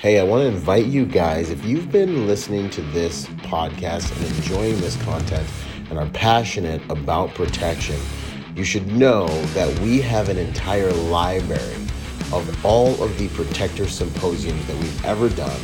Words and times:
Hey, 0.00 0.20
I 0.20 0.22
want 0.22 0.42
to 0.42 0.46
invite 0.46 0.86
you 0.86 1.04
guys, 1.04 1.50
if 1.50 1.64
you've 1.64 1.90
been 1.90 2.28
listening 2.28 2.70
to 2.70 2.82
this 2.82 3.26
podcast 3.42 4.16
and 4.16 4.26
enjoying 4.36 4.80
this 4.80 4.94
content 5.02 5.44
and 5.90 5.98
are 5.98 6.06
passionate 6.10 6.80
about 6.88 7.34
protection, 7.34 7.98
you 8.54 8.62
should 8.62 8.86
know 8.86 9.26
that 9.54 9.76
we 9.80 10.00
have 10.00 10.28
an 10.28 10.38
entire 10.38 10.92
library 10.92 11.74
of 12.32 12.64
all 12.64 12.90
of 13.02 13.18
the 13.18 13.26
Protector 13.30 13.88
symposiums 13.88 14.64
that 14.68 14.76
we've 14.76 15.04
ever 15.04 15.28
done, 15.30 15.60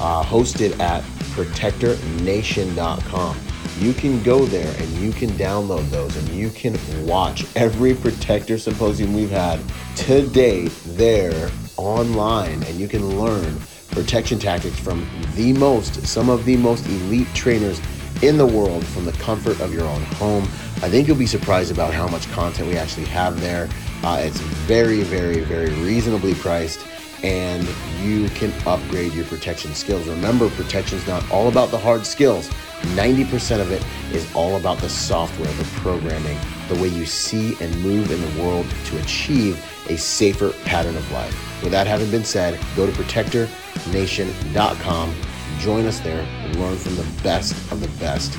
uh, 0.00 0.24
hosted 0.24 0.80
at 0.80 1.02
protectornation.com. 1.36 3.36
You 3.78 3.92
can 3.92 4.22
go 4.22 4.46
there 4.46 4.74
and 4.80 4.88
you 4.92 5.12
can 5.12 5.28
download 5.32 5.90
those 5.90 6.16
and 6.16 6.26
you 6.30 6.48
can 6.48 6.78
watch 7.06 7.44
every 7.54 7.94
Protector 7.94 8.56
symposium 8.56 9.12
we've 9.12 9.28
had 9.28 9.60
to 9.96 10.26
date 10.30 10.72
there 10.86 11.50
online 11.76 12.62
and 12.64 12.78
you 12.78 12.88
can 12.88 13.18
learn 13.18 13.58
protection 13.90 14.38
tactics 14.38 14.78
from 14.78 15.08
the 15.34 15.52
most, 15.54 16.06
some 16.06 16.28
of 16.28 16.44
the 16.44 16.56
most 16.56 16.86
elite 16.86 17.28
trainers 17.34 17.80
in 18.22 18.38
the 18.38 18.46
world 18.46 18.84
from 18.86 19.04
the 19.04 19.12
comfort 19.12 19.60
of 19.60 19.72
your 19.72 19.84
own 19.84 20.02
home. 20.02 20.44
I 20.82 20.88
think 20.88 21.06
you'll 21.06 21.16
be 21.16 21.26
surprised 21.26 21.70
about 21.70 21.92
how 21.94 22.08
much 22.08 22.30
content 22.32 22.68
we 22.68 22.76
actually 22.76 23.06
have 23.06 23.40
there. 23.40 23.68
Uh, 24.02 24.20
it's 24.20 24.40
very, 24.40 25.02
very, 25.02 25.40
very 25.40 25.70
reasonably 25.82 26.34
priced 26.34 26.86
and 27.22 27.66
you 28.02 28.28
can 28.30 28.52
upgrade 28.66 29.12
your 29.12 29.24
protection 29.24 29.74
skills. 29.74 30.06
Remember, 30.06 30.50
protection 30.50 30.98
is 30.98 31.06
not 31.06 31.28
all 31.30 31.48
about 31.48 31.70
the 31.70 31.78
hard 31.78 32.06
skills. 32.06 32.48
90% 32.94 33.60
of 33.60 33.72
it 33.72 33.84
is 34.12 34.32
all 34.34 34.56
about 34.56 34.78
the 34.78 34.88
software, 34.88 35.50
the 35.54 35.64
programming, 35.80 36.38
the 36.68 36.74
way 36.74 36.88
you 36.88 37.06
see 37.06 37.56
and 37.60 37.74
move 37.82 38.10
in 38.10 38.20
the 38.20 38.42
world 38.42 38.66
to 38.84 38.98
achieve 38.98 39.64
a 39.88 39.96
safer 39.96 40.50
pattern 40.64 40.96
of 40.96 41.10
life. 41.10 41.55
With 41.62 41.72
that 41.72 41.86
having 41.86 42.10
been 42.10 42.24
said, 42.24 42.58
go 42.76 42.86
to 42.86 42.92
protectornation.com, 42.92 45.14
join 45.58 45.86
us 45.86 46.00
there, 46.00 46.22
learn 46.54 46.76
from 46.76 46.96
the 46.96 47.06
best 47.22 47.52
of 47.72 47.80
the 47.80 47.88
best. 47.98 48.36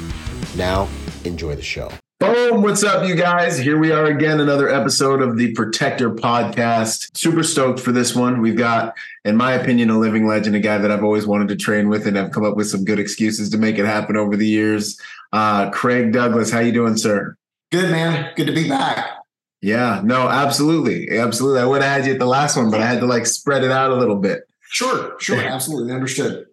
Now, 0.56 0.88
enjoy 1.24 1.56
the 1.56 1.62
show. 1.62 1.92
Boom! 2.20 2.64
What's 2.64 2.84
up, 2.84 3.08
you 3.08 3.14
guys? 3.16 3.60
Here 3.60 3.78
we 3.78 3.92
are 3.92 4.06
again, 4.06 4.40
another 4.40 4.70
episode 4.70 5.22
of 5.22 5.38
the 5.38 5.54
Protector 5.54 6.10
Podcast. 6.10 7.16
Super 7.16 7.44
stoked 7.44 7.80
for 7.80 7.92
this 7.92 8.16
one. 8.16 8.42
We've 8.42 8.56
got, 8.56 8.96
in 9.24 9.36
my 9.36 9.54
opinion, 9.54 9.92
a 9.92 10.00
living 10.00 10.26
legend, 10.26 10.56
a 10.56 10.60
guy 10.60 10.80
that 10.80 10.90
I've 10.90 11.04
always 11.04 11.28
wanted 11.28 11.50
to 11.50 11.56
train 11.56 11.90
with, 11.90 12.08
and 12.08 12.18
I've 12.18 12.32
come 12.32 12.44
up 12.44 12.56
with 12.56 12.70
some 12.70 12.86
good 12.86 12.98
excuses 12.98 13.52
to 13.52 13.60
make 13.60 13.78
it 13.78 13.86
happen 13.86 14.18
over 14.18 14.36
the 14.36 14.48
years. 14.48 15.00
Uh, 15.32 15.70
Craig 15.70 16.12
Douglas, 16.12 16.50
how 16.50 16.60
you 16.60 16.72
doing, 16.72 16.98
sir? 16.98 17.38
Good, 17.72 17.92
man. 17.92 18.34
Good 18.36 18.48
to 18.48 18.54
be 18.54 18.68
back. 18.68 19.17
Yeah, 19.68 20.00
no, 20.02 20.30
absolutely. 20.30 21.20
Absolutely. 21.20 21.60
I 21.60 21.66
would 21.66 21.82
have 21.82 21.92
had 21.92 22.06
you 22.06 22.14
at 22.14 22.20
the 22.20 22.26
last 22.26 22.56
one, 22.56 22.72
but 22.72 22.80
I 22.80 22.86
had 22.86 23.02
to 23.02 23.06
like 23.06 23.26
spread 23.26 23.66
it 23.66 23.72
out 23.72 23.92
a 23.92 23.96
little 23.96 24.16
bit. 24.16 24.44
Sure, 24.62 25.20
sure, 25.20 25.38
absolutely. 25.44 25.94
Understood. 25.94 26.46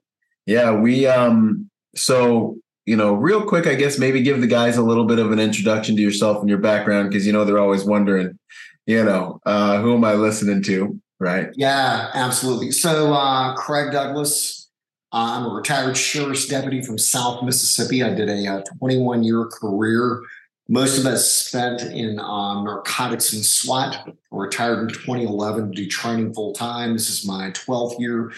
Yeah, 0.47 0.73
we 0.73 1.07
um 1.07 1.71
so 1.95 2.57
you 2.87 2.97
know, 2.97 3.15
real 3.15 3.47
quick, 3.47 3.69
I 3.69 3.77
guess 3.77 4.01
maybe 4.01 4.21
give 4.21 4.41
the 4.41 4.49
guys 4.49 4.77
a 4.77 4.83
little 4.83 5.05
bit 5.05 5.21
of 5.21 5.31
an 5.31 5.39
introduction 5.39 5.95
to 5.95 6.03
yourself 6.03 6.41
and 6.41 6.49
your 6.49 6.59
background 6.59 7.09
because 7.09 7.25
you 7.25 7.33
know 7.33 7.45
they're 7.45 7.61
always 7.61 7.85
wondering, 7.85 8.37
you 8.85 9.05
know, 9.05 9.39
uh, 9.47 9.81
who 9.81 9.95
am 9.95 10.05
I 10.05 10.15
listening 10.15 10.61
to, 10.65 11.01
right? 11.21 11.51
Yeah, 11.55 12.11
absolutely. 12.15 12.73
So, 12.73 13.13
uh, 13.15 13.55
Craig 13.55 13.93
Douglas, 13.93 14.69
uh, 15.13 15.39
I'm 15.39 15.47
a 15.47 15.55
retired 15.55 15.97
sheriff's 15.97 16.49
deputy 16.49 16.83
from 16.83 16.99
South 16.99 17.45
Mississippi. 17.45 18.03
I 18.03 18.13
did 18.13 18.29
a, 18.29 18.45
a 18.45 18.55
uh, 18.57 18.63
21 18.81 19.23
year 19.23 19.47
career 19.47 20.21
most 20.69 20.99
of 20.99 21.05
us 21.05 21.31
spent 21.31 21.83
in 21.83 22.19
um, 22.19 22.65
narcotics 22.65 23.35
and 23.35 23.45
SWAT. 23.45 23.97
I 24.07 24.13
retired 24.31 24.81
in 24.81 24.89
2011 24.89 25.71
to 25.71 25.75
do 25.75 25.87
training 25.87 26.33
full 26.33 26.55
time. 26.55 26.95
This 26.95 27.11
is 27.11 27.27
my 27.27 27.51
12th 27.51 28.01
year 28.01 28.33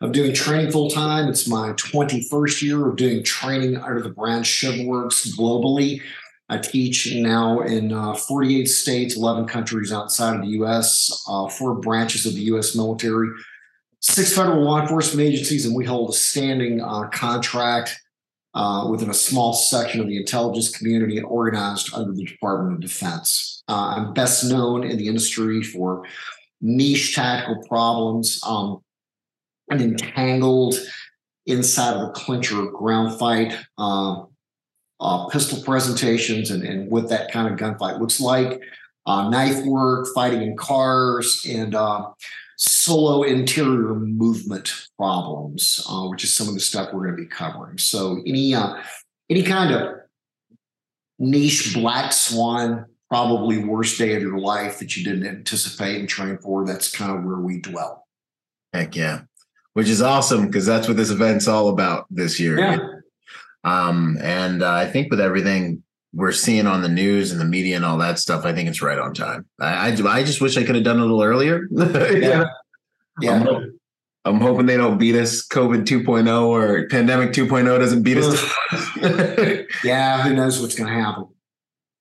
of 0.00 0.10
doing 0.10 0.34
training 0.34 0.72
full 0.72 0.90
time. 0.90 1.28
It's 1.28 1.46
my 1.46 1.72
21st 1.74 2.62
year 2.62 2.88
of 2.88 2.96
doing 2.96 3.22
training 3.22 3.76
under 3.76 4.02
the 4.02 4.10
brand 4.10 4.44
ShivWorks 4.44 5.36
globally. 5.36 6.02
I 6.48 6.58
teach 6.58 7.14
now 7.14 7.60
in 7.60 7.92
uh, 7.92 8.14
48 8.14 8.64
states, 8.64 9.16
11 9.16 9.46
countries 9.46 9.92
outside 9.92 10.34
of 10.34 10.42
the 10.42 10.48
US, 10.48 11.24
uh, 11.28 11.48
four 11.48 11.76
branches 11.76 12.26
of 12.26 12.34
the 12.34 12.42
US 12.54 12.74
military, 12.74 13.28
six 14.00 14.34
federal 14.34 14.64
law 14.64 14.80
enforcement 14.80 15.28
agencies, 15.28 15.66
and 15.66 15.76
we 15.76 15.84
hold 15.84 16.10
a 16.10 16.14
standing 16.14 16.80
uh, 16.80 17.08
contract 17.10 18.00
uh, 18.54 18.88
within 18.90 19.10
a 19.10 19.14
small 19.14 19.52
section 19.52 20.00
of 20.00 20.08
the 20.08 20.16
intelligence 20.16 20.76
community 20.76 21.16
and 21.16 21.26
organized 21.26 21.94
under 21.94 22.12
the 22.12 22.24
Department 22.24 22.74
of 22.74 22.80
Defense. 22.80 23.62
Uh, 23.68 23.94
I'm 23.96 24.12
best 24.12 24.44
known 24.44 24.84
in 24.84 24.96
the 24.96 25.06
industry 25.06 25.62
for 25.62 26.04
niche 26.60 27.14
tactical 27.14 27.62
problems 27.68 28.40
um, 28.44 28.82
and 29.70 29.80
entangled 29.80 30.74
inside 31.46 31.94
of 31.94 32.08
a 32.08 32.12
clincher 32.12 32.66
ground 32.66 33.18
fight, 33.18 33.56
uh, 33.78 34.24
uh, 35.00 35.28
pistol 35.28 35.62
presentations, 35.62 36.50
and, 36.50 36.62
and 36.62 36.90
what 36.90 37.08
that 37.08 37.30
kind 37.30 37.48
of 37.48 37.58
gunfight 37.58 38.00
looks 38.00 38.20
like, 38.20 38.60
uh, 39.06 39.28
knife 39.30 39.64
work, 39.64 40.06
fighting 40.14 40.42
in 40.42 40.56
cars, 40.56 41.46
and 41.48 41.74
uh, 41.74 42.10
solo 42.60 43.22
interior 43.22 43.94
movement 43.94 44.70
problems, 44.98 45.84
uh, 45.88 46.06
which 46.08 46.24
is 46.24 46.32
some 46.32 46.46
of 46.46 46.54
the 46.54 46.60
stuff 46.60 46.92
we're 46.92 47.06
going 47.06 47.16
to 47.16 47.22
be 47.22 47.28
covering. 47.28 47.78
So 47.78 48.22
any 48.26 48.54
uh, 48.54 48.82
any 49.30 49.42
kind 49.42 49.74
of 49.74 50.00
niche 51.18 51.72
black 51.74 52.12
swan, 52.12 52.84
probably 53.08 53.64
worst 53.64 53.98
day 53.98 54.14
of 54.14 54.22
your 54.22 54.38
life 54.38 54.78
that 54.78 54.94
you 54.96 55.04
didn't 55.04 55.26
anticipate 55.26 56.00
and 56.00 56.08
train 56.08 56.36
for. 56.38 56.66
That's 56.66 56.94
kind 56.94 57.18
of 57.18 57.24
where 57.24 57.38
we 57.38 57.60
dwell. 57.60 58.06
Heck 58.74 58.94
yeah, 58.94 59.22
which 59.72 59.88
is 59.88 60.02
awesome 60.02 60.46
because 60.46 60.66
that's 60.66 60.86
what 60.86 60.98
this 60.98 61.10
event's 61.10 61.48
all 61.48 61.70
about 61.70 62.06
this 62.10 62.38
year. 62.38 62.58
Yeah. 62.58 62.78
Um, 63.64 64.18
and 64.20 64.62
uh, 64.62 64.72
I 64.72 64.86
think 64.86 65.10
with 65.10 65.20
everything 65.20 65.82
we're 66.12 66.32
seeing 66.32 66.66
on 66.66 66.82
the 66.82 66.88
news 66.88 67.30
and 67.32 67.40
the 67.40 67.44
media 67.44 67.76
and 67.76 67.84
all 67.84 67.98
that 67.98 68.18
stuff, 68.18 68.44
I 68.44 68.52
think 68.52 68.68
it's 68.68 68.82
right 68.82 68.98
on 68.98 69.14
time. 69.14 69.46
I, 69.60 69.90
I, 69.90 70.16
I 70.16 70.24
just 70.24 70.40
wish 70.40 70.56
I 70.56 70.64
could 70.64 70.74
have 70.74 70.84
done 70.84 70.98
it 70.98 71.02
a 71.02 71.04
little 71.04 71.22
earlier. 71.22 71.68
yeah. 71.70 72.46
yeah. 73.20 73.32
I'm, 73.32 73.42
hoping, 73.42 73.78
I'm, 74.24 74.40
hoping 74.40 74.66
they 74.66 74.76
don't 74.76 74.98
beat 74.98 75.14
us 75.14 75.46
COVID 75.46 75.84
2.0 75.84 76.46
or 76.46 76.88
pandemic 76.88 77.30
2.0 77.30 77.78
doesn't 77.78 78.02
beat 78.02 78.18
us. 78.18 78.54
yeah. 79.84 80.22
Who 80.22 80.34
knows 80.34 80.60
what's 80.60 80.74
going 80.74 80.92
to 80.92 81.00
happen? 81.00 81.28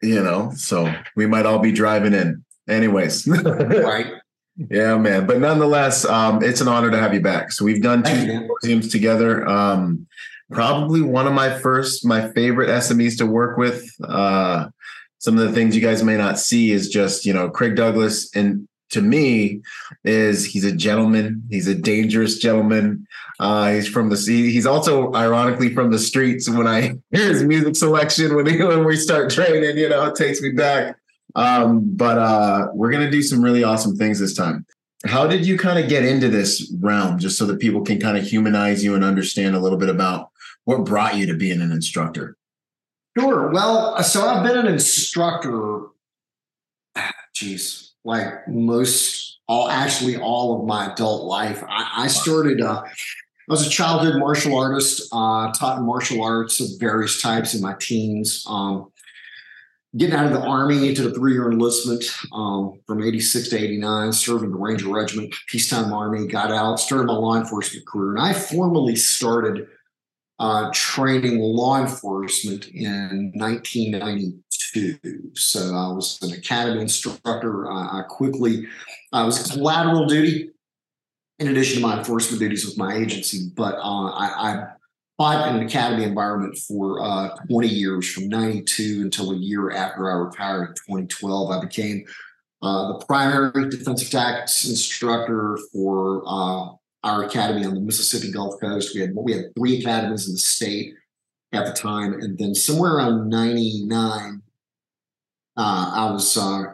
You 0.01 0.23
know, 0.23 0.51
so 0.55 0.91
we 1.15 1.27
might 1.27 1.45
all 1.45 1.59
be 1.59 1.73
driving 1.73 2.13
in 2.13 2.43
anyways. 2.67 3.27
right. 3.43 4.13
Yeah, 4.69 4.97
man. 4.97 5.25
But 5.25 5.39
nonetheless, 5.39 6.05
um, 6.05 6.43
it's 6.43 6.61
an 6.61 6.67
honor 6.67 6.89
to 6.89 6.97
have 6.97 7.13
you 7.13 7.21
back. 7.21 7.51
So 7.51 7.63
we've 7.63 7.81
done 7.81 8.03
two 8.03 8.15
symposiums 8.15 8.89
together. 8.89 9.47
Um, 9.47 10.07
probably 10.51 11.01
one 11.01 11.27
of 11.27 11.33
my 11.33 11.57
first, 11.59 12.05
my 12.05 12.31
favorite 12.31 12.69
SMEs 12.69 13.17
to 13.17 13.25
work 13.25 13.57
with. 13.57 13.89
Uh, 14.03 14.69
some 15.19 15.37
of 15.37 15.45
the 15.45 15.53
things 15.53 15.75
you 15.75 15.81
guys 15.81 16.03
may 16.03 16.17
not 16.17 16.39
see 16.39 16.71
is 16.71 16.89
just, 16.89 17.25
you 17.25 17.33
know, 17.33 17.49
Craig 17.49 17.75
Douglas 17.75 18.33
and 18.35 18.67
to 18.91 19.01
me 19.01 19.61
is 20.03 20.45
he's 20.45 20.65
a 20.65 20.71
gentleman. 20.71 21.43
He's 21.49 21.67
a 21.67 21.75
dangerous 21.75 22.37
gentleman. 22.37 23.05
Uh, 23.39 23.73
he's 23.73 23.87
from 23.87 24.09
the 24.09 24.17
sea. 24.17 24.51
He's 24.51 24.65
also 24.65 25.13
ironically 25.13 25.73
from 25.73 25.91
the 25.91 25.99
streets. 25.99 26.49
When 26.49 26.67
I 26.67 26.81
hear 27.11 27.27
his 27.27 27.43
music 27.43 27.75
selection, 27.75 28.35
when, 28.35 28.47
he, 28.47 28.61
when 28.63 28.85
we 28.85 28.95
start 28.95 29.31
training, 29.31 29.77
you 29.77 29.89
know, 29.89 30.05
it 30.05 30.15
takes 30.15 30.41
me 30.41 30.51
back. 30.51 30.95
Um, 31.35 31.95
but 31.95 32.17
uh, 32.17 32.67
we're 32.73 32.91
gonna 32.91 33.11
do 33.11 33.21
some 33.21 33.43
really 33.43 33.63
awesome 33.63 33.95
things 33.95 34.19
this 34.19 34.33
time. 34.33 34.65
How 35.05 35.27
did 35.27 35.45
you 35.45 35.57
kind 35.57 35.79
of 35.79 35.87
get 35.87 36.03
into 36.03 36.27
this 36.27 36.73
realm, 36.81 37.19
just 37.19 37.37
so 37.37 37.45
that 37.45 37.59
people 37.59 37.81
can 37.81 37.99
kind 37.99 38.17
of 38.17 38.25
humanize 38.25 38.83
you 38.83 38.95
and 38.95 39.03
understand 39.03 39.55
a 39.55 39.59
little 39.59 39.77
bit 39.77 39.89
about 39.89 40.31
what 40.65 40.85
brought 40.85 41.17
you 41.17 41.25
to 41.27 41.33
being 41.33 41.61
an 41.61 41.71
instructor? 41.71 42.37
Sure. 43.17 43.49
Well, 43.51 44.01
so 44.03 44.25
I've 44.27 44.43
been 44.43 44.57
an 44.57 44.67
instructor, 44.67 45.87
geez, 47.33 47.93
like 48.05 48.47
most, 48.47 49.39
all 49.47 49.69
actually 49.69 50.17
all 50.17 50.59
of 50.59 50.67
my 50.67 50.91
adult 50.91 51.23
life. 51.23 51.63
I, 51.67 52.03
I 52.03 52.07
started, 52.07 52.61
uh, 52.61 52.83
I 52.83 52.91
was 53.47 53.65
a 53.65 53.69
childhood 53.69 54.19
martial 54.19 54.55
artist, 54.57 55.09
uh, 55.11 55.51
taught 55.51 55.81
martial 55.81 56.23
arts 56.23 56.59
of 56.59 56.67
various 56.79 57.21
types 57.21 57.55
in 57.55 57.61
my 57.61 57.75
teens. 57.79 58.45
Um, 58.47 58.91
getting 59.97 60.15
out 60.15 60.27
of 60.27 60.33
the 60.33 60.47
army 60.47 60.87
into 60.87 61.01
the 61.01 61.13
three-year 61.13 61.51
enlistment 61.51 62.03
um, 62.31 62.79
from 62.85 63.01
86 63.01 63.49
to 63.49 63.57
89 63.57 64.13
serving 64.13 64.51
the 64.51 64.57
ranger 64.57 64.87
regiment 64.87 65.33
peacetime 65.47 65.91
army 65.91 66.27
got 66.27 66.51
out 66.51 66.79
started 66.79 67.05
my 67.05 67.13
law 67.13 67.35
enforcement 67.35 67.87
career 67.87 68.11
and 68.11 68.19
i 68.19 68.33
formally 68.33 68.95
started 68.95 69.67
uh, 70.39 70.69
training 70.73 71.39
law 71.39 71.81
enforcement 71.81 72.67
in 72.67 73.31
1992. 73.35 75.31
So 75.35 75.59
I 75.75 75.91
was 75.93 76.19
an 76.21 76.31
academy 76.31 76.81
instructor. 76.81 77.69
I, 77.69 77.99
I 77.99 78.03
quickly, 78.07 78.65
I 79.11 79.23
was 79.23 79.51
collateral 79.51 80.05
duty 80.05 80.51
in 81.39 81.49
addition 81.49 81.81
to 81.81 81.87
my 81.87 81.97
enforcement 81.97 82.39
duties 82.39 82.65
with 82.65 82.77
my 82.77 82.95
agency, 82.95 83.49
but 83.55 83.75
uh, 83.75 84.11
I, 84.11 84.51
I 84.51 84.67
fought 85.17 85.49
in 85.49 85.57
an 85.57 85.65
academy 85.67 86.03
environment 86.03 86.57
for 86.57 87.03
uh, 87.03 87.35
20 87.49 87.67
years 87.67 88.09
from 88.09 88.29
92 88.29 89.01
until 89.01 89.31
a 89.31 89.35
year 89.35 89.71
after 89.71 90.09
I 90.09 90.15
retired 90.15 90.69
in 90.69 90.75
2012. 90.75 91.51
I 91.51 91.61
became 91.61 92.05
uh, 92.61 92.93
the 92.93 93.05
primary 93.05 93.69
defensive 93.69 94.09
tactics 94.09 94.67
instructor 94.67 95.57
for 95.73 96.23
uh, 96.25 96.69
our 97.03 97.23
academy 97.23 97.65
on 97.65 97.75
the 97.75 97.81
Mississippi 97.81 98.31
Gulf 98.31 98.59
Coast. 98.59 98.93
We 98.93 99.01
had 99.01 99.11
we 99.15 99.33
had 99.33 99.55
three 99.57 99.79
academies 99.79 100.27
in 100.27 100.33
the 100.33 100.39
state 100.39 100.93
at 101.53 101.65
the 101.65 101.73
time, 101.73 102.13
and 102.13 102.37
then 102.37 102.53
somewhere 102.53 102.95
around 102.95 103.29
'99, 103.29 104.41
uh, 105.57 105.91
I 105.95 106.11
was 106.11 106.37
uh, 106.37 106.73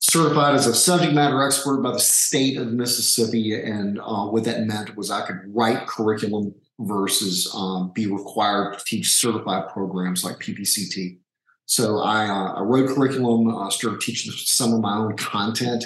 certified 0.00 0.54
as 0.54 0.66
a 0.66 0.74
subject 0.74 1.12
matter 1.12 1.44
expert 1.44 1.82
by 1.82 1.92
the 1.92 1.98
state 1.98 2.56
of 2.56 2.68
Mississippi, 2.72 3.54
and 3.60 3.98
uh, 4.00 4.26
what 4.26 4.44
that 4.44 4.66
meant 4.66 4.96
was 4.96 5.10
I 5.10 5.26
could 5.26 5.40
write 5.46 5.86
curriculum 5.86 6.54
versus 6.80 7.52
um, 7.54 7.90
be 7.92 8.06
required 8.06 8.78
to 8.78 8.84
teach 8.84 9.12
certified 9.12 9.68
programs 9.68 10.24
like 10.24 10.36
PPCT. 10.36 11.18
So 11.66 11.98
I, 11.98 12.26
uh, 12.26 12.52
I 12.54 12.60
wrote 12.62 12.88
curriculum, 12.88 13.54
uh, 13.54 13.68
started 13.68 14.00
teaching 14.00 14.32
some 14.32 14.72
of 14.72 14.80
my 14.80 14.96
own 14.96 15.16
content 15.16 15.84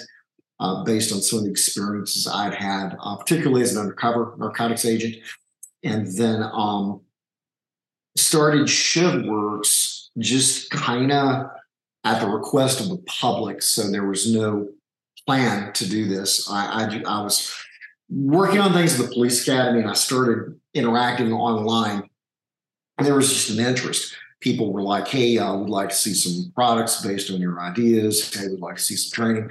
uh, 0.63 0.85
based 0.85 1.13
on 1.13 1.21
some 1.21 1.41
of 1.41 1.45
the 1.45 1.51
experiences 1.51 2.29
I'd 2.29 2.55
had, 2.55 2.97
uh, 3.01 3.17
particularly 3.17 3.63
as 3.63 3.75
an 3.75 3.81
undercover 3.81 4.37
narcotics 4.39 4.85
agent, 4.85 5.17
and 5.83 6.07
then 6.17 6.41
um, 6.53 7.01
started 8.17 8.69
ShivWorks 8.69 10.11
just 10.19 10.71
kind 10.71 11.11
of 11.11 11.51
at 12.05 12.21
the 12.21 12.29
request 12.29 12.81
of 12.81 12.91
the 12.91 12.99
public. 13.09 13.61
So 13.61 13.91
there 13.91 14.07
was 14.07 14.33
no 14.33 14.69
plan 15.27 15.73
to 15.73 15.89
do 15.89 16.09
this. 16.09 16.49
I, 16.49 16.85
I, 16.85 17.03
I 17.09 17.23
was 17.23 17.53
working 18.09 18.61
on 18.61 18.73
things 18.73 19.01
at 19.01 19.09
the 19.09 19.13
police 19.13 19.43
academy 19.43 19.81
and 19.81 19.91
I 19.91 19.95
started 19.95 20.61
interacting 20.75 21.33
online. 21.33 22.09
And 22.99 23.07
there 23.07 23.17
was 23.17 23.33
just 23.33 23.51
an 23.51 23.65
interest. 23.65 24.15
People 24.39 24.73
were 24.73 24.83
like, 24.83 25.09
hey, 25.09 25.39
I 25.39 25.51
would 25.51 25.71
like 25.71 25.89
to 25.89 25.95
see 25.95 26.15
some 26.15 26.53
products 26.53 27.03
based 27.05 27.33
on 27.33 27.41
your 27.41 27.61
ideas. 27.61 28.33
Hey, 28.33 28.47
we'd 28.47 28.61
like 28.61 28.77
to 28.77 28.83
see 28.83 28.97
some 28.97 29.13
training 29.13 29.51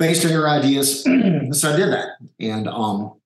based 0.00 0.24
on 0.24 0.32
your 0.32 0.48
ideas. 0.48 1.02
so 1.52 1.72
I 1.72 1.76
did 1.76 1.92
that. 1.92 2.08
And 2.40 2.66
um, 2.66 3.20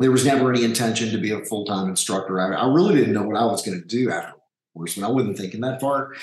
there 0.00 0.10
was 0.10 0.26
never 0.26 0.50
any 0.50 0.64
intention 0.64 1.10
to 1.10 1.18
be 1.18 1.30
a 1.30 1.44
full 1.44 1.64
time 1.64 1.88
instructor. 1.88 2.40
I, 2.40 2.56
I, 2.56 2.66
really 2.66 2.94
didn't 2.94 3.12
know 3.12 3.22
what 3.22 3.36
I 3.36 3.44
was 3.44 3.62
going 3.62 3.80
to 3.80 3.86
do 3.86 4.10
after 4.10 4.32
enforcement. 4.74 5.08
I 5.08 5.12
wasn't 5.12 5.38
thinking 5.38 5.60
that 5.60 5.80
far. 5.80 6.14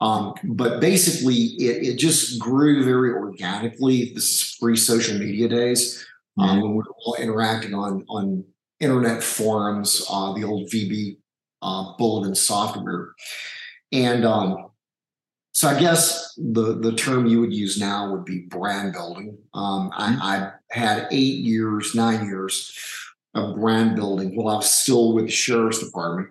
Um, 0.00 0.34
but 0.44 0.80
basically, 0.80 1.34
it, 1.34 1.88
it, 1.88 1.96
just 1.98 2.38
grew 2.38 2.84
very 2.84 3.10
organically. 3.10 4.12
This 4.14 4.24
is 4.24 4.56
pre 4.60 4.76
social 4.76 5.18
media 5.18 5.48
days 5.48 6.06
um, 6.38 6.48
mm-hmm. 6.48 6.60
when 6.60 6.70
we 6.72 6.76
were 6.76 6.94
all 7.04 7.16
interacting 7.18 7.74
on 7.74 8.04
on 8.08 8.44
internet 8.78 9.22
forums, 9.22 10.04
uh, 10.10 10.34
the 10.34 10.44
old 10.44 10.70
VB 10.70 11.16
uh, 11.62 11.96
bulletin 11.96 12.34
software, 12.34 13.14
and 13.90 14.26
um, 14.26 14.66
so 15.56 15.68
I 15.68 15.80
guess 15.80 16.34
the 16.36 16.74
the 16.74 16.92
term 16.92 17.24
you 17.24 17.40
would 17.40 17.54
use 17.54 17.80
now 17.80 18.12
would 18.12 18.26
be 18.26 18.40
brand 18.40 18.92
building. 18.92 19.38
Um, 19.54 19.90
mm-hmm. 19.90 20.20
I, 20.20 20.36
I 20.36 20.52
had 20.70 21.08
eight 21.10 21.38
years, 21.38 21.94
nine 21.94 22.26
years 22.26 22.78
of 23.34 23.56
brand 23.56 23.96
building 23.96 24.36
while 24.36 24.54
I 24.54 24.56
was 24.58 24.70
still 24.70 25.14
with 25.14 25.24
the 25.24 25.30
sheriff's 25.30 25.78
department. 25.78 26.28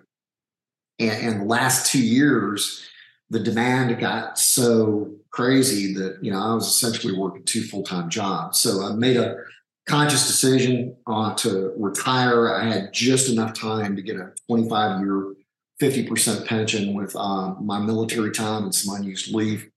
And, 1.00 1.10
and 1.10 1.40
the 1.40 1.44
last 1.44 1.90
two 1.90 2.00
years, 2.00 2.86
the 3.28 3.40
demand 3.40 3.98
got 3.98 4.38
so 4.38 5.12
crazy 5.30 5.92
that 5.94 6.18
you 6.22 6.30
know 6.30 6.38
I 6.38 6.54
was 6.54 6.68
essentially 6.68 7.18
working 7.18 7.42
two 7.42 7.64
full 7.64 7.82
time 7.82 8.08
jobs. 8.08 8.60
So 8.60 8.80
I 8.84 8.92
made 8.92 9.16
a 9.16 9.38
conscious 9.86 10.28
decision 10.28 10.94
uh, 11.08 11.34
to 11.34 11.74
retire. 11.76 12.54
I 12.54 12.68
had 12.68 12.92
just 12.92 13.28
enough 13.28 13.54
time 13.54 13.96
to 13.96 14.02
get 14.02 14.18
a 14.18 14.30
25 14.46 15.00
year, 15.00 15.34
50% 15.80 16.46
pension 16.46 16.94
with 16.94 17.14
uh, 17.16 17.54
my 17.60 17.78
military 17.78 18.30
time 18.30 18.64
and 18.64 18.74
some 18.74 18.96
unused 18.96 19.34
leave, 19.34 19.68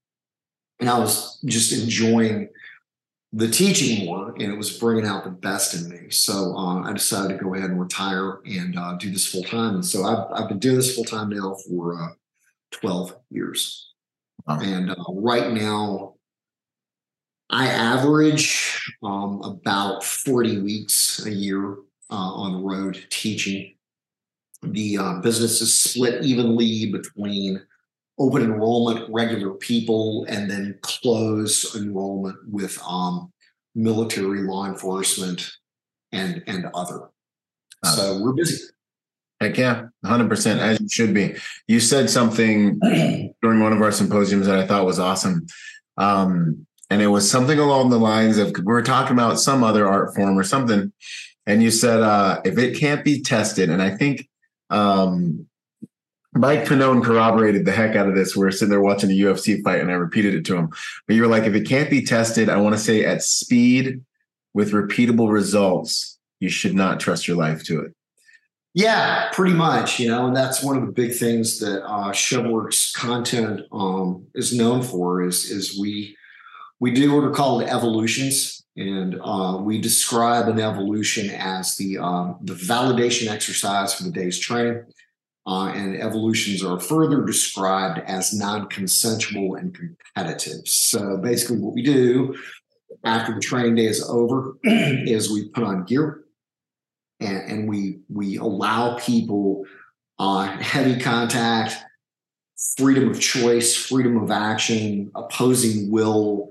and 0.79 0.89
I 0.89 0.97
was 0.97 1.39
just 1.45 1.73
enjoying 1.73 2.49
the 3.31 3.47
teaching 3.47 4.05
more, 4.05 4.33
and 4.39 4.51
it 4.51 4.57
was 4.57 4.77
bringing 4.77 5.05
out 5.05 5.23
the 5.23 5.29
best 5.29 5.75
in 5.75 5.89
me. 5.89 6.09
So 6.09 6.55
uh, 6.55 6.81
I 6.81 6.93
decided 6.93 7.37
to 7.37 7.43
go 7.43 7.53
ahead 7.53 7.69
and 7.69 7.79
retire 7.79 8.39
and 8.45 8.77
uh, 8.77 8.95
do 8.95 9.11
this 9.11 9.27
full 9.27 9.43
time. 9.43 9.75
And 9.75 9.85
so 9.85 10.03
I've, 10.03 10.31
I've 10.33 10.49
been 10.49 10.59
doing 10.59 10.77
this 10.77 10.95
full 10.95 11.03
time 11.03 11.29
now 11.29 11.55
for 11.67 12.01
uh, 12.01 12.07
12 12.71 13.15
years. 13.29 13.93
Wow. 14.47 14.59
And 14.61 14.91
uh, 14.91 14.95
right 15.09 15.51
now, 15.51 16.15
I 17.51 17.67
average 17.67 18.81
um, 19.03 19.41
about 19.43 20.03
40 20.03 20.61
weeks 20.61 21.25
a 21.25 21.31
year 21.31 21.73
uh, 22.11 22.15
on 22.15 22.53
the 22.53 22.67
road 22.67 23.05
teaching. 23.09 23.75
The 24.63 24.97
uh, 24.97 25.13
business 25.21 25.61
is 25.61 25.73
split 25.73 26.23
evenly 26.23 26.91
between 26.91 27.61
open 28.17 28.43
enrollment, 28.43 29.09
regular 29.09 29.51
people, 29.51 30.25
and 30.27 30.51
then 30.51 30.77
close 30.81 31.75
enrollment 31.75 32.37
with 32.51 32.77
um, 32.85 33.31
military, 33.75 34.41
law 34.41 34.65
enforcement, 34.65 35.49
and 36.11 36.43
and 36.45 36.67
other. 36.73 37.09
So 37.85 38.19
we're 38.21 38.33
busy. 38.33 38.61
Heck 39.39 39.57
yeah, 39.57 39.85
100%, 40.05 40.57
as 40.57 40.81
you 40.81 40.89
should 40.89 41.13
be. 41.13 41.35
You 41.65 41.79
said 41.79 42.09
something 42.09 42.77
during 43.41 43.61
one 43.61 43.71
of 43.71 43.81
our 43.81 43.91
symposiums 43.91 44.47
that 44.47 44.59
I 44.59 44.67
thought 44.67 44.85
was 44.85 44.99
awesome. 44.99 45.47
Um, 45.97 46.67
and 46.89 47.01
it 47.01 47.07
was 47.07 47.29
something 47.29 47.57
along 47.57 47.89
the 47.89 47.99
lines 47.99 48.37
of 48.37 48.53
we 48.57 48.63
were 48.63 48.81
talking 48.81 49.13
about 49.13 49.39
some 49.39 49.63
other 49.63 49.87
art 49.87 50.13
form 50.13 50.37
or 50.37 50.43
something. 50.43 50.91
And 51.45 51.63
you 51.63 51.71
said, 51.71 52.01
uh, 52.01 52.41
if 52.43 52.57
it 52.57 52.77
can't 52.77 53.05
be 53.05 53.21
tested, 53.21 53.69
and 53.69 53.81
I 53.81 53.95
think 53.95 54.27
um, 54.69 55.47
Mike 56.33 56.65
Pannone 56.65 57.03
corroborated 57.03 57.65
the 57.65 57.71
heck 57.71 57.95
out 57.95 58.07
of 58.07 58.15
this. 58.15 58.35
We 58.35 58.45
are 58.45 58.51
sitting 58.51 58.69
there 58.69 58.81
watching 58.81 59.09
a 59.09 59.13
UFC 59.13 59.63
fight 59.63 59.81
and 59.81 59.89
I 59.89 59.95
repeated 59.95 60.35
it 60.35 60.45
to 60.45 60.55
him. 60.55 60.69
But 61.07 61.15
you 61.15 61.23
were 61.23 61.27
like, 61.27 61.43
if 61.43 61.55
it 61.55 61.67
can't 61.67 61.89
be 61.89 62.05
tested, 62.05 62.49
I 62.49 62.57
want 62.57 62.75
to 62.75 62.81
say 62.81 63.03
at 63.03 63.23
speed 63.23 64.01
with 64.53 64.71
repeatable 64.71 65.31
results, 65.31 66.19
you 66.39 66.49
should 66.49 66.75
not 66.75 66.99
trust 66.99 67.27
your 67.27 67.37
life 67.37 67.63
to 67.65 67.81
it. 67.81 67.93
Yeah, 68.75 69.29
pretty 69.31 69.55
much. 69.55 69.99
You 69.99 70.09
know, 70.09 70.27
and 70.27 70.35
that's 70.35 70.63
one 70.63 70.77
of 70.77 70.85
the 70.85 70.91
big 70.91 71.13
things 71.15 71.59
that 71.59 71.83
uh, 71.83 72.11
ShivWorks 72.11 72.93
content 72.93 73.61
um, 73.71 74.27
is 74.35 74.55
known 74.55 74.83
for. 74.83 75.23
Is 75.23 75.49
is 75.49 75.77
we 75.79 76.15
we 76.79 76.91
do 76.91 77.13
what 77.13 77.23
are 77.23 77.31
called 77.31 77.63
evolutions, 77.63 78.58
and 78.77 79.19
uh, 79.21 79.59
we 79.61 79.81
describe 79.81 80.47
an 80.47 80.59
evolution 80.59 81.29
as 81.31 81.75
the 81.75 81.97
um, 81.97 82.37
the 82.41 82.53
validation 82.53 83.29
exercise 83.29 83.93
for 83.93 84.03
the 84.03 84.11
day's 84.11 84.39
training. 84.39 84.83
Uh, 85.47 85.71
and 85.73 85.99
evolutions 85.99 86.63
are 86.63 86.79
further 86.79 87.25
described 87.25 87.99
as 88.05 88.33
non-consensual 88.33 89.55
and 89.55 89.73
competitive. 89.73 90.67
So 90.67 91.17
basically, 91.17 91.57
what 91.57 91.73
we 91.73 91.81
do 91.81 92.35
after 93.03 93.33
the 93.33 93.39
training 93.39 93.75
day 93.75 93.85
is 93.85 94.07
over 94.07 94.57
is 94.63 95.31
we 95.31 95.49
put 95.49 95.63
on 95.63 95.85
gear 95.85 96.25
and, 97.19 97.51
and 97.51 97.69
we 97.69 97.99
we 98.09 98.37
allow 98.37 98.97
people 98.97 99.65
uh, 100.19 100.45
heavy 100.45 100.99
contact, 100.99 101.77
freedom 102.77 103.09
of 103.09 103.19
choice, 103.19 103.75
freedom 103.75 104.17
of 104.17 104.31
action, 104.31 105.11
opposing 105.15 105.89
will, 105.89 106.49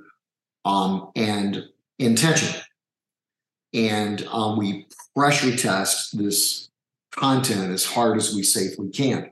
um, 0.64 1.10
and 1.16 1.64
intention. 1.98 2.60
And 3.74 4.26
um, 4.28 4.58
we 4.58 4.86
pressure 5.14 5.56
test 5.56 6.16
this 6.16 6.70
content 7.10 7.72
as 7.72 7.84
hard 7.84 8.16
as 8.16 8.34
we 8.34 8.42
safely 8.42 8.88
can. 8.90 9.30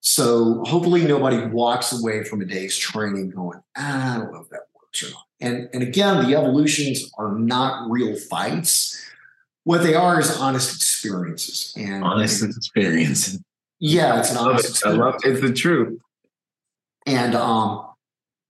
So 0.00 0.62
hopefully 0.64 1.04
nobody 1.06 1.44
walks 1.46 1.92
away 1.92 2.24
from 2.24 2.40
a 2.40 2.44
day's 2.44 2.76
training 2.76 3.30
going, 3.30 3.60
ah, 3.76 4.14
I 4.14 4.18
don't 4.18 4.32
know 4.32 4.40
if 4.40 4.48
that 4.50 4.62
works 4.74 5.02
or 5.04 5.10
not. 5.10 5.24
And, 5.40 5.68
and 5.72 5.82
again, 5.82 6.28
the 6.28 6.36
evolutions 6.36 7.10
are 7.18 7.34
not 7.34 7.90
real 7.90 8.16
fights 8.16 9.00
what 9.64 9.82
they 9.82 9.94
are 9.94 10.18
is 10.18 10.36
honest 10.38 10.74
experiences 10.74 11.74
and 11.76 12.02
honest 12.02 12.42
and, 12.42 12.56
experience. 12.56 13.38
Yeah, 13.78 14.18
it's 14.18 14.30
an 14.30 14.38
honest. 14.38 14.84
I 14.86 14.90
love 14.90 15.16
it. 15.22 15.30
It's 15.30 15.40
the 15.40 15.52
truth. 15.52 16.00
And 17.06 17.34
um, 17.34 17.86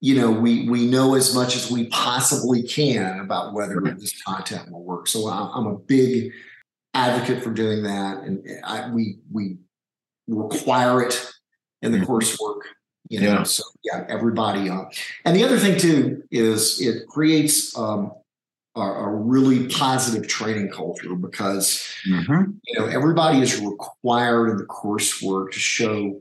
you 0.00 0.18
know, 0.18 0.30
we 0.30 0.68
we 0.68 0.86
know 0.86 1.14
as 1.14 1.34
much 1.34 1.54
as 1.56 1.70
we 1.70 1.86
possibly 1.88 2.62
can 2.62 3.20
about 3.20 3.52
whether 3.52 3.80
this 3.80 4.22
content 4.22 4.70
will 4.70 4.82
work. 4.82 5.06
So 5.06 5.28
I'm 5.28 5.66
a 5.66 5.76
big 5.76 6.32
advocate 6.94 7.42
for 7.42 7.50
doing 7.50 7.82
that, 7.82 8.22
and 8.22 8.46
I, 8.64 8.90
we 8.90 9.18
we 9.30 9.58
require 10.26 11.02
it 11.02 11.30
in 11.82 11.92
the 11.92 11.98
mm-hmm. 11.98 12.10
coursework. 12.10 12.60
You 13.10 13.20
know, 13.20 13.32
yeah. 13.32 13.42
so 13.42 13.62
yeah, 13.82 14.06
everybody. 14.08 14.70
Uh, 14.70 14.84
and 15.26 15.36
the 15.36 15.44
other 15.44 15.58
thing 15.58 15.78
too 15.78 16.22
is 16.30 16.80
it 16.80 17.06
creates 17.08 17.76
um, 17.76 18.12
a, 18.76 18.80
a 18.80 19.08
really 19.08 19.68
positive 19.68 20.28
training 20.28 20.70
culture 20.70 21.14
because 21.14 21.86
mm-hmm. 22.08 22.52
you 22.64 22.78
know 22.78 22.86
everybody 22.86 23.40
is 23.40 23.60
required 23.60 24.48
in 24.48 24.56
the 24.56 24.64
coursework 24.64 25.52
to 25.52 25.58
show 25.58 26.20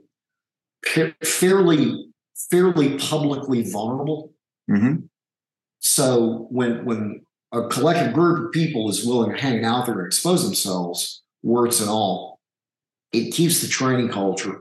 fairly 1.23 2.09
fairly 2.49 2.97
publicly 2.97 3.69
vulnerable. 3.69 4.33
Mm-hmm. 4.69 5.05
So 5.79 6.47
when 6.49 6.85
when 6.85 7.21
a 7.51 7.67
collective 7.67 8.13
group 8.13 8.47
of 8.47 8.51
people 8.51 8.89
is 8.89 9.05
willing 9.05 9.31
to 9.31 9.41
hang 9.41 9.63
out 9.65 9.85
there 9.85 9.99
and 9.99 10.07
expose 10.07 10.43
themselves, 10.43 11.23
words 11.41 11.81
and 11.81 11.89
all, 11.89 12.39
it 13.11 13.31
keeps 13.31 13.61
the 13.61 13.67
training 13.67 14.09
culture 14.09 14.59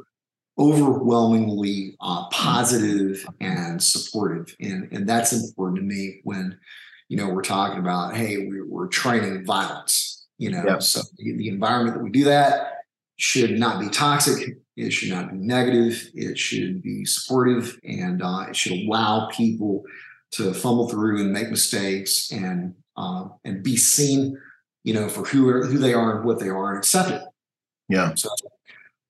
overwhelmingly 0.59 1.97
uh, 2.01 2.29
positive 2.31 3.25
and 3.41 3.83
supportive, 3.83 4.55
and 4.61 4.89
and 4.93 5.09
that's 5.09 5.33
important 5.33 5.77
to 5.79 5.83
me 5.83 6.21
when 6.25 6.59
you 7.09 7.17
know, 7.17 7.29
we're 7.29 7.43
talking 7.43 7.79
about, 7.79 8.15
hey, 8.15 8.47
we, 8.47 8.61
are 8.61 8.87
training 8.87 9.45
violence. 9.45 10.27
You 10.37 10.53
know, 10.53 10.63
yep. 10.65 10.83
so 10.83 11.01
the, 11.17 11.37
the 11.37 11.49
environment 11.49 11.97
that 11.97 12.05
we 12.05 12.11
do 12.11 12.25
that 12.25 12.78
should 13.19 13.59
not 13.59 13.81
be 13.81 13.89
toxic. 13.89 14.57
It 14.77 14.93
should 14.93 15.11
not 15.11 15.31
be 15.31 15.37
negative. 15.37 16.09
It 16.15 16.39
should 16.39 16.81
be 16.83 17.05
supportive, 17.05 17.79
and 17.85 18.23
uh, 18.23 18.47
it 18.49 18.57
should 18.57 18.73
allow 18.73 19.29
people 19.29 19.85
to 20.33 20.55
fumble 20.55 20.89
through 20.89 21.21
and 21.21 21.33
make 21.33 21.51
mistakes 21.51 22.31
and 22.31 22.75
uh, 22.97 23.29
and 23.45 23.63
be 23.63 23.77
seen, 23.77 24.39
you 24.85 24.95
know, 24.95 25.09
for 25.09 25.25
who 25.25 25.49
are, 25.49 25.67
who 25.67 25.79
they 25.79 25.95
are 25.95 26.17
and 26.17 26.25
what 26.25 26.39
they 26.39 26.49
are, 26.49 26.71
and 26.71 26.79
accepted. 26.79 27.23
Yeah. 27.89 28.15
So 28.15 28.31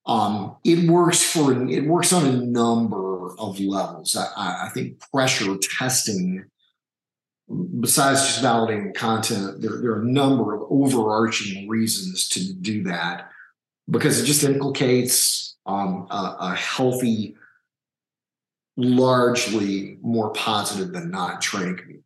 um, 0.06 0.56
it 0.64 0.88
works 0.88 1.22
for 1.22 1.52
it 1.68 1.84
works 1.84 2.12
on 2.14 2.26
a 2.26 2.32
number 2.32 3.36
of 3.38 3.60
levels. 3.60 4.16
I, 4.16 4.66
I 4.66 4.70
think 4.72 5.00
pressure 5.12 5.54
testing, 5.78 6.46
besides 7.78 8.22
just 8.22 8.42
validating 8.42 8.94
content, 8.94 9.60
there, 9.60 9.82
there 9.82 9.92
are 9.92 10.02
a 10.02 10.10
number 10.10 10.54
of 10.54 10.62
overarching 10.70 11.68
reasons 11.68 12.26
to 12.30 12.54
do 12.54 12.84
that 12.84 13.28
because 13.90 14.20
it 14.20 14.26
just 14.26 14.44
implicates 14.44 15.56
um, 15.66 16.06
a, 16.10 16.36
a 16.40 16.54
healthy, 16.54 17.36
largely 18.76 19.98
more 20.02 20.30
positive 20.32 20.92
than 20.92 21.10
not 21.10 21.40
training 21.40 21.76
community. 21.76 22.04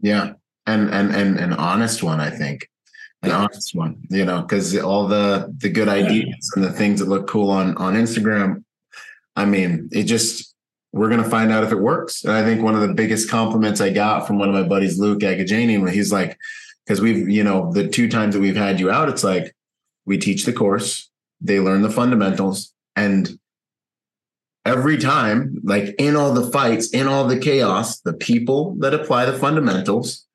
Yeah, 0.00 0.32
and 0.66 0.90
and 0.90 1.14
and 1.14 1.38
an 1.38 1.52
honest 1.52 2.02
one, 2.02 2.20
I 2.20 2.30
think 2.30 2.68
an 3.22 3.32
honest 3.32 3.74
one, 3.74 4.02
you 4.08 4.24
know, 4.24 4.42
because 4.42 4.76
all 4.78 5.06
the 5.06 5.52
the 5.58 5.68
good 5.68 5.88
ideas 5.88 6.50
and 6.54 6.64
the 6.64 6.72
things 6.72 7.00
that 7.00 7.08
look 7.08 7.28
cool 7.28 7.50
on 7.50 7.76
on 7.76 7.94
Instagram, 7.94 8.64
I 9.36 9.44
mean, 9.44 9.88
it 9.92 10.04
just 10.04 10.54
we're 10.92 11.10
gonna 11.10 11.28
find 11.28 11.52
out 11.52 11.64
if 11.64 11.72
it 11.72 11.78
works. 11.78 12.24
And 12.24 12.32
I 12.32 12.42
think 12.42 12.62
one 12.62 12.74
of 12.74 12.80
the 12.80 12.94
biggest 12.94 13.30
compliments 13.30 13.80
I 13.80 13.90
got 13.90 14.26
from 14.26 14.38
one 14.38 14.48
of 14.48 14.54
my 14.54 14.62
buddies, 14.62 14.98
Luke 14.98 15.20
Agajani, 15.20 15.80
when 15.80 15.92
he's 15.92 16.10
like, 16.10 16.38
because 16.84 17.00
we've, 17.00 17.28
you 17.28 17.44
know, 17.44 17.72
the 17.72 17.86
two 17.86 18.08
times 18.08 18.34
that 18.34 18.40
we've 18.40 18.56
had 18.56 18.80
you 18.80 18.90
out, 18.90 19.08
it's 19.08 19.22
like 19.22 19.54
we 20.06 20.18
teach 20.18 20.44
the 20.44 20.52
course, 20.52 21.10
they 21.40 21.60
learn 21.60 21.82
the 21.82 21.90
fundamentals, 21.90 22.72
and 22.96 23.38
every 24.64 24.98
time, 24.98 25.58
like 25.62 25.94
in 25.98 26.16
all 26.16 26.32
the 26.32 26.50
fights, 26.50 26.90
in 26.90 27.06
all 27.06 27.26
the 27.26 27.38
chaos, 27.38 28.00
the 28.00 28.12
people 28.12 28.76
that 28.78 28.94
apply 28.94 29.24
the 29.24 29.38
fundamentals 29.38 30.26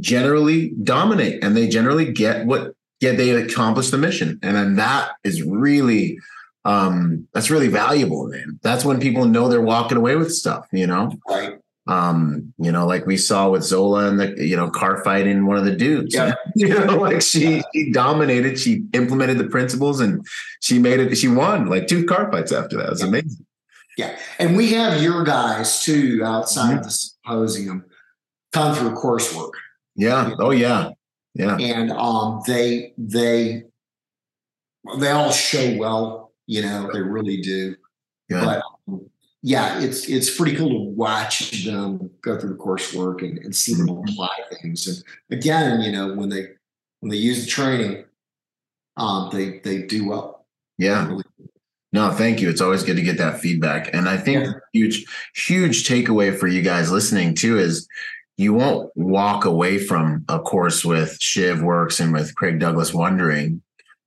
generally 0.00 0.72
dominate 0.82 1.42
and 1.42 1.56
they 1.56 1.68
generally 1.68 2.10
get 2.10 2.46
what 2.46 2.74
get 3.00 3.16
they 3.16 3.30
accomplish 3.30 3.90
the 3.90 3.98
mission. 3.98 4.38
And 4.42 4.56
then 4.56 4.76
that 4.76 5.12
is 5.24 5.42
really 5.42 6.18
um 6.64 7.26
that's 7.34 7.50
really 7.50 7.68
valuable 7.68 8.28
man. 8.28 8.58
That's 8.62 8.84
when 8.84 9.00
people 9.00 9.24
know 9.24 9.48
they're 9.48 9.60
walking 9.60 9.98
away 9.98 10.16
with 10.16 10.32
stuff 10.32 10.66
you 10.72 10.86
know? 10.86 11.12
Right 11.28 11.61
um 11.88 12.52
you 12.58 12.70
know 12.70 12.86
like 12.86 13.06
we 13.06 13.16
saw 13.16 13.50
with 13.50 13.64
zola 13.64 14.08
and 14.08 14.20
the 14.20 14.34
you 14.36 14.56
know 14.56 14.70
car 14.70 15.02
fighting 15.02 15.46
one 15.46 15.56
of 15.56 15.64
the 15.64 15.74
dudes 15.74 16.14
yeah. 16.14 16.32
you 16.54 16.68
know 16.68 16.96
like 16.96 17.20
she 17.20 17.60
she 17.74 17.90
dominated 17.90 18.56
she 18.56 18.84
implemented 18.92 19.36
the 19.36 19.48
principles 19.48 20.00
and 20.00 20.24
she 20.60 20.78
made 20.78 21.00
it 21.00 21.16
she 21.16 21.26
won 21.26 21.66
like 21.66 21.88
two 21.88 22.04
car 22.06 22.30
fights 22.30 22.52
after 22.52 22.76
that 22.76 22.86
it 22.86 22.90
was 22.90 23.00
yeah. 23.00 23.08
amazing 23.08 23.46
yeah 23.98 24.18
and 24.38 24.56
we 24.56 24.72
have 24.72 25.02
your 25.02 25.24
guys 25.24 25.82
too 25.82 26.22
outside 26.24 26.68
mm-hmm. 26.68 26.78
of 26.78 26.84
the 26.84 26.90
symposium 26.90 27.84
come 28.52 28.76
through 28.76 28.94
coursework 28.94 29.50
yeah. 29.94 30.34
Oh 30.38 30.50
yeah. 30.50 30.90
Yeah. 31.34 31.56
And 31.58 31.90
um, 31.92 32.42
they 32.46 32.92
they 32.98 33.64
they 34.98 35.10
all 35.10 35.30
show 35.30 35.76
well. 35.78 36.32
You 36.46 36.62
know, 36.62 36.90
they 36.92 37.00
really 37.00 37.40
do. 37.40 37.76
Good. 38.28 38.44
But 38.44 38.62
yeah, 39.42 39.80
it's 39.80 40.08
it's 40.08 40.34
pretty 40.36 40.56
cool 40.56 40.68
to 40.70 40.90
watch 40.90 41.64
them 41.64 42.10
go 42.20 42.38
through 42.38 42.50
the 42.50 42.56
coursework 42.56 43.22
and, 43.22 43.38
and 43.38 43.54
see 43.54 43.74
them 43.74 43.88
mm-hmm. 43.88 44.08
apply 44.08 44.30
things. 44.62 44.86
And 44.86 45.38
again, 45.38 45.80
you 45.80 45.90
know, 45.90 46.14
when 46.14 46.28
they 46.28 46.48
when 47.00 47.10
they 47.10 47.16
use 47.16 47.44
the 47.44 47.50
training, 47.50 48.04
um, 48.96 49.30
they 49.32 49.58
they 49.58 49.82
do 49.82 50.08
well. 50.08 50.46
Yeah. 50.78 51.18
No, 51.92 52.10
thank 52.10 52.40
you. 52.40 52.48
It's 52.48 52.62
always 52.62 52.82
good 52.82 52.96
to 52.96 53.02
get 53.02 53.18
that 53.18 53.40
feedback. 53.40 53.92
And 53.92 54.08
I 54.08 54.16
think 54.16 54.46
yeah. 54.46 54.52
huge, 54.72 55.04
huge 55.34 55.86
takeaway 55.86 56.36
for 56.36 56.48
you 56.48 56.62
guys 56.62 56.90
listening 56.90 57.34
too 57.34 57.58
is 57.58 57.86
you 58.38 58.54
won't 58.54 58.90
walk 58.96 59.44
away 59.44 59.78
from 59.78 60.24
a 60.28 60.38
course 60.38 60.86
with 60.86 61.18
ShivWorks 61.20 62.00
and 62.00 62.14
with 62.14 62.34
Craig 62.34 62.58
Douglas 62.58 62.94
wondering, 62.94 63.60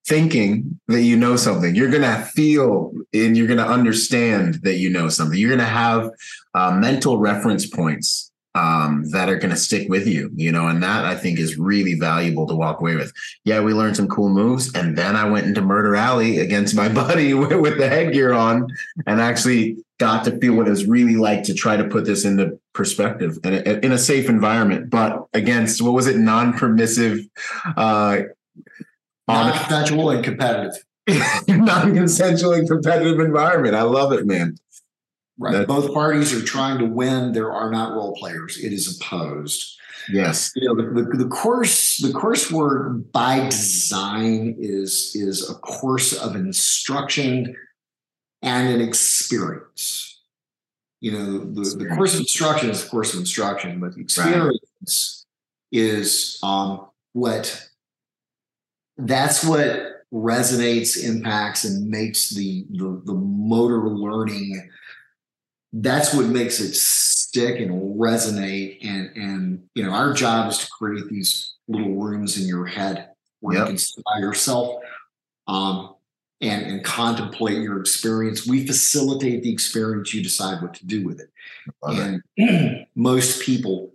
thinking 0.08 0.80
that 0.88 1.02
you 1.02 1.16
know 1.16 1.36
something. 1.36 1.76
You're 1.76 1.90
going 1.90 2.04
to 2.04 2.22
feel 2.24 2.92
and 3.14 3.36
you're 3.36 3.48
going 3.48 3.60
to 3.60 3.68
understand 3.68 4.56
that 4.64 4.76
you 4.76 4.90
know 4.90 5.10
something. 5.10 5.38
You're 5.38 5.50
going 5.50 5.60
to 5.60 5.66
have 5.66 6.12
uh, 6.54 6.72
mental 6.72 7.18
reference 7.18 7.66
points 7.66 8.32
um, 8.56 9.04
that 9.10 9.28
are 9.28 9.36
going 9.36 9.50
to 9.52 9.58
stick 9.58 9.90
with 9.90 10.08
you, 10.08 10.32
you 10.34 10.52
know, 10.52 10.68
and 10.68 10.82
that 10.82 11.04
I 11.04 11.16
think 11.16 11.40
is 11.40 11.58
really 11.58 11.96
valuable 11.96 12.48
to 12.48 12.56
walk 12.56 12.80
away 12.80 12.96
with. 12.96 13.12
Yeah, 13.44 13.60
we 13.60 13.74
learned 13.74 13.98
some 13.98 14.08
cool 14.08 14.30
moves, 14.30 14.74
and 14.74 14.98
then 14.98 15.18
I 15.18 15.30
went 15.30 15.46
into 15.46 15.62
Murder 15.62 15.96
Alley 15.96 16.40
against 16.40 16.74
my 16.74 16.88
buddy 16.94 17.34
with, 17.34 17.78
the 17.78 17.90
headgear 17.90 18.32
on, 18.32 18.68
and 19.06 19.20
actually 19.20 19.76
got 19.98 20.24
to 20.24 20.38
feel 20.40 20.56
what 20.56 20.68
it 20.68 20.70
was 20.70 20.86
really 20.86 21.18
like 21.18 21.44
to 21.44 21.54
try 21.54 21.76
to 21.76 21.84
put 21.84 22.06
this 22.06 22.24
into 22.24 22.58
perspective 22.74 23.38
and 23.44 23.56
in 23.84 23.92
a 23.92 23.98
safe 23.98 24.30
environment, 24.30 24.90
but 24.90 25.26
against 25.34 25.82
what 25.82 25.94
was 25.94 26.08
it, 26.08 26.18
non-permissive, 26.18 27.20
uh, 27.76 28.20
non-consensual 29.27 30.10
and 30.12 30.24
competitive, 30.24 30.84
non-consensual 31.48 32.53
and 32.53 32.67
competitive 32.67 33.20
environment. 33.20 33.75
I 33.75 33.84
love 33.84 34.12
it, 34.13 34.25
man. 34.25 34.58
Right. 35.38 35.53
That's, 35.53 35.67
Both 35.67 35.94
parties 35.94 36.34
are 36.34 36.46
trying 36.46 36.77
to 36.79 36.86
win. 36.86 37.34
There 37.34 37.51
are 37.51 37.70
not 37.70 37.94
role 37.94 38.15
players. 38.15 38.58
It 38.58 38.72
is 38.72 39.00
opposed. 39.00 39.77
Yes. 40.10 40.51
You 40.55 40.67
know, 40.67 40.75
the, 40.75 41.01
the, 41.01 41.24
the 41.24 41.27
course, 41.27 41.98
the 41.98 42.10
coursework 42.10 43.12
by 43.12 43.46
design 43.50 44.55
is, 44.60 45.12
is 45.15 45.50
a 45.50 45.55
course 45.55 46.13
of 46.13 46.36
instruction 46.36 47.55
and 48.41 48.70
an 48.70 48.82
experience. 48.82 50.22
You 51.01 51.12
know, 51.12 51.39
the, 51.39 51.75
the 51.77 51.96
course 51.96 52.13
of 52.13 52.22
instruction 52.22 52.70
is 52.70 52.84
the 52.84 52.89
course 52.89 53.13
of 53.13 53.20
instruction, 53.20 53.79
but 53.79 53.96
the 53.96 54.01
experience 54.01 55.25
right. 55.74 55.79
is 55.79 56.39
um, 56.41 56.88
what 57.13 57.67
that's 58.98 59.44
what 59.44 60.06
resonates, 60.14 61.04
impacts, 61.04 61.66
and 61.66 61.90
makes 61.90 62.30
the, 62.30 62.66
the, 62.72 63.02
the 63.06 63.14
motor 63.14 63.90
learning 63.90 64.70
that's 65.82 66.14
what 66.14 66.28
makes 66.28 66.60
it 66.60 66.74
stick 66.74 67.60
and 67.60 68.00
resonate. 68.00 68.78
And 68.86 69.10
and 69.16 69.64
you 69.75 69.84
know, 69.84 69.92
our 69.92 70.14
job 70.14 70.52
is 70.52 70.60
to 70.60 70.68
create 70.68 71.08
these 71.10 71.56
little 71.68 71.96
rooms 71.96 72.40
in 72.40 72.48
your 72.48 72.66
head 72.66 73.10
where 73.42 73.58
yep. 73.58 73.66
you 73.66 73.68
can 73.72 73.78
sit 73.78 74.04
by 74.06 74.20
yourself 74.20 74.82
um, 75.48 75.96
and 76.42 76.66
and 76.66 76.84
contemplate 76.84 77.62
your 77.62 77.80
experience. 77.80 78.48
We 78.48 78.66
facilitate 78.66 79.44
the 79.44 79.52
experience. 79.52 80.14
You 80.14 80.24
decide 80.24 80.62
what 80.62 80.74
to 80.75 80.86
do 80.86 81.06
with 81.06 81.20
it. 81.20 81.30
and 81.84 82.22
it. 82.38 82.88
most 82.96 83.42
people 83.42 83.92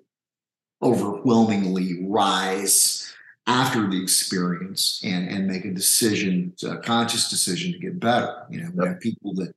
overwhelmingly 0.83 2.04
rise 2.07 3.10
after 3.47 3.88
the 3.88 4.00
experience 4.00 5.00
and 5.04 5.28
and 5.28 5.47
make 5.47 5.64
a 5.64 5.70
decision, 5.73 6.54
a 6.64 6.76
conscious 6.78 7.28
decision 7.28 7.73
to 7.73 7.78
get 7.78 8.00
better. 8.00 8.47
You 8.50 8.62
know, 8.62 8.70
we 8.75 8.87
have 8.87 9.00
people 9.00 9.35
that 9.35 9.52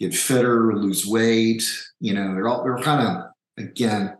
get 0.00 0.14
fitter, 0.14 0.74
lose 0.74 1.06
weight. 1.06 1.64
You 2.00 2.14
know, 2.14 2.34
they're 2.34 2.48
all 2.48 2.62
they're 2.62 2.78
kind 2.78 3.06
of 3.06 3.64
again 3.64 4.16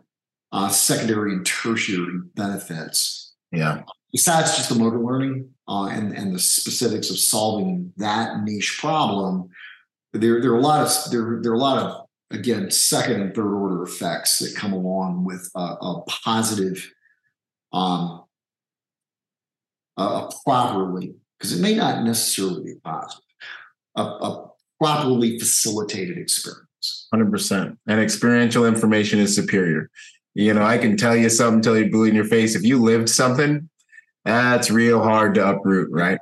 uh, 0.51 0.69
secondary 0.69 1.33
and 1.33 1.45
tertiary 1.45 2.19
benefits. 2.35 3.33
Yeah. 3.51 3.83
Besides 4.11 4.55
just 4.55 4.69
the 4.69 4.75
motor 4.75 4.99
learning 4.99 5.49
uh, 5.67 5.87
and 5.87 6.15
and 6.15 6.33
the 6.33 6.39
specifics 6.39 7.09
of 7.09 7.17
solving 7.17 7.91
that 7.97 8.43
niche 8.43 8.77
problem, 8.79 9.49
there 10.13 10.41
there 10.41 10.51
are 10.51 10.59
a 10.59 10.61
lot 10.61 10.81
of 10.81 11.11
there 11.11 11.39
there 11.41 11.51
are 11.51 11.55
a 11.55 11.59
lot 11.59 11.77
of 11.79 12.07
again 12.31 12.69
second 12.71 13.21
and 13.21 13.35
third 13.35 13.53
order 13.53 13.83
effects 13.83 14.39
that 14.39 14.55
come 14.55 14.73
along 14.73 15.25
with 15.25 15.49
a, 15.55 15.59
a 15.59 16.03
positive, 16.07 16.91
um, 17.71 18.22
a 19.97 20.29
properly 20.45 21.15
because 21.37 21.57
it 21.57 21.61
may 21.61 21.75
not 21.75 22.03
necessarily 22.03 22.63
be 22.63 22.75
positive, 22.83 23.23
a, 23.97 24.01
a 24.01 24.51
properly 24.79 25.37
facilitated 25.39 26.17
experience. 26.17 27.07
100%. 27.13 27.77
And 27.87 27.99
experiential 27.99 28.65
information 28.65 29.19
is 29.19 29.35
superior. 29.35 29.89
You 30.35 30.53
know, 30.53 30.63
I 30.63 30.77
can 30.77 30.97
tell 30.97 31.15
you 31.15 31.29
something 31.29 31.61
till 31.61 31.77
you're 31.77 31.89
blue 31.89 32.05
in 32.05 32.15
your 32.15 32.25
face. 32.25 32.55
If 32.55 32.63
you 32.63 32.81
lived 32.81 33.09
something, 33.09 33.69
that's 34.25 34.71
real 34.71 35.03
hard 35.03 35.35
to 35.35 35.47
uproot, 35.47 35.91
right? 35.91 36.19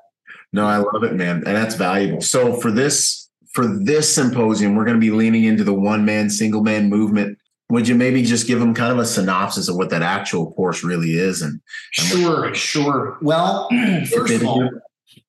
No, 0.53 0.65
I 0.65 0.77
love 0.77 1.03
it, 1.03 1.13
man. 1.13 1.37
And 1.37 1.55
that's 1.55 1.75
valuable. 1.75 2.21
So 2.21 2.53
for 2.53 2.71
this, 2.71 3.29
for 3.53 3.67
this 3.67 4.13
symposium, 4.13 4.75
we're 4.75 4.85
going 4.85 4.99
to 4.99 5.05
be 5.05 5.11
leaning 5.11 5.45
into 5.45 5.63
the 5.63 5.73
one 5.73 6.03
man, 6.03 6.29
single 6.29 6.63
man 6.63 6.89
movement. 6.89 7.37
Would 7.71 7.87
you 7.87 7.95
maybe 7.95 8.23
just 8.23 8.47
give 8.47 8.59
them 8.59 8.73
kind 8.73 8.91
of 8.91 8.99
a 8.99 9.05
synopsis 9.05 9.67
of 9.69 9.75
what 9.75 9.89
that 9.89 10.01
actual 10.01 10.51
course 10.51 10.83
really 10.83 11.11
is? 11.11 11.41
And, 11.41 11.61
and 11.97 12.07
sure, 12.07 12.41
what- 12.41 12.57
sure. 12.57 13.17
Well, 13.21 13.69
first 14.13 14.33
of 14.33 14.45
all, 14.45 14.69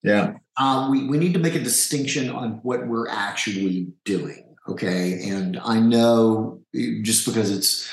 yeah, 0.02 0.34
uh, 0.58 0.88
we, 0.90 1.06
we 1.06 1.18
need 1.18 1.32
to 1.32 1.38
make 1.38 1.54
a 1.54 1.61
distinction 1.61 2.28
on 2.28 2.61
what 2.62 2.87
we're 2.87 3.08
actually 3.08 3.92
doing. 4.04 4.44
Okay. 4.68 5.28
And 5.28 5.58
I 5.64 5.80
know 5.80 6.61
just 7.02 7.26
because 7.26 7.50
it's 7.50 7.90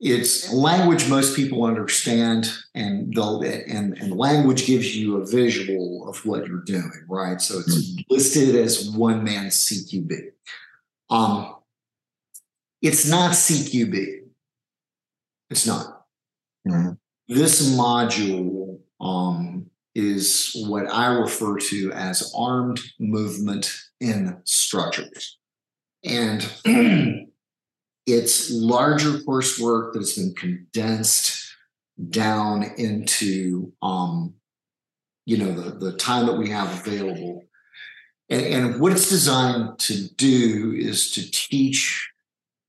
it's 0.00 0.52
language 0.52 1.08
most 1.08 1.34
people 1.34 1.64
understand 1.64 2.52
and 2.74 3.12
they'll 3.12 3.42
and 3.42 3.98
and 3.98 4.16
language 4.16 4.64
gives 4.64 4.96
you 4.96 5.16
a 5.16 5.26
visual 5.26 6.08
of 6.08 6.24
what 6.24 6.46
you're 6.46 6.62
doing 6.62 7.04
right 7.08 7.40
so 7.40 7.58
it's 7.58 7.76
mm-hmm. 7.76 8.02
listed 8.08 8.54
as 8.54 8.90
one 8.90 9.24
man 9.24 9.46
cqb 9.46 10.30
um 11.10 11.56
it's 12.82 13.08
not 13.08 13.32
cqb 13.32 14.18
it's 15.50 15.66
not. 15.66 16.02
Mm-hmm. 16.66 16.92
this 17.28 17.74
module 17.74 18.78
um 19.00 19.70
is 19.94 20.52
what 20.66 20.92
i 20.92 21.06
refer 21.06 21.56
to 21.56 21.90
as 21.92 22.32
armed 22.36 22.78
movement 22.98 23.72
in 24.00 24.40
structures. 24.44 25.38
And 26.04 26.42
it's 28.06 28.50
larger 28.50 29.18
coursework 29.18 29.94
that's 29.94 30.16
been 30.16 30.34
condensed 30.34 31.46
down 32.10 32.62
into 32.76 33.72
um, 33.82 34.34
you 35.26 35.38
know 35.38 35.52
the, 35.52 35.70
the 35.78 35.96
time 35.96 36.26
that 36.26 36.38
we 36.38 36.50
have 36.50 36.86
available. 36.86 37.44
And, 38.30 38.46
and 38.46 38.80
what 38.80 38.92
it's 38.92 39.08
designed 39.08 39.78
to 39.80 40.08
do 40.14 40.74
is 40.76 41.12
to 41.12 41.30
teach 41.30 42.10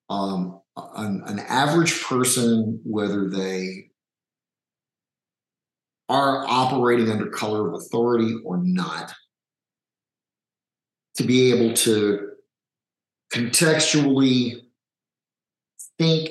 um, 0.09 0.61
an, 0.95 1.23
an 1.27 1.39
average 1.39 2.03
person 2.03 2.79
whether 2.83 3.29
they 3.29 3.89
are 6.07 6.45
operating 6.47 7.11
under 7.11 7.27
color 7.27 7.67
of 7.67 7.75
authority 7.75 8.35
or 8.43 8.57
not 8.57 9.13
to 11.15 11.23
be 11.23 11.51
able 11.51 11.75
to 11.75 12.31
contextually 13.31 14.61
think 15.99 16.29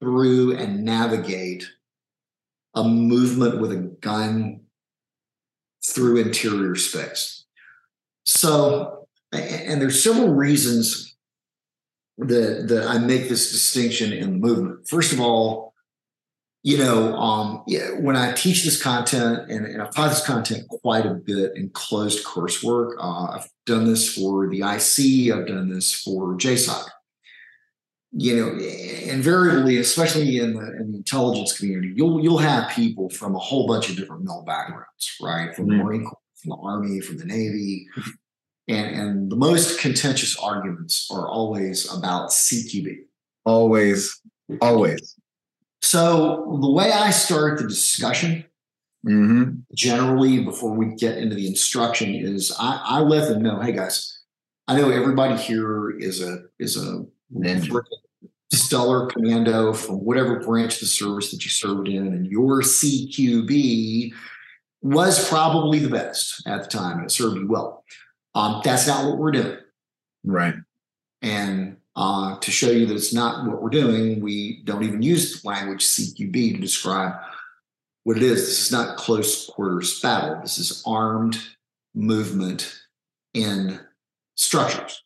through 0.00 0.56
and 0.56 0.84
navigate 0.84 1.64
a 2.74 2.82
movement 2.82 3.60
with 3.60 3.72
a 3.72 3.76
gun 4.00 4.60
through 5.86 6.16
interior 6.16 6.74
space. 6.74 7.44
So, 8.24 9.06
and 9.32 9.80
there's 9.80 10.02
several 10.02 10.30
reasons 10.30 11.09
that 12.20 12.66
that 12.68 12.86
I 12.88 12.98
make 12.98 13.28
this 13.28 13.50
distinction 13.50 14.12
in 14.12 14.32
the 14.32 14.38
movement. 14.38 14.88
First 14.88 15.12
of 15.12 15.20
all, 15.20 15.74
you 16.62 16.78
know, 16.78 17.14
um, 17.16 17.62
yeah, 17.66 17.90
when 17.98 18.16
I 18.16 18.32
teach 18.32 18.64
this 18.64 18.80
content, 18.80 19.50
and, 19.50 19.66
and 19.66 19.82
I've 19.82 19.94
taught 19.94 20.10
this 20.10 20.24
content 20.24 20.68
quite 20.68 21.06
a 21.06 21.14
bit 21.14 21.52
in 21.56 21.70
closed 21.70 22.24
coursework. 22.24 22.94
Uh, 22.98 23.36
I've 23.36 23.48
done 23.66 23.86
this 23.86 24.14
for 24.14 24.48
the 24.48 24.60
IC. 24.60 25.34
I've 25.34 25.46
done 25.46 25.68
this 25.68 25.94
for 25.94 26.36
JSOC 26.36 26.88
you 28.12 28.36
know, 28.36 28.58
invariably, 29.04 29.78
especially 29.78 30.38
in 30.38 30.54
the, 30.54 30.76
in 30.76 30.90
the 30.90 30.98
intelligence 30.98 31.56
community, 31.56 31.92
you'll 31.94 32.20
you'll 32.20 32.38
have 32.38 32.70
people 32.70 33.08
from 33.08 33.36
a 33.36 33.38
whole 33.38 33.66
bunch 33.66 33.88
of 33.88 33.96
different 33.96 34.24
mil 34.24 34.42
backgrounds, 34.42 35.16
right? 35.20 35.54
From 35.54 35.66
mm-hmm. 35.66 35.78
the 35.78 35.84
Marine 35.84 36.04
Corps, 36.04 36.18
from 36.36 36.50
the 36.50 36.56
Army, 36.56 37.00
from 37.00 37.18
the 37.18 37.24
Navy, 37.24 37.86
and 38.70 39.00
and 39.00 39.32
the 39.32 39.36
most 39.36 39.80
contentious 39.80 40.36
arguments 40.38 41.08
are 41.10 41.28
always 41.28 41.92
about 41.92 42.30
CQB. 42.30 43.00
Always, 43.44 44.20
always. 44.60 45.16
So 45.82 46.58
the 46.60 46.70
way 46.70 46.92
I 46.92 47.10
start 47.10 47.58
the 47.58 47.68
discussion, 47.68 48.44
mm-hmm. 49.06 49.60
generally 49.74 50.44
before 50.44 50.72
we 50.72 50.94
get 50.94 51.18
into 51.18 51.34
the 51.34 51.46
instruction, 51.46 52.14
is 52.14 52.54
I, 52.58 52.80
I 52.84 53.00
let 53.00 53.28
them 53.28 53.42
know, 53.42 53.60
hey 53.60 53.72
guys, 53.72 54.20
I 54.68 54.76
know 54.76 54.90
everybody 54.90 55.36
here 55.36 55.90
is 55.90 56.22
a 56.22 56.42
is 56.58 56.76
a 56.76 57.04
ninja 57.34 57.82
stellar 58.52 59.06
commando 59.06 59.72
from 59.72 60.04
whatever 60.04 60.40
branch 60.40 60.74
of 60.74 60.80
the 60.80 60.86
service 60.86 61.30
that 61.30 61.44
you 61.44 61.50
served 61.50 61.88
in, 61.88 62.08
and 62.08 62.26
your 62.26 62.62
CQB 62.62 64.12
was 64.82 65.28
probably 65.28 65.78
the 65.78 65.88
best 65.88 66.42
at 66.46 66.62
the 66.62 66.68
time 66.68 66.98
and 66.98 67.06
it 67.06 67.10
served 67.10 67.36
you 67.36 67.46
well. 67.46 67.84
Um, 68.34 68.60
that's 68.64 68.86
not 68.86 69.04
what 69.06 69.18
we're 69.18 69.32
doing. 69.32 69.58
Right. 70.24 70.54
And 71.22 71.76
uh, 71.96 72.38
to 72.38 72.50
show 72.50 72.70
you 72.70 72.86
that 72.86 72.94
it's 72.94 73.12
not 73.12 73.46
what 73.46 73.62
we're 73.62 73.70
doing, 73.70 74.20
we 74.20 74.62
don't 74.64 74.84
even 74.84 75.02
use 75.02 75.40
the 75.40 75.48
language 75.48 75.84
CQB 75.84 76.54
to 76.54 76.60
describe 76.60 77.14
what 78.04 78.16
it 78.16 78.22
is. 78.22 78.46
This 78.46 78.66
is 78.66 78.72
not 78.72 78.96
close 78.96 79.46
quarters 79.46 80.00
battle. 80.00 80.40
This 80.40 80.58
is 80.58 80.82
armed 80.86 81.38
movement 81.94 82.80
in 83.34 83.80
structures. 84.36 85.02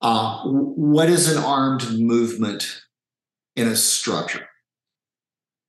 Uh, 0.00 0.42
what 0.44 1.08
is 1.08 1.34
an 1.34 1.42
armed 1.42 1.98
movement 1.98 2.82
in 3.56 3.68
a 3.68 3.76
structure? 3.76 4.48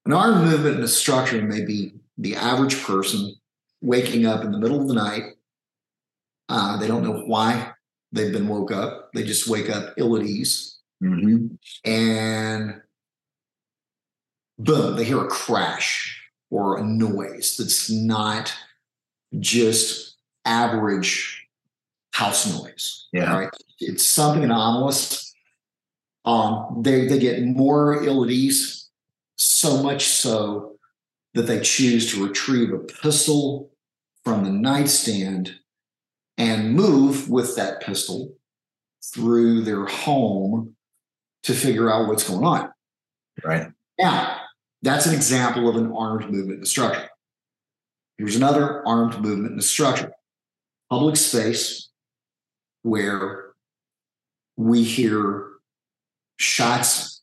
An 0.05 0.13
armed 0.13 0.45
movement 0.45 0.77
in 0.77 0.83
a 0.83 0.87
structure 0.87 1.41
may 1.41 1.63
be 1.63 1.93
the 2.17 2.35
average 2.35 2.81
person 2.83 3.35
waking 3.81 4.25
up 4.25 4.43
in 4.43 4.51
the 4.51 4.57
middle 4.57 4.81
of 4.81 4.87
the 4.87 4.93
night. 4.93 5.34
Uh, 6.49 6.77
they 6.77 6.87
don't 6.87 7.03
know 7.03 7.23
why 7.25 7.71
they've 8.11 8.31
been 8.31 8.47
woke 8.47 8.71
up. 8.71 9.09
They 9.13 9.23
just 9.23 9.47
wake 9.47 9.69
up 9.69 9.93
ill 9.97 10.15
at 10.15 10.23
ease. 10.23 10.79
Mm-hmm. 11.03 11.55
And 11.89 12.81
boom, 14.57 14.95
they 14.95 15.03
hear 15.03 15.23
a 15.23 15.27
crash 15.27 16.21
or 16.49 16.77
a 16.77 16.83
noise 16.83 17.57
that's 17.57 17.89
not 17.89 18.53
just 19.39 20.17
average 20.45 21.45
house 22.13 22.47
noise. 22.47 23.07
Yeah. 23.11 23.37
Right 23.37 23.49
it's 23.79 24.05
something 24.05 24.43
anomalous. 24.43 25.33
Um, 26.23 26.81
they 26.81 27.07
they 27.07 27.19
get 27.19 27.43
more 27.43 28.03
ill 28.03 28.23
at 28.23 28.31
ease, 28.31 28.89
so 29.37 29.81
much 29.83 30.05
so 30.05 30.77
that 31.33 31.43
they 31.43 31.59
choose 31.59 32.11
to 32.11 32.25
retrieve 32.25 32.73
a 32.73 32.79
pistol 32.79 33.71
from 34.23 34.43
the 34.43 34.49
nightstand 34.49 35.55
and 36.37 36.73
move 36.73 37.29
with 37.29 37.55
that 37.55 37.81
pistol 37.81 38.33
through 39.13 39.61
their 39.61 39.85
home 39.85 40.75
to 41.43 41.53
figure 41.53 41.91
out 41.91 42.07
what's 42.07 42.27
going 42.27 42.43
on. 42.43 42.71
Right. 43.43 43.67
Now, 43.99 44.37
that's 44.81 45.05
an 45.05 45.13
example 45.13 45.69
of 45.69 45.75
an 45.75 45.91
armed 45.91 46.29
movement 46.29 46.59
in 46.59 46.65
structure. 46.65 47.09
Here's 48.17 48.35
another 48.35 48.85
armed 48.87 49.19
movement 49.19 49.53
in 49.53 49.61
structure. 49.61 50.11
Public 50.89 51.15
space 51.15 51.89
where 52.83 53.51
we 54.57 54.83
hear 54.83 55.47
shots. 56.37 57.21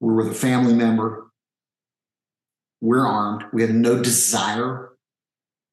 We're 0.00 0.14
with 0.14 0.28
a 0.28 0.34
family 0.34 0.74
member. 0.74 1.26
We're 2.80 3.06
armed. 3.06 3.44
We 3.52 3.62
have 3.62 3.70
no 3.70 4.02
desire 4.02 4.90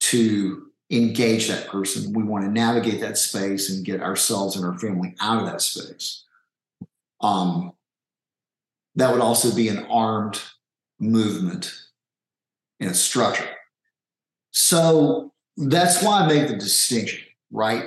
to 0.01 0.64
engage 0.91 1.48
that 1.48 1.67
person. 1.67 2.13
We 2.13 2.24
want 2.24 2.45
to 2.45 2.52
navigate 2.52 3.02
that 3.02 3.17
space 3.17 3.69
and 3.69 3.86
get 3.86 4.02
ourselves 4.02 4.56
and 4.56 4.65
our 4.65 4.78
family 4.78 5.15
out 5.19 5.39
of 5.39 5.45
that 5.48 5.62
space. 5.62 6.24
Um, 7.21 7.74
that 8.95 9.12
would 9.12 9.21
also 9.21 9.54
be 9.54 9.67
an 9.67 9.86
armed 9.86 10.41
movement 11.00 11.74
and 12.80 12.91
a 12.91 12.93
structure. 12.93 13.50
So 14.52 15.34
that's 15.58 16.04
why 16.04 16.21
I 16.21 16.28
make 16.28 16.48
the 16.48 16.56
distinction, 16.56 17.21
right? 17.52 17.86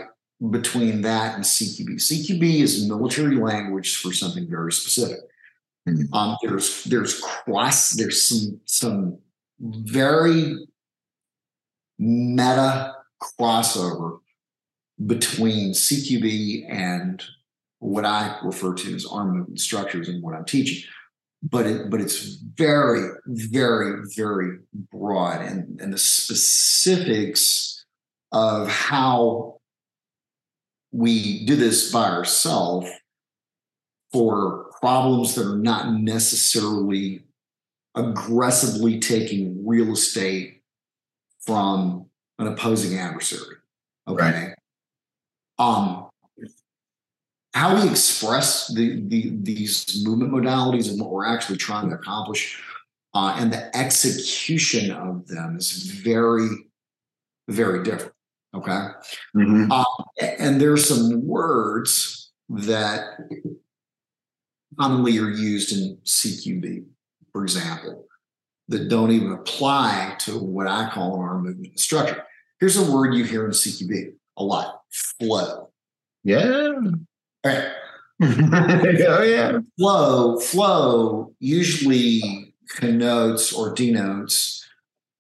between 0.50 1.02
that 1.02 1.34
and 1.34 1.44
CQB. 1.44 1.96
CQB 1.96 2.60
is 2.60 2.88
military 2.88 3.36
language 3.36 3.96
for 3.96 4.12
something 4.12 4.48
very 4.48 4.72
specific. 4.72 5.18
Mm-hmm. 5.88 6.14
Um, 6.14 6.36
there's 6.42 6.84
there's 6.84 7.20
cross 7.20 7.92
there's 7.92 8.22
some 8.22 8.60
some 8.66 9.18
very 9.60 10.66
meta 11.98 12.94
crossover 13.20 14.18
between 15.04 15.72
CQB 15.72 16.70
and 16.70 17.22
what 17.80 18.04
I 18.04 18.38
refer 18.42 18.74
to 18.74 18.94
as 18.94 19.06
arm 19.06 19.36
movement 19.36 19.60
structures 19.60 20.08
and 20.08 20.22
what 20.22 20.34
I'm 20.34 20.44
teaching. 20.44 20.88
But 21.42 21.66
it 21.66 21.90
but 21.90 22.00
it's 22.00 22.36
very, 22.56 23.10
very, 23.26 24.02
very 24.16 24.58
broad 24.90 25.40
and, 25.40 25.80
and 25.80 25.92
the 25.92 25.98
specifics 25.98 27.84
of 28.32 28.68
how 28.68 29.60
we 30.90 31.44
do 31.46 31.54
this 31.54 31.92
by 31.92 32.10
ourselves 32.10 32.88
for 34.12 34.66
problems 34.80 35.34
that 35.34 35.46
are 35.46 35.58
not 35.58 35.92
necessarily 35.92 37.22
aggressively 37.94 38.98
taking 38.98 39.66
real 39.66 39.92
estate 39.92 40.57
from 41.48 42.04
an 42.38 42.46
opposing 42.46 42.98
adversary. 42.98 43.56
Okay. 44.06 44.22
Right. 44.22 44.54
Um, 45.58 46.10
how 47.54 47.74
we 47.74 47.88
express 47.88 48.68
the, 48.74 49.02
the, 49.08 49.32
these 49.42 50.02
movement 50.04 50.30
modalities 50.30 50.90
and 50.90 51.00
what 51.00 51.10
we're 51.10 51.24
actually 51.24 51.56
trying 51.56 51.88
to 51.88 51.96
accomplish 51.96 52.62
uh, 53.14 53.34
and 53.38 53.50
the 53.50 53.74
execution 53.74 54.90
of 54.90 55.26
them 55.26 55.56
is 55.56 55.90
very, 55.90 56.50
very 57.48 57.82
different. 57.82 58.12
Okay. 58.54 58.88
Mm-hmm. 59.34 59.72
Um, 59.72 59.86
and 60.20 60.60
there's 60.60 60.86
some 60.86 61.26
words 61.26 62.30
that 62.50 63.16
commonly 64.78 65.18
are 65.18 65.30
used 65.30 65.72
in 65.72 65.96
CQB, 66.04 66.84
for 67.32 67.42
example, 67.42 68.07
that 68.68 68.88
don't 68.88 69.10
even 69.10 69.32
apply 69.32 70.14
to 70.20 70.38
what 70.38 70.66
I 70.66 70.90
call 70.90 71.18
our 71.20 71.38
movement 71.38 71.78
structure. 71.78 72.22
Here's 72.60 72.76
a 72.76 72.92
word 72.92 73.14
you 73.14 73.24
hear 73.24 73.44
in 73.44 73.52
CQB 73.52 74.12
a 74.36 74.44
lot 74.44 74.82
flow. 75.18 75.70
Yeah. 76.24 76.42
All 76.44 76.92
right. 77.44 77.72
oh 78.22 79.22
yeah. 79.22 79.58
Flow, 79.78 80.38
flow 80.40 81.32
usually 81.38 82.54
connotes 82.68 83.52
or 83.52 83.72
denotes 83.74 84.64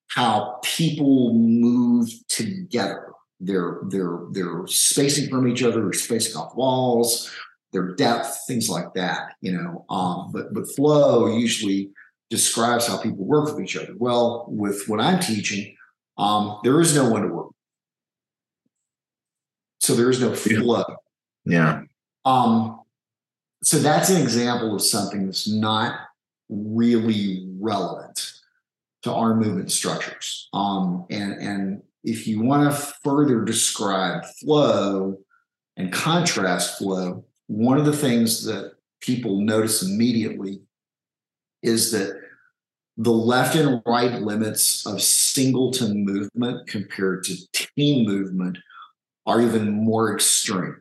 how 0.08 0.58
people 0.62 1.34
move 1.34 2.10
together. 2.28 3.12
They're 3.40 3.78
they're 3.88 4.18
they're 4.32 4.66
spacing 4.66 5.30
from 5.30 5.46
each 5.46 5.62
other, 5.62 5.88
or 5.88 5.92
spacing 5.92 6.36
off 6.36 6.56
walls, 6.56 7.30
their 7.72 7.94
depth, 7.94 8.36
things 8.48 8.68
like 8.68 8.94
that. 8.94 9.34
You 9.40 9.52
know, 9.52 9.84
um, 9.88 10.32
but 10.32 10.52
but 10.52 10.66
flow 10.74 11.28
usually 11.28 11.90
describes 12.30 12.86
how 12.86 12.98
people 12.98 13.24
work 13.24 13.46
with 13.46 13.62
each 13.62 13.76
other. 13.76 13.94
Well, 13.96 14.46
with 14.48 14.88
what 14.88 15.00
I'm 15.00 15.20
teaching, 15.20 15.76
um, 16.16 16.58
there 16.64 16.80
is 16.80 16.94
no 16.94 17.08
one 17.08 17.22
to 17.22 17.28
work. 17.28 17.52
So 19.80 19.94
there 19.94 20.10
is 20.10 20.20
no 20.20 20.34
flow. 20.34 20.84
Yeah. 21.44 21.82
Um, 22.24 22.82
so 23.62 23.78
that's 23.78 24.10
an 24.10 24.20
example 24.20 24.74
of 24.74 24.82
something 24.82 25.26
that's 25.26 25.48
not 25.48 26.00
really 26.48 27.48
relevant 27.58 28.32
to 29.02 29.12
our 29.12 29.34
movement 29.34 29.70
structures. 29.72 30.48
Um, 30.52 31.06
and, 31.10 31.32
and 31.34 31.82
if 32.04 32.26
you 32.26 32.42
want 32.42 32.70
to 32.70 32.92
further 33.02 33.44
describe 33.44 34.24
flow 34.26 35.18
and 35.76 35.92
contrast 35.92 36.78
flow, 36.78 37.24
one 37.46 37.78
of 37.78 37.86
the 37.86 37.96
things 37.96 38.44
that 38.44 38.72
people 39.00 39.40
notice 39.40 39.82
immediately 39.82 40.60
is 41.62 41.92
that 41.92 42.20
the 42.96 43.12
left 43.12 43.54
and 43.54 43.80
right 43.86 44.20
limits 44.20 44.84
of 44.86 45.00
singleton 45.00 46.04
movement 46.04 46.66
compared 46.66 47.22
to 47.24 47.36
team 47.52 48.06
movement 48.06 48.58
are 49.28 49.42
even 49.42 49.70
more 49.70 50.14
extreme. 50.14 50.80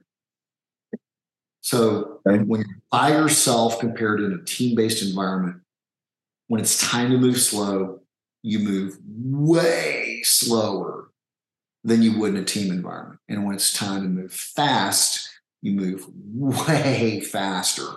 So 1.61 2.21
Okay. 2.25 2.43
when 2.43 2.61
you're 2.61 2.81
by 2.89 3.09
yourself 3.09 3.77
compared 3.77 4.21
in 4.21 4.31
a 4.31 4.43
team-based 4.43 5.03
environment, 5.03 5.57
when 6.47 6.61
it's 6.61 6.79
time 6.79 7.11
to 7.11 7.17
move 7.17 7.39
slow, 7.41 7.99
you 8.41 8.59
move 8.59 8.97
way 9.05 10.21
slower 10.23 11.09
than 11.83 12.01
you 12.01 12.17
would 12.17 12.35
in 12.35 12.41
a 12.41 12.45
team 12.45 12.71
environment. 12.71 13.19
And 13.27 13.45
when 13.45 13.55
it's 13.55 13.73
time 13.73 14.03
to 14.03 14.07
move 14.07 14.31
fast, 14.31 15.29
you 15.61 15.73
move 15.73 16.07
way 16.33 17.19
faster 17.19 17.87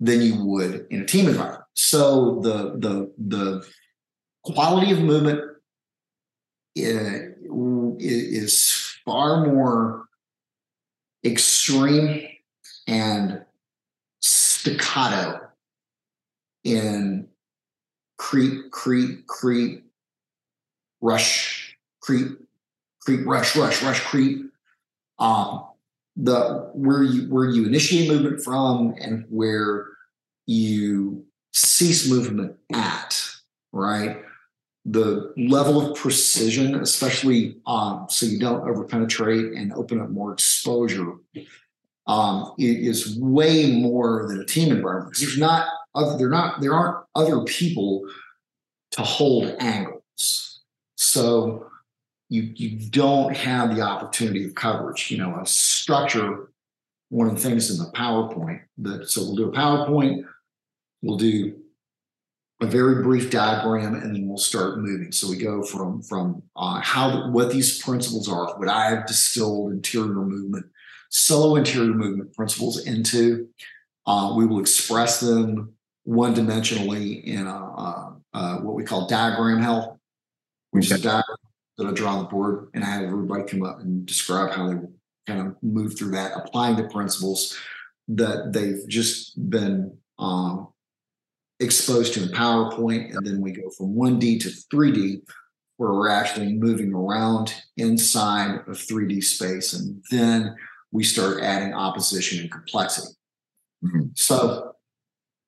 than 0.00 0.20
you 0.20 0.44
would 0.44 0.86
in 0.90 1.02
a 1.02 1.06
team 1.06 1.28
environment. 1.28 1.64
So 1.74 2.40
the 2.42 2.76
the 2.78 3.12
the 3.18 3.66
quality 4.42 4.92
of 4.92 5.00
movement 5.00 5.40
is 7.98 8.96
far 9.04 9.46
more 9.46 10.04
extreme 11.24 12.28
and 12.86 13.42
staccato 14.20 15.40
in 16.64 17.28
creep, 18.18 18.70
creep, 18.70 19.26
creep, 19.26 19.84
rush, 21.00 21.76
creep, 22.00 22.28
creep, 23.00 23.26
rush, 23.26 23.56
rush, 23.56 23.82
rush, 23.82 24.00
creep. 24.00 24.50
Um, 25.18 25.64
the 26.16 26.70
where 26.72 27.02
you 27.02 27.28
where 27.28 27.48
you 27.48 27.66
initiate 27.66 28.08
movement 28.08 28.42
from 28.42 28.94
and 29.00 29.26
where 29.28 29.86
you 30.46 31.24
cease 31.52 32.08
movement 32.08 32.56
at, 32.72 33.22
right? 33.72 34.22
The 34.84 35.34
level 35.36 35.90
of 35.90 35.96
precision, 35.96 36.76
especially 36.76 37.56
um, 37.66 38.06
so 38.08 38.24
you 38.24 38.38
don't 38.38 38.62
overpenetrate 38.62 39.58
and 39.58 39.72
open 39.72 40.00
up 40.00 40.10
more 40.10 40.32
exposure, 40.32 41.14
um, 42.06 42.52
is 42.58 43.18
way 43.18 43.72
more 43.72 44.26
than 44.28 44.40
a 44.40 44.44
team 44.44 44.70
environment 44.72 45.10
because 45.10 45.22
there's 45.22 45.38
not 45.38 45.66
other, 45.94 46.16
there 46.16 46.28
not 46.28 46.60
there 46.60 46.72
aren't 46.72 47.04
other 47.14 47.42
people 47.44 48.08
to 48.92 49.02
hold 49.02 49.54
angles. 49.58 50.60
So 50.94 51.66
you 52.28 52.52
you 52.54 52.88
don't 52.90 53.36
have 53.36 53.74
the 53.74 53.82
opportunity 53.82 54.44
of 54.44 54.54
coverage. 54.54 55.10
You 55.10 55.18
know, 55.18 55.34
a 55.34 55.46
structure. 55.86 56.50
One 57.10 57.28
of 57.28 57.36
the 57.36 57.40
things 57.40 57.70
in 57.70 57.78
the 57.78 57.92
PowerPoint 57.92 58.62
that 58.78 59.08
so 59.08 59.22
we'll 59.22 59.36
do 59.36 59.48
a 59.48 59.52
PowerPoint, 59.52 60.24
we'll 61.00 61.16
do 61.16 61.56
a 62.60 62.66
very 62.66 63.04
brief 63.04 63.30
diagram, 63.30 63.94
and 63.94 64.12
then 64.12 64.26
we'll 64.26 64.36
start 64.36 64.78
moving. 64.78 65.12
So 65.12 65.30
we 65.30 65.36
go 65.36 65.62
from 65.62 66.02
from 66.02 66.42
uh, 66.56 66.80
how 66.80 67.30
what 67.30 67.52
these 67.52 67.80
principles 67.80 68.28
are, 68.28 68.58
what 68.58 68.68
I 68.68 68.90
have 68.90 69.06
distilled 69.06 69.74
interior 69.74 70.08
movement, 70.08 70.66
solo 71.10 71.54
interior 71.54 71.94
movement 71.94 72.34
principles 72.34 72.84
into. 72.84 73.48
Uh, 74.06 74.34
we 74.36 74.44
will 74.44 74.58
express 74.58 75.20
them 75.20 75.72
one 76.02 76.34
dimensionally 76.34 77.22
in 77.22 77.46
a, 77.46 77.56
uh, 77.56 78.10
uh, 78.34 78.56
what 78.58 78.74
we 78.74 78.82
call 78.82 79.06
diagram 79.06 79.60
hell, 79.60 80.00
which 80.72 80.86
is 80.86 80.98
a 80.98 81.02
diagram 81.02 81.36
that 81.78 81.86
I 81.86 81.92
draw 81.92 82.16
on 82.16 82.24
the 82.24 82.30
board, 82.30 82.70
and 82.74 82.82
I 82.82 82.88
have 82.88 83.04
everybody 83.04 83.44
come 83.44 83.62
up 83.62 83.78
and 83.78 84.04
describe 84.04 84.50
how 84.50 84.68
they 84.68 84.78
kind 85.26 85.40
of 85.40 85.56
move 85.62 85.98
through 85.98 86.12
that, 86.12 86.32
applying 86.36 86.76
the 86.76 86.88
principles 86.88 87.56
that 88.08 88.52
they've 88.52 88.86
just 88.88 89.50
been 89.50 89.96
um, 90.18 90.68
exposed 91.60 92.14
to 92.14 92.22
in 92.22 92.28
PowerPoint, 92.28 93.16
and 93.16 93.26
then 93.26 93.40
we 93.40 93.52
go 93.52 93.70
from 93.70 93.94
1D 93.94 94.40
to 94.40 94.48
3D, 94.48 95.22
where 95.76 95.92
we're 95.92 96.08
actually 96.08 96.52
moving 96.54 96.94
around 96.94 97.54
inside 97.76 98.60
of 98.66 98.78
3D 98.78 99.22
space, 99.22 99.72
and 99.72 100.02
then 100.10 100.54
we 100.92 101.02
start 101.02 101.42
adding 101.42 101.74
opposition 101.74 102.40
and 102.40 102.50
complexity. 102.50 103.12
Mhm. 103.84 104.16
So 104.16 104.72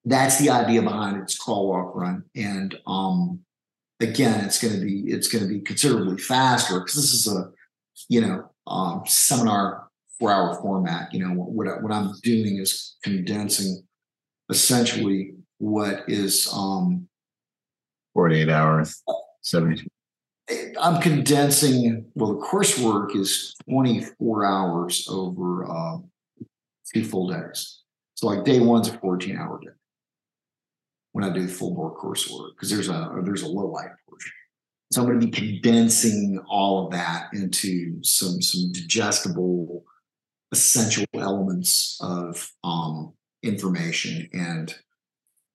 that's 0.05 0.39
the 0.39 0.51
idea 0.51 0.83
behind 0.83 1.17
it. 1.17 1.23
It's 1.23 1.39
crawl, 1.39 1.69
walk, 1.69 1.95
run, 1.95 2.25
and 2.35 2.79
um, 2.87 3.41
again, 4.01 4.45
it's 4.45 4.61
going 4.61 4.75
to 4.75 4.85
be 4.85 5.11
it's 5.11 5.29
going 5.29 5.45
to 5.45 5.49
be 5.49 5.61
considerably 5.61 6.19
faster 6.19 6.81
because 6.81 6.95
this 6.95 7.15
is 7.15 7.29
a 7.29 7.51
you 8.09 8.21
know 8.21 8.51
um, 8.69 9.03
seminar 9.07 9.89
four 10.19 10.31
hour 10.33 10.61
format. 10.61 11.13
You 11.13 11.27
know 11.27 11.35
what 11.35 11.69
I- 11.69 11.81
what 11.81 11.93
I'm 11.93 12.13
doing 12.23 12.59
is 12.59 12.97
condensing 13.03 13.83
essentially 14.51 15.35
what 15.59 16.05
is 16.09 16.49
um, 16.53 17.09
48 18.15 18.49
hours, 18.49 19.03
72. 19.43 19.87
I'm 20.81 21.01
condensing. 21.03 22.07
Well, 22.15 22.35
the 22.35 22.47
coursework 22.47 23.15
is 23.15 23.55
24 23.69 24.45
hours 24.47 25.07
over 25.11 25.71
uh, 25.71 25.99
two 26.93 27.05
full 27.05 27.29
days. 27.29 27.83
So 28.15 28.27
like 28.29 28.45
day 28.45 28.59
one's 28.61 28.89
a 28.89 28.99
14 28.99 29.37
hour 29.37 29.61
day 29.61 29.69
when 31.13 31.25
I 31.25 31.33
do 31.33 31.47
full 31.47 31.75
board 31.75 31.95
coursework 31.95 32.51
because 32.57 32.71
there's 32.71 32.89
a 32.89 33.21
there's 33.25 33.43
a 33.43 33.49
low 33.49 33.67
light 33.67 33.91
portion. 34.09 34.33
So 34.91 35.03
I'm 35.03 35.07
going 35.09 35.21
to 35.21 35.27
be 35.27 35.33
condensing 35.33 36.43
all 36.49 36.87
of 36.87 36.93
that 36.93 37.29
into 37.35 38.03
some 38.03 38.41
some 38.41 38.73
digestible, 38.73 39.85
essential 40.53 41.05
elements 41.15 41.99
of 42.01 42.51
um, 42.65 43.13
information 43.43 44.29
and 44.33 44.75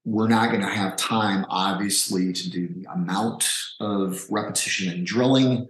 we're 0.05 0.27
not 0.27 0.49
going 0.49 0.61
to 0.61 0.67
have 0.67 0.97
time, 0.97 1.45
obviously, 1.49 2.33
to 2.33 2.49
do 2.49 2.67
the 2.67 2.85
amount 2.91 3.49
of 3.79 4.25
repetition 4.29 4.91
and 4.91 5.05
drilling 5.05 5.67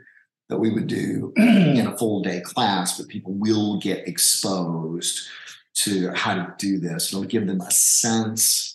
that 0.50 0.58
we 0.58 0.72
would 0.72 0.88
do 0.88 1.32
in 1.38 1.86
a 1.88 1.98
full 1.98 2.22
day 2.22 2.42
class, 2.42 2.98
but 2.98 3.08
people 3.08 3.34
will 3.34 3.78
get 3.80 4.08
exposed 4.08 5.28
to 5.76 6.10
how 6.12 6.34
to 6.34 6.54
do 6.58 6.80
this. 6.80 7.14
It'll 7.14 7.26
give 7.26 7.48
them 7.48 7.62
a 7.62 7.72
sense 7.72 8.73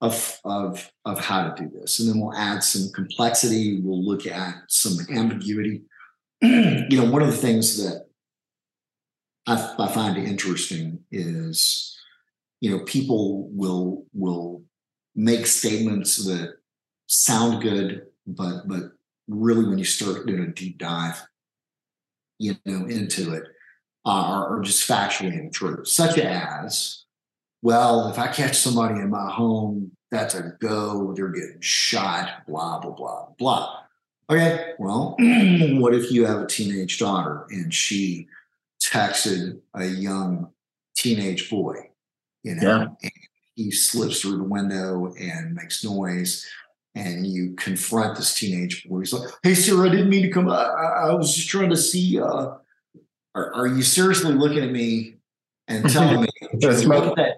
of, 0.00 0.40
of, 0.44 0.90
of 1.04 1.18
how 1.18 1.48
to 1.48 1.62
do 1.62 1.70
this. 1.78 1.98
And 1.98 2.08
then 2.08 2.20
we'll 2.20 2.34
add 2.34 2.62
some 2.62 2.90
complexity. 2.94 3.80
We'll 3.80 4.02
look 4.02 4.26
at 4.26 4.54
some 4.68 4.98
ambiguity. 5.10 5.82
you 6.42 6.88
know, 6.90 7.10
one 7.10 7.22
of 7.22 7.28
the 7.28 7.36
things 7.36 7.76
that 7.82 8.06
I, 9.46 9.74
I 9.78 9.88
find 9.88 10.16
interesting 10.16 11.00
is, 11.10 11.96
you 12.60 12.70
know, 12.70 12.84
people 12.84 13.48
will 13.50 14.04
will 14.12 14.62
make 15.14 15.46
statements 15.46 16.24
that 16.24 16.54
sound 17.06 17.62
good, 17.62 18.06
but 18.26 18.68
but 18.68 18.92
really 19.28 19.66
when 19.66 19.78
you 19.78 19.84
start 19.84 20.26
doing 20.26 20.42
a 20.42 20.48
deep 20.48 20.78
dive, 20.78 21.22
you 22.38 22.56
know, 22.64 22.86
into 22.86 23.32
it, 23.34 23.44
uh, 24.04 24.10
are, 24.10 24.56
are 24.58 24.60
just 24.60 24.88
factually 24.88 25.38
untrue. 25.38 25.84
Such 25.84 26.18
as, 26.18 27.04
well, 27.62 28.08
if 28.08 28.18
I 28.18 28.28
catch 28.28 28.56
somebody 28.58 29.00
in 29.00 29.10
my 29.10 29.30
home, 29.30 29.92
that's 30.10 30.34
a 30.34 30.56
go. 30.60 31.12
They're 31.14 31.28
getting 31.28 31.60
shot. 31.60 32.46
Blah 32.46 32.80
blah 32.80 32.92
blah 32.92 33.26
blah. 33.38 33.76
Okay, 34.28 34.72
well, 34.78 35.16
what 35.18 35.94
if 35.94 36.10
you 36.12 36.24
have 36.26 36.40
a 36.42 36.46
teenage 36.46 36.98
daughter 36.98 37.46
and 37.50 37.72
she 37.74 38.28
texted 38.82 39.60
a 39.74 39.84
young 39.86 40.50
teenage 40.96 41.50
boy, 41.50 41.90
you 42.42 42.54
know, 42.54 42.62
Yeah. 42.62 42.86
and 43.02 43.12
he 43.56 43.70
slips 43.70 44.20
through 44.20 44.38
the 44.38 44.44
window 44.44 45.12
and 45.18 45.54
makes 45.54 45.84
noise. 45.84 46.46
And 46.96 47.24
you 47.26 47.54
confront 47.54 48.16
this 48.16 48.34
teenage 48.34 48.84
boy. 48.88 49.00
He's 49.00 49.12
like, 49.12 49.30
"Hey, 49.44 49.54
sir, 49.54 49.86
I 49.86 49.90
didn't 49.90 50.08
mean 50.10 50.22
to 50.22 50.28
come. 50.30 50.48
I, 50.48 50.64
I 50.64 51.14
was 51.14 51.36
just 51.36 51.48
trying 51.48 51.70
to 51.70 51.76
see. 51.76 52.20
Uh, 52.20 52.54
are, 53.36 53.54
are 53.54 53.66
you 53.68 53.82
seriously 53.82 54.32
looking 54.32 54.58
at 54.64 54.72
me 54.72 55.14
and 55.68 55.88
telling 55.92 56.22
me 56.22 56.28
You 56.60 56.68
look 56.88 57.18
at 57.18 57.36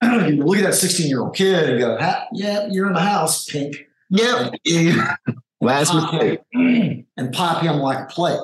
that, 0.00 0.28
you 0.30 0.36
look 0.44 0.58
at 0.58 0.64
that 0.64 0.74
16 0.74 1.08
year 1.08 1.20
old 1.20 1.34
kid 1.34 1.68
and 1.70 1.78
go, 1.78 1.98
yeah, 2.32 2.66
you're 2.70 2.86
in 2.86 2.94
the 2.94 3.00
house, 3.00 3.44
pink, 3.44 3.76
Yep. 4.10 4.54
Yeah. 4.64 5.14
Last 5.60 5.94
mistake. 5.94 6.40
him, 6.52 7.06
and 7.16 7.32
pop 7.32 7.62
him 7.62 7.76
like 7.76 7.98
a 7.98 8.06
plate. 8.06 8.40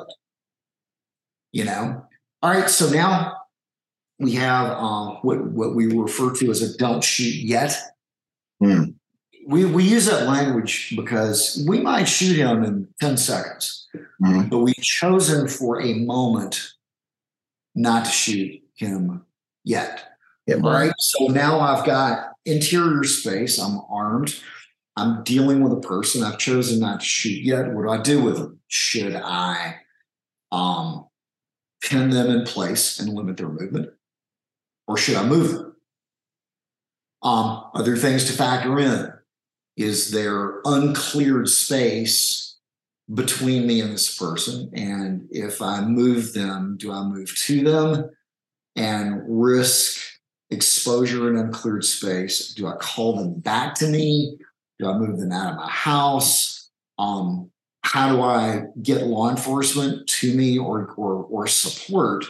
You 1.53 1.65
know? 1.65 2.07
All 2.43 2.51
right, 2.51 2.69
so 2.69 2.91
now 2.91 3.39
we 4.19 4.33
have 4.33 4.71
uh, 4.71 5.15
what, 5.23 5.43
what 5.47 5.75
we 5.75 5.87
refer 5.87 6.35
to 6.37 6.51
as 6.51 6.63
a 6.63 6.77
don't 6.77 7.03
shoot 7.03 7.35
yet. 7.35 7.75
Hmm. 8.63 8.85
We, 9.47 9.65
we 9.65 9.85
use 9.85 10.07
that 10.07 10.27
language 10.27 10.95
because 10.97 11.65
we 11.69 11.81
might 11.81 12.05
shoot 12.05 12.37
him 12.37 12.65
in 12.65 12.89
10 13.01 13.17
seconds, 13.17 13.87
Mhm. 14.21 14.51
but 14.51 14.59
we've 14.59 14.75
chosen 14.77 15.47
for 15.49 15.81
a 15.81 15.95
moment 15.95 16.73
not 17.75 18.05
to 18.07 18.11
shoot 18.11 18.61
him 18.75 19.25
yet. 19.65 20.06
Yeah, 20.47 20.57
All 20.57 20.63
right. 20.63 20.87
right. 20.87 20.93
So 20.99 21.27
now 21.27 21.61
I've 21.61 21.85
got 21.85 22.33
interior 22.45 23.05
space. 23.05 23.59
I'm 23.59 23.81
armed. 23.91 24.41
I'm 24.97 25.23
dealing 25.25 25.63
with 25.63 25.73
a 25.73 25.81
person. 25.81 26.23
I've 26.23 26.39
chosen 26.39 26.81
not 26.81 27.01
to 27.01 27.07
shoot 27.07 27.43
yet. 27.43 27.73
What 27.73 27.83
do 27.83 27.91
I 27.91 28.01
do 28.01 28.23
with 28.23 28.37
them? 28.37 28.61
Should 28.69 29.15
I 29.15 29.77
um, 30.53 31.07
pin 31.83 32.11
them 32.11 32.31
in 32.31 32.45
place 32.45 32.99
and 32.99 33.13
limit 33.13 33.37
their 33.37 33.49
movement? 33.49 33.91
Or 34.87 34.97
should 34.97 35.17
I 35.17 35.27
move 35.27 35.53
them? 35.53 35.77
Um, 37.23 37.65
other 37.75 37.97
things 37.97 38.25
to 38.27 38.33
factor 38.33 38.79
in 38.79 39.13
is 39.77 40.11
there 40.11 40.61
uncleared 40.65 41.49
space 41.49 42.57
between 43.13 43.67
me 43.67 43.81
and 43.81 43.93
this 43.93 44.17
person? 44.17 44.71
And 44.75 45.29
if 45.31 45.61
I 45.61 45.83
move 45.83 46.33
them, 46.33 46.77
do 46.79 46.93
I 46.93 47.03
move 47.03 47.35
to 47.37 47.63
them 47.63 48.11
and 48.75 49.23
risk 49.27 50.01
exposure 50.51 51.29
in 51.29 51.37
uncleared 51.37 51.85
space? 51.85 52.55
Do 52.55 52.67
I 52.67 52.77
call 52.77 53.17
them 53.17 53.41
back 53.41 53.75
to 53.77 53.89
me? 53.89 54.37
Do 54.79 54.89
I 54.89 54.99
move 54.99 55.19
them 55.19 55.33
out 55.33 55.53
of 55.53 55.57
my 55.57 55.71
house? 55.71 56.71
Um, 56.99 57.51
how 57.83 58.15
do 58.15 58.21
I 58.21 58.65
get 58.83 59.07
law 59.07 59.31
enforcement 59.31 60.07
to 60.09 60.35
me 60.37 60.59
or, 60.59 60.93
or, 60.97 61.25
or 61.31 61.47
support 61.47 62.25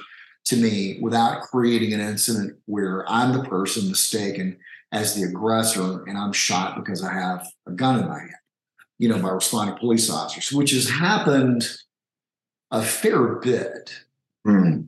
to 0.47 0.57
me 0.57 0.99
without 1.01 1.43
creating 1.43 1.93
an 1.93 2.01
incident 2.01 2.57
where 2.67 3.09
I'm 3.09 3.33
the 3.33 3.43
person 3.43 3.89
mistaken 3.89 4.59
as 4.93 5.15
the 5.15 5.25
aggressor 5.25 6.05
and 6.05 6.17
I'm 6.17 6.33
shot 6.33 6.77
because 6.77 7.03
I 7.03 7.13
have 7.13 7.47
a 7.67 7.73
gun 7.73 8.01
in 8.01 8.09
my 8.09 8.19
hand, 8.19 8.31
you 8.99 9.09
know, 9.09 9.19
by 9.19 9.31
responding 9.31 9.77
police 9.77 10.11
officers, 10.11 10.53
which 10.57 10.71
has 10.73 10.89
happened 10.89 11.67
a 12.71 12.83
fair 12.83 13.37
bit. 13.37 13.93
Hmm. 14.45 14.83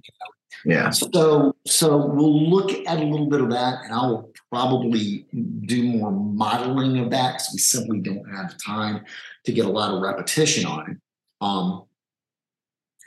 Yeah. 0.64 0.90
So, 0.90 1.54
so 1.66 2.06
we'll 2.06 2.48
look 2.50 2.70
at 2.86 2.98
a 2.98 3.04
little 3.04 3.28
bit 3.28 3.40
of 3.40 3.50
that, 3.50 3.84
and 3.84 3.92
I 3.92 4.06
will 4.06 4.32
probably 4.50 5.26
do 5.66 5.82
more 5.82 6.10
modeling 6.10 6.98
of 6.98 7.10
that 7.10 7.34
because 7.34 7.50
we 7.52 7.58
simply 7.58 8.00
don't 8.00 8.24
have 8.34 8.56
time 8.58 9.04
to 9.44 9.52
get 9.52 9.66
a 9.66 9.70
lot 9.70 9.94
of 9.94 10.02
repetition 10.02 10.66
on 10.66 10.90
it. 10.90 10.96
Um, 11.40 11.84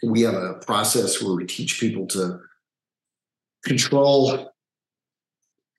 we 0.04 0.22
have 0.22 0.36
a 0.36 0.54
process 0.56 1.22
where 1.22 1.36
we 1.36 1.46
teach 1.46 1.80
people 1.80 2.08
to 2.08 2.40
control, 3.64 4.52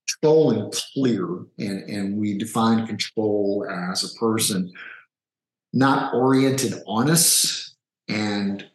control 0.09 0.51
and 0.51 0.73
clear, 0.95 1.27
and 1.59 1.91
and 1.91 2.19
we 2.19 2.39
define 2.39 2.87
control 2.87 3.67
as 3.69 4.05
a 4.05 4.19
person 4.19 4.73
not 5.73 6.15
oriented 6.15 6.75
on 6.87 7.11
us 7.11 7.75
and 8.09 8.67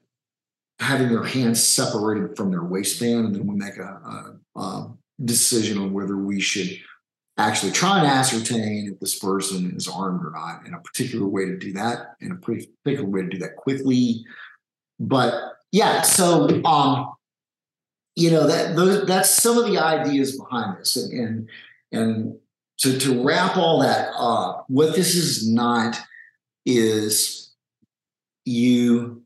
having 0.80 1.10
their 1.10 1.24
hands 1.24 1.66
separated 1.66 2.36
from 2.38 2.52
their 2.52 2.64
waistband, 2.64 3.26
and 3.26 3.36
then 3.36 3.48
we 3.48 3.56
make 3.56 3.78
a, 3.78 4.38
a, 4.56 4.60
a 4.60 4.92
decision 5.26 5.78
on 5.78 5.92
whether 5.94 6.18
we 6.18 6.40
should 6.40 6.70
actually 7.40 7.72
try 7.72 8.00
and 8.00 8.08
ascertain 8.08 8.90
if 8.92 9.00
this 9.00 9.18
person 9.18 9.74
is 9.76 9.88
armed 9.88 10.26
or 10.26 10.32
not, 10.32 10.66
and 10.66 10.76
a 10.76 10.80
particular 10.80 11.28
way 11.28 11.46
to 11.46 11.58
do 11.58 11.74
that, 11.74 12.16
and 12.22 12.32
a 12.32 12.36
particular 12.36 13.06
way 13.06 13.22
to 13.22 13.30
do 13.30 13.38
that 13.38 13.56
quickly. 13.56 14.26
But 15.00 15.34
yeah, 15.72 16.02
so 16.02 16.64
um, 16.64 17.14
you 18.16 18.32
know 18.32 18.48
that 18.48 18.76
those, 18.76 19.06
that's 19.06 19.30
some 19.30 19.58
of 19.58 19.66
the 19.66 19.78
ideas 19.78 20.38
behind 20.38 20.80
this, 20.80 20.96
and 20.96 21.12
and, 21.14 21.50
and 21.92 22.40
to 22.80 23.00
to 23.00 23.24
wrap 23.24 23.58
all 23.58 23.80
that 23.82 24.12
up, 24.16 24.66
what 24.68 24.96
this 24.96 25.16
is 25.16 25.48
not 25.48 26.00
is 26.66 27.54
you 28.46 29.24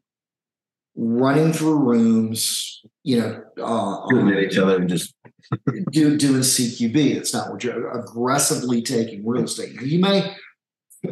running 0.96 1.54
through 1.54 1.78
rooms, 1.80 2.82
you 3.04 3.20
know, 3.20 3.44
uh, 3.64 4.08
Shooting 4.10 4.34
at 4.34 4.44
each 4.44 4.58
other 4.58 4.78
and 4.78 4.90
just 4.90 5.16
do, 5.92 6.18
doing 6.18 6.42
CQB. 6.42 6.96
It's 7.16 7.34
not 7.34 7.52
what 7.52 7.64
you're 7.64 7.92
aggressively 7.92 8.82
taking 8.82 9.26
real 9.26 9.44
estate. 9.44 9.82
You 9.82 10.00
may 10.00 10.36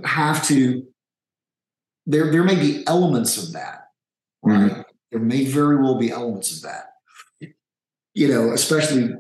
have 0.04 0.46
to, 0.48 0.86
there, 2.06 2.32
there 2.32 2.44
may 2.44 2.56
be 2.56 2.86
elements 2.88 3.42
of 3.42 3.54
that, 3.54 3.88
right? 4.44 4.86
There 5.12 5.22
may 5.22 5.46
very 5.46 5.78
well 5.78 5.98
be 5.98 6.12
elements 6.12 6.56
of 6.56 6.64
that. 6.64 6.86
You 8.14 8.28
know, 8.28 8.52
especially 8.54 9.16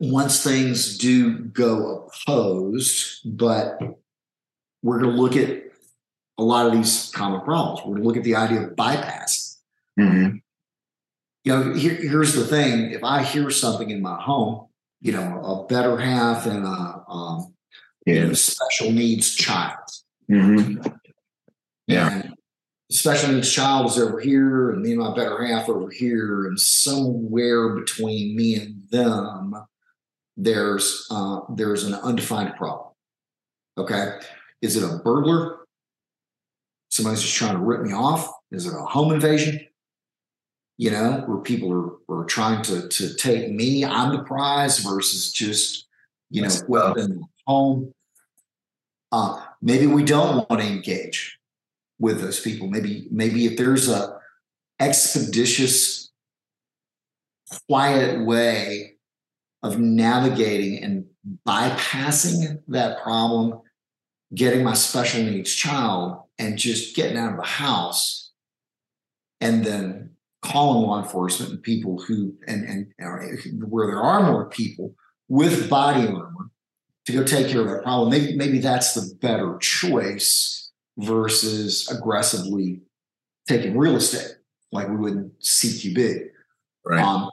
once 0.00 0.42
things 0.42 0.98
do 0.98 1.38
go 1.38 2.08
opposed, 2.08 3.20
but 3.24 3.78
we're 4.82 5.00
going 5.00 5.14
to 5.14 5.20
look 5.20 5.36
at 5.36 5.62
a 6.38 6.42
lot 6.42 6.66
of 6.66 6.72
these 6.72 7.10
common 7.14 7.40
problems. 7.42 7.80
We're 7.80 7.92
going 7.94 8.02
to 8.02 8.08
look 8.08 8.16
at 8.16 8.24
the 8.24 8.36
idea 8.36 8.62
of 8.62 8.76
bypass. 8.76 9.58
Mhm. 9.98 10.40
You 11.44 11.52
know, 11.52 11.74
here, 11.74 11.94
here's 11.94 12.34
the 12.34 12.44
thing: 12.46 12.90
if 12.92 13.04
I 13.04 13.22
hear 13.22 13.50
something 13.50 13.90
in 13.90 14.00
my 14.02 14.20
home, 14.20 14.66
you 15.00 15.12
know, 15.12 15.40
a 15.44 15.66
better 15.66 15.96
half 15.98 16.46
and 16.46 16.64
a 16.64 17.02
um, 17.08 17.54
you 18.06 18.26
know, 18.26 18.32
special 18.32 18.90
needs 18.92 19.34
child, 19.34 19.78
Mhm. 20.30 20.98
Yeah. 21.86 22.10
and 22.22 22.34
special 22.90 23.32
needs 23.32 23.52
child 23.52 23.86
is 23.90 23.98
over 23.98 24.18
here, 24.20 24.70
and 24.70 24.82
me 24.82 24.92
and 24.92 25.00
my 25.00 25.14
better 25.14 25.44
half 25.44 25.68
over 25.68 25.90
here, 25.90 26.46
and 26.46 26.58
somewhere 26.58 27.68
between 27.76 28.34
me 28.36 28.56
and 28.56 28.82
them, 28.90 29.54
there's 30.36 31.06
uh, 31.10 31.40
there's 31.54 31.84
an 31.84 31.94
undefined 31.94 32.56
problem. 32.56 32.88
Okay, 33.78 34.18
is 34.62 34.76
it 34.76 34.82
a 34.82 34.98
burglar? 34.98 35.63
Somebody's 36.94 37.22
just 37.22 37.34
trying 37.34 37.54
to 37.54 37.58
rip 37.58 37.80
me 37.80 37.92
off? 37.92 38.32
Is 38.52 38.66
it 38.66 38.72
a 38.72 38.84
home 38.84 39.12
invasion? 39.12 39.66
You 40.76 40.92
know, 40.92 41.24
where 41.26 41.38
people 41.38 41.72
are, 42.08 42.20
are 42.20 42.24
trying 42.24 42.62
to 42.62 42.88
to 42.88 43.14
take 43.14 43.50
me, 43.50 43.84
I'm 43.84 44.16
the 44.16 44.22
prize, 44.22 44.78
versus 44.78 45.32
just 45.32 45.88
you 46.30 46.42
know 46.42 46.50
well 46.68 46.94
in 46.94 47.10
the 47.10 47.24
home. 47.48 47.92
Uh, 49.10 49.44
maybe 49.60 49.88
we 49.88 50.04
don't 50.04 50.48
want 50.48 50.62
to 50.62 50.68
engage 50.68 51.36
with 51.98 52.20
those 52.20 52.38
people. 52.38 52.68
Maybe 52.68 53.08
maybe 53.10 53.46
if 53.46 53.56
there's 53.56 53.88
a 53.88 54.20
expeditious, 54.78 56.12
quiet 57.68 58.24
way 58.24 58.98
of 59.64 59.80
navigating 59.80 60.84
and 60.84 61.06
bypassing 61.44 62.62
that 62.68 63.02
problem, 63.02 63.62
getting 64.32 64.62
my 64.62 64.74
special 64.74 65.24
needs 65.24 65.52
child 65.52 66.23
and 66.38 66.58
just 66.58 66.96
getting 66.96 67.16
out 67.16 67.32
of 67.32 67.36
the 67.36 67.46
house 67.46 68.32
and 69.40 69.64
then 69.64 70.10
calling 70.42 70.86
law 70.86 71.02
enforcement 71.02 71.52
and 71.52 71.62
people 71.62 71.98
who 71.98 72.34
and 72.46 72.64
and 72.64 72.86
uh, 73.02 73.66
where 73.66 73.86
there 73.86 74.02
are 74.02 74.30
more 74.30 74.48
people 74.48 74.94
with 75.28 75.70
body 75.70 76.06
armor 76.06 76.50
to 77.06 77.12
go 77.12 77.24
take 77.24 77.48
care 77.48 77.60
of 77.60 77.68
that 77.68 77.82
problem. 77.82 78.10
Maybe 78.10 78.36
maybe 78.36 78.58
that's 78.58 78.94
the 78.94 79.14
better 79.20 79.56
choice 79.58 80.72
versus 80.98 81.88
aggressively 81.90 82.80
taking 83.48 83.76
real 83.76 83.96
estate 83.96 84.36
like 84.72 84.88
we 84.88 84.96
would 84.96 85.12
in 85.12 85.30
CQB. 85.40 86.28
Right. 86.84 87.02
Um, 87.02 87.30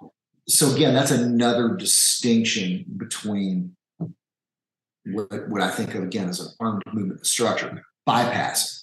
so 0.47 0.73
again, 0.73 0.93
that's 0.93 1.11
another 1.11 1.75
distinction 1.75 2.85
between 2.97 3.75
what, 5.05 5.49
what 5.49 5.61
I 5.61 5.69
think 5.71 5.95
of 5.95 6.03
again 6.03 6.29
as 6.29 6.39
an 6.39 6.47
armed 6.59 6.83
movement 6.93 7.25
structure, 7.25 7.83
bypass, 8.05 8.80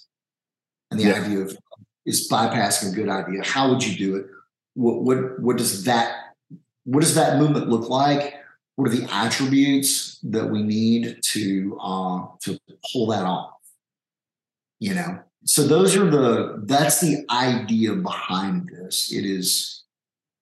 and 0.91 0.99
the 0.99 1.05
Yeah. 1.05 1.21
idea 1.23 1.39
of 1.39 1.57
is 2.05 2.27
bypassing 2.29 2.91
a 2.91 2.95
good 2.95 3.09
idea? 3.09 3.41
How 3.43 3.69
would 3.69 3.85
you 3.85 3.95
do 3.97 4.15
it? 4.15 4.25
What 4.73 5.03
what 5.03 5.39
what 5.39 5.57
does 5.57 5.83
that 5.85 6.35
what 6.85 7.01
does 7.01 7.15
that 7.15 7.37
movement 7.37 7.69
look 7.69 7.89
like? 7.89 8.35
What 8.75 8.89
are 8.89 8.95
the 8.95 9.07
attributes 9.13 10.19
that 10.23 10.49
we 10.49 10.63
need 10.63 11.19
to 11.33 11.77
uh, 11.81 12.27
to 12.43 12.57
pull 12.91 13.07
that 13.07 13.25
off? 13.25 13.51
You 14.79 14.95
know, 14.95 15.19
so 15.43 15.67
those 15.67 15.95
are 15.97 16.09
the 16.09 16.61
that's 16.65 17.01
the 17.01 17.25
idea 17.29 17.93
behind 17.95 18.69
this. 18.69 19.11
It 19.11 19.25
is 19.25 19.83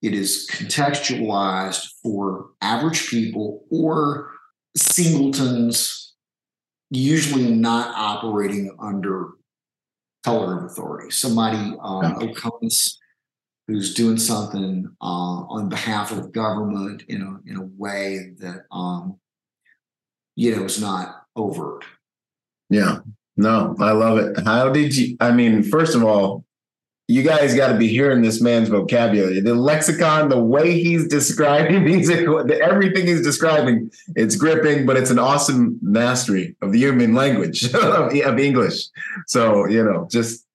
it 0.04 0.14
is 0.14 0.48
contextualized 0.52 1.88
for 2.04 2.52
average 2.62 3.10
people 3.10 3.66
or 3.72 4.32
singletons, 4.76 6.14
usually 6.92 7.50
not 7.52 7.94
operating 7.96 8.76
under 8.80 9.32
color 10.28 10.58
of 10.58 10.64
authority. 10.66 11.10
Somebody, 11.10 11.76
um, 11.82 12.20
OCONUS, 12.20 12.98
who's 13.68 13.94
doing 13.94 14.18
something 14.18 14.90
uh, 15.02 15.38
on 15.56 15.70
behalf 15.70 16.12
of 16.12 16.24
the 16.24 16.30
government 16.30 17.04
in 17.08 17.22
a 17.22 17.50
in 17.50 17.58
a 17.58 17.66
way 17.78 18.34
that 18.40 18.66
um, 18.72 19.20
you 20.36 20.56
know 20.56 20.66
is 20.66 20.82
not 20.82 21.24
overt. 21.36 21.86
Yeah. 22.70 23.00
No, 23.40 23.76
I 23.80 23.92
love 23.92 24.18
it. 24.18 24.44
How 24.44 24.70
did 24.70 24.98
you? 24.98 25.16
I 25.20 25.32
mean, 25.32 25.64
first 25.64 25.96
of 25.96 26.04
all, 26.04 26.44
you 27.08 27.24
guys 27.24 27.56
got 27.56 27.72
to 27.72 27.78
be 27.78 27.88
hearing 27.88 28.22
this 28.22 28.42
man's 28.42 28.68
vocabulary, 28.68 29.40
the 29.40 29.56
lexicon, 29.56 30.28
the 30.28 30.40
way 30.40 30.78
he's 30.78 31.08
describing 31.08 31.84
music, 31.86 32.28
everything 32.62 33.08
he's 33.08 33.22
describing. 33.22 33.90
It's 34.16 34.36
gripping, 34.36 34.86
but 34.86 34.98
it's 34.98 35.10
an 35.10 35.20
awesome 35.20 35.80
mastery 35.82 36.56
of 36.62 36.74
the 36.74 36.80
human 36.80 37.16
language 37.16 37.64
of, 37.74 38.14
of 38.14 38.40
English. 38.40 38.88
So 39.26 39.68
you 39.68 39.84
know, 39.84 40.08
just 40.12 40.46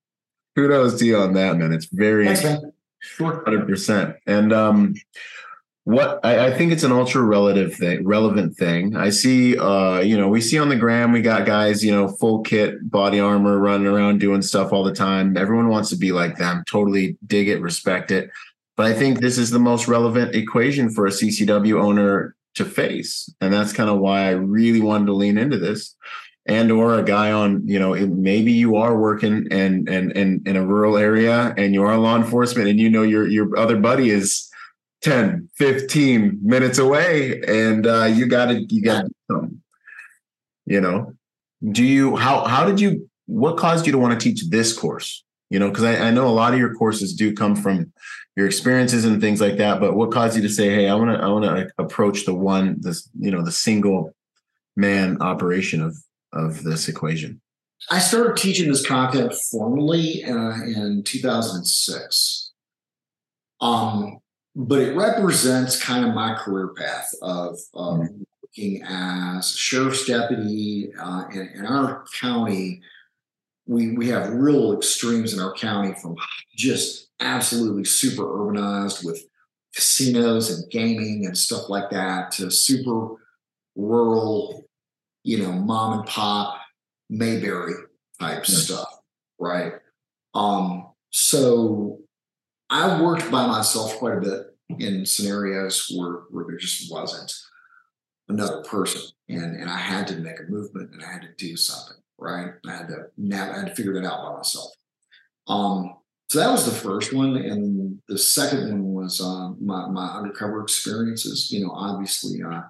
kudos 0.55 0.99
to 0.99 1.07
you 1.07 1.17
on 1.17 1.33
that, 1.35 1.57
man. 1.57 1.73
It's 1.73 1.87
very 1.87 2.27
Thanks, 2.27 2.45
man. 2.45 2.73
Sure. 3.01 3.43
hundred 3.45 3.67
percent. 3.67 4.17
And 4.27 4.53
um, 4.53 4.95
what 5.85 6.21
I, 6.23 6.47
I 6.47 6.51
think 6.53 6.71
it's 6.71 6.85
an 6.85 6.93
ultra 6.93 7.23
relative 7.23 7.75
thing, 7.75 8.07
relevant 8.07 8.57
thing. 8.57 8.95
I 8.95 9.11
see, 9.11 9.59
uh, 9.59 9.99
you 10.01 10.17
know, 10.17 10.29
we 10.29 10.41
see 10.41 10.59
on 10.59 10.69
the 10.69 10.77
gram, 10.77 11.13
we 11.13 11.23
got 11.23 11.45
guys, 11.45 11.85
you 11.85 11.91
know, 11.91 12.09
full 12.09 12.43
kit, 12.43 12.89
body 12.89 13.19
armor, 13.19 13.59
running 13.59 13.89
around 13.89 14.21
doing 14.21 14.43
stuff 14.43 14.73
all 14.73 14.85
the 14.85 14.95
time. 14.95 15.37
Everyone 15.37 15.69
wants 15.69 15.91
to 15.91 15.97
be 15.97 16.13
like 16.13 16.37
them. 16.37 16.63
Totally 16.69 17.17
dig 17.27 17.49
it, 17.49 17.61
respect 17.61 18.13
it. 18.13 18.31
But 18.77 18.87
I 18.87 18.95
think 18.95 19.21
this 19.21 19.39
is 19.39 19.51
the 19.51 19.59
most 19.59 19.89
relevant 19.89 20.35
equation 20.35 20.89
for 20.89 21.07
a 21.07 21.11
CCW 21.11 21.83
owner 21.83 22.37
to 22.55 22.65
face, 22.65 23.33
and 23.41 23.53
that's 23.53 23.73
kind 23.73 23.91
of 23.91 23.99
why 23.99 24.29
I 24.29 24.31
really 24.31 24.81
wanted 24.81 25.07
to 25.07 25.15
lean 25.15 25.37
into 25.37 25.59
this. 25.59 25.95
And 26.47 26.73
or 26.73 26.99
a 26.99 27.05
guy 27.05 27.31
on, 27.31 27.67
you 27.67 27.79
know, 27.79 27.95
maybe 27.95 28.51
you 28.51 28.77
are 28.77 28.99
working 28.99 29.47
and 29.53 29.89
and 29.89 30.11
and 30.17 30.47
in 30.47 30.57
a 30.57 30.67
rural 30.67 30.97
area, 30.97 31.55
and 31.57 31.75
you 31.75 31.83
are 31.85 31.97
law 31.97 32.17
enforcement, 32.17 32.69
and 32.69 32.81
you 32.81 32.91
know 32.91 33.03
your 33.03 33.29
your 33.29 33.57
other 33.59 33.79
buddy 33.79 34.11
is 34.11 34.52
10 35.03 35.49
15 35.57 36.39
minutes 36.43 36.79
away 36.79 37.41
and 37.47 37.87
uh, 37.87 38.05
you 38.05 38.27
gotta 38.27 38.63
you 38.69 38.83
gotta 38.83 39.09
do 39.29 39.59
you 40.67 40.81
know? 40.81 41.15
Do 41.71 41.85
you 41.85 42.17
how 42.17 42.45
how 42.45 42.65
did 42.65 42.81
you 42.81 43.09
what 43.27 43.57
caused 43.57 43.87
you 43.87 43.93
to 43.93 43.99
want 43.99 44.19
to 44.19 44.23
teach 44.23 44.49
this 44.49 44.73
course? 44.77 45.25
You 45.51 45.59
know 45.59 45.69
because 45.69 45.85
I, 45.85 46.09
I 46.09 46.11
know 46.11 46.29
a 46.29 46.31
lot 46.31 46.53
of 46.53 46.59
your 46.59 46.75
courses 46.75 47.15
do 47.15 47.35
come 47.35 47.57
from 47.57 47.93
your 48.37 48.47
experiences 48.47 49.05
and 49.05 49.21
things 49.21 49.41
like 49.41 49.59
that 49.59 49.81
but 49.81 49.95
what 49.95 50.11
caused 50.11 50.37
you 50.37 50.43
to 50.43 50.49
say 50.49 50.71
hey 50.71 50.89
i 50.89 50.95
want 50.95 51.11
to 51.11 51.23
i 51.23 51.29
want 51.29 51.45
to 51.45 51.71
approach 51.77 52.25
the 52.25 52.33
one 52.33 52.77
this 52.81 53.07
you 53.19 53.31
know 53.31 53.43
the 53.43 53.53
single 53.53 54.15
man 54.77 55.21
operation 55.21 55.83
of 55.83 55.97
of 56.33 56.63
this 56.63 56.89
equation? 56.89 57.41
I 57.91 57.99
started 57.99 58.37
teaching 58.37 58.69
this 58.69 58.87
content 58.87 59.35
formally 59.35 60.25
uh, 60.25 60.55
in 60.65 61.03
2006. 61.05 62.53
Um, 63.61 64.19
but 64.55 64.81
it 64.81 64.97
represents 64.97 65.83
kind 65.83 66.05
of 66.07 66.15
my 66.15 66.35
career 66.35 66.69
path 66.77 67.09
of, 67.23 67.59
Mhm. 67.75 68.27
working 68.43 68.83
as 68.85 69.51
sheriff's 69.57 70.05
deputy 70.05 70.93
uh, 71.01 71.25
in, 71.33 71.49
in 71.55 71.67
our 71.67 72.05
county. 72.21 72.83
We 73.67 73.93
we 73.97 74.09
have 74.09 74.31
real 74.35 74.75
extremes 74.75 75.33
in 75.33 75.41
our 75.41 75.55
county 75.55 75.95
from 75.95 76.17
just 76.57 77.09
absolutely 77.21 77.85
super 77.85 78.25
urbanized 78.25 79.05
with 79.05 79.25
casinos 79.75 80.51
and 80.51 80.71
gaming 80.71 81.25
and 81.27 81.39
stuff 81.39 81.69
like 81.71 81.89
that 81.91 82.33
to 82.33 82.51
super 82.51 83.17
rural, 83.77 84.65
you 85.25 85.39
know, 85.39 85.53
mom 85.53 86.01
and 86.01 86.09
pop 86.09 86.59
Mayberry 87.09 87.75
type 88.21 88.45
stuff, 88.47 88.89
right? 89.39 89.75
Um, 90.35 90.89
so 91.11 92.02
I 92.73 93.03
worked 93.03 93.31
by 93.31 93.47
myself 93.47 93.99
quite 93.99 94.17
a 94.17 94.21
bit 94.21 94.47
in 94.79 95.05
scenarios 95.05 95.93
where, 95.95 96.23
where 96.31 96.47
there 96.47 96.57
just 96.57 96.91
wasn't 96.91 97.31
another 98.31 98.63
person, 98.63 99.03
and 99.29 99.61
and 99.61 99.69
I 99.69 99.77
had 99.77 100.09
to 100.09 100.17
make 100.17 100.41
a 100.41 100.51
movement 100.51 100.91
and 100.93 101.05
I 101.05 101.13
had 101.13 101.23
to 101.23 101.35
do 101.37 101.55
something, 101.55 101.99
right? 102.19 102.53
I 102.67 102.73
had 102.73 102.89
to 102.89 103.09
now 103.19 103.53
I 103.53 103.59
had 103.59 103.67
to 103.67 103.75
figure 103.75 103.93
that 103.93 104.11
out 104.11 104.25
by 104.25 104.37
myself. 104.37 104.71
Um, 105.49 105.97
so 106.31 106.39
that 106.39 106.51
was 106.51 106.65
the 106.65 106.71
first 106.71 107.13
one, 107.13 107.37
and 107.37 108.01
the 108.09 108.17
second 108.17 108.71
one 108.71 108.95
was 108.95 109.21
um, 109.21 109.59
my 109.61 109.87
my 109.89 110.07
undercover 110.07 110.63
experiences. 110.63 111.51
You 111.51 111.67
know, 111.67 111.73
obviously, 111.73 112.43
uh, 112.43 112.63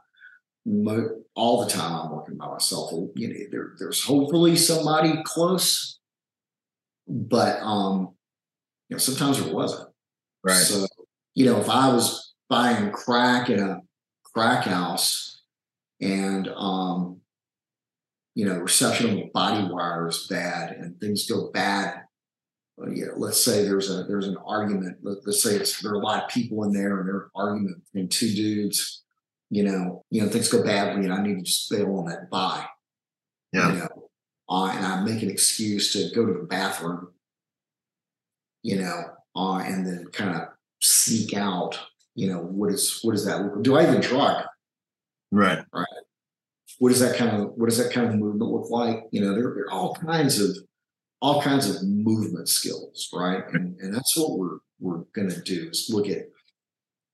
mo- 0.66 1.22
all 1.36 1.64
the 1.64 1.70
time 1.70 1.94
I'm 1.94 2.10
working 2.10 2.36
by 2.36 2.48
myself. 2.48 2.90
You 3.14 3.28
know, 3.28 3.34
there, 3.52 3.74
there's 3.78 4.02
hopefully 4.02 4.56
somebody 4.56 5.22
close, 5.22 6.00
but 7.06 7.60
um, 7.62 8.16
you 8.88 8.96
know, 8.96 8.98
sometimes 8.98 9.40
there 9.40 9.54
wasn't. 9.54 9.91
So, 10.54 10.86
you 11.34 11.46
know, 11.46 11.60
if 11.60 11.68
I 11.68 11.92
was 11.92 12.34
buying 12.48 12.90
crack 12.90 13.48
in 13.50 13.60
a 13.60 13.80
crack 14.34 14.64
house 14.64 15.42
and 16.00 16.48
um, 16.48 17.20
you 18.34 18.46
know, 18.46 18.58
reception 18.58 19.10
of 19.10 19.16
the 19.16 19.30
body 19.34 19.68
wire 19.70 20.08
is 20.08 20.26
bad 20.28 20.72
and 20.72 20.98
things 21.00 21.28
go 21.28 21.50
bad. 21.52 22.02
uh, 22.80 22.90
You 22.90 23.06
know, 23.06 23.12
let's 23.16 23.42
say 23.42 23.64
there's 23.64 23.90
a 23.90 24.04
there's 24.04 24.26
an 24.28 24.38
argument. 24.44 24.98
Let, 25.02 25.18
let's 25.26 25.42
say 25.42 25.54
it's 25.56 25.80
there 25.82 25.92
are 25.92 25.96
a 25.96 25.98
lot 25.98 26.24
of 26.24 26.30
people 26.30 26.64
in 26.64 26.72
there 26.72 26.98
and 26.98 27.08
there's 27.08 27.24
an 27.24 27.30
argument 27.34 27.82
between 27.92 28.08
two 28.08 28.32
dudes. 28.34 29.02
You 29.50 29.64
know, 29.64 30.04
you 30.10 30.22
know, 30.22 30.28
things 30.28 30.48
go 30.48 30.64
badly 30.64 31.04
and 31.04 31.12
I 31.12 31.22
need 31.22 31.36
to 31.36 31.42
just 31.42 31.70
bail 31.70 31.94
on 31.96 32.06
that 32.06 32.30
buy. 32.30 32.66
Yeah. 33.52 33.72
You 33.72 33.78
know, 33.80 34.08
uh, 34.48 34.66
and 34.74 34.84
I 34.84 35.04
make 35.04 35.22
an 35.22 35.30
excuse 35.30 35.92
to 35.92 36.14
go 36.14 36.24
to 36.26 36.32
the 36.32 36.46
bathroom. 36.46 37.08
You 38.62 38.80
know, 38.80 39.04
uh, 39.36 39.58
and 39.58 39.86
then 39.86 40.06
kind 40.12 40.36
of 40.36 40.48
seek 40.80 41.34
out. 41.34 41.78
You 42.14 42.30
know, 42.30 42.38
what 42.38 42.70
is 42.72 43.00
what 43.02 43.14
is 43.14 43.24
that? 43.24 43.62
Do 43.62 43.76
I 43.76 43.82
even 43.82 44.00
drug? 44.00 44.44
right 45.32 45.64
right. 45.72 45.86
What 46.78 46.90
does 46.90 47.00
that 47.00 47.16
kind 47.16 47.42
of 47.42 47.52
what 47.56 47.68
does 47.68 47.78
that 47.78 47.92
kind 47.92 48.06
of 48.06 48.14
movement 48.14 48.50
look 48.50 48.70
like? 48.70 49.04
You 49.10 49.22
know, 49.22 49.34
there, 49.34 49.52
there 49.54 49.64
are 49.64 49.72
all 49.72 49.94
kinds 49.94 50.40
of 50.40 50.56
all 51.20 51.40
kinds 51.42 51.68
of 51.74 51.82
movement 51.82 52.48
skills, 52.48 53.08
right? 53.12 53.42
And 53.52 53.78
and 53.80 53.94
that's 53.94 54.16
what 54.16 54.38
we're 54.38 54.58
we're 54.78 55.04
gonna 55.14 55.40
do 55.42 55.68
is 55.70 55.90
look 55.92 56.08
at 56.08 56.26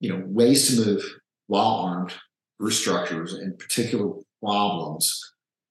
you 0.01 0.11
know 0.11 0.23
ways 0.27 0.69
to 0.69 0.85
move 0.85 1.03
while 1.47 1.87
armed 1.87 2.13
through 2.59 2.71
structures 2.71 3.35
and 3.35 3.59
particular 3.59 4.15
problems 4.43 5.23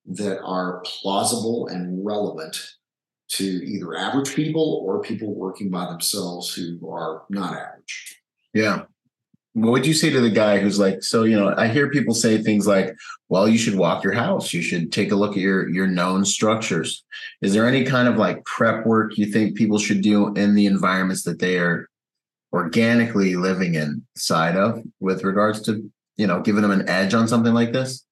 that 0.05 0.39
are 0.41 0.81
plausible 0.85 1.67
and 1.67 2.05
relevant 2.05 2.57
to 3.29 3.43
either 3.43 3.95
average 3.95 4.33
people 4.33 4.83
or 4.85 5.01
people 5.01 5.33
working 5.33 5.69
by 5.69 5.85
themselves 5.85 6.53
who 6.53 6.89
are 6.89 7.23
not 7.29 7.53
average. 7.53 8.21
Yeah. 8.53 8.83
What 9.53 9.71
would 9.71 9.87
you 9.87 9.93
say 9.93 10.11
to 10.11 10.21
the 10.21 10.29
guy 10.29 10.59
who's 10.59 10.77
like, 10.79 11.01
so 11.03 11.23
you 11.23 11.37
know, 11.37 11.53
I 11.57 11.67
hear 11.67 11.89
people 11.89 12.13
say 12.13 12.37
things 12.37 12.67
like, 12.67 12.95
"Well, 13.27 13.49
you 13.49 13.57
should 13.57 13.75
walk 13.75 14.03
your 14.03 14.13
house. 14.13 14.53
You 14.53 14.61
should 14.61 14.91
take 14.91 15.11
a 15.11 15.15
look 15.15 15.31
at 15.31 15.41
your 15.41 15.67
your 15.69 15.87
known 15.87 16.25
structures." 16.25 17.03
Is 17.41 17.53
there 17.53 17.67
any 17.67 17.83
kind 17.83 18.07
of 18.07 18.17
like 18.17 18.45
prep 18.45 18.85
work 18.85 19.17
you 19.17 19.25
think 19.25 19.57
people 19.57 19.79
should 19.79 20.01
do 20.01 20.31
in 20.35 20.53
the 20.53 20.67
environments 20.67 21.23
that 21.23 21.39
they 21.39 21.57
are 21.57 21.89
organically 22.53 23.35
living 23.35 23.75
inside 23.75 24.55
of, 24.55 24.83
with 24.99 25.23
regards 25.23 25.61
to 25.63 25.91
you 26.17 26.27
know 26.27 26.39
giving 26.41 26.61
them 26.61 26.71
an 26.71 26.87
edge 26.87 27.15
on 27.15 27.27
something 27.27 27.53
like 27.53 27.73
this? 27.73 28.05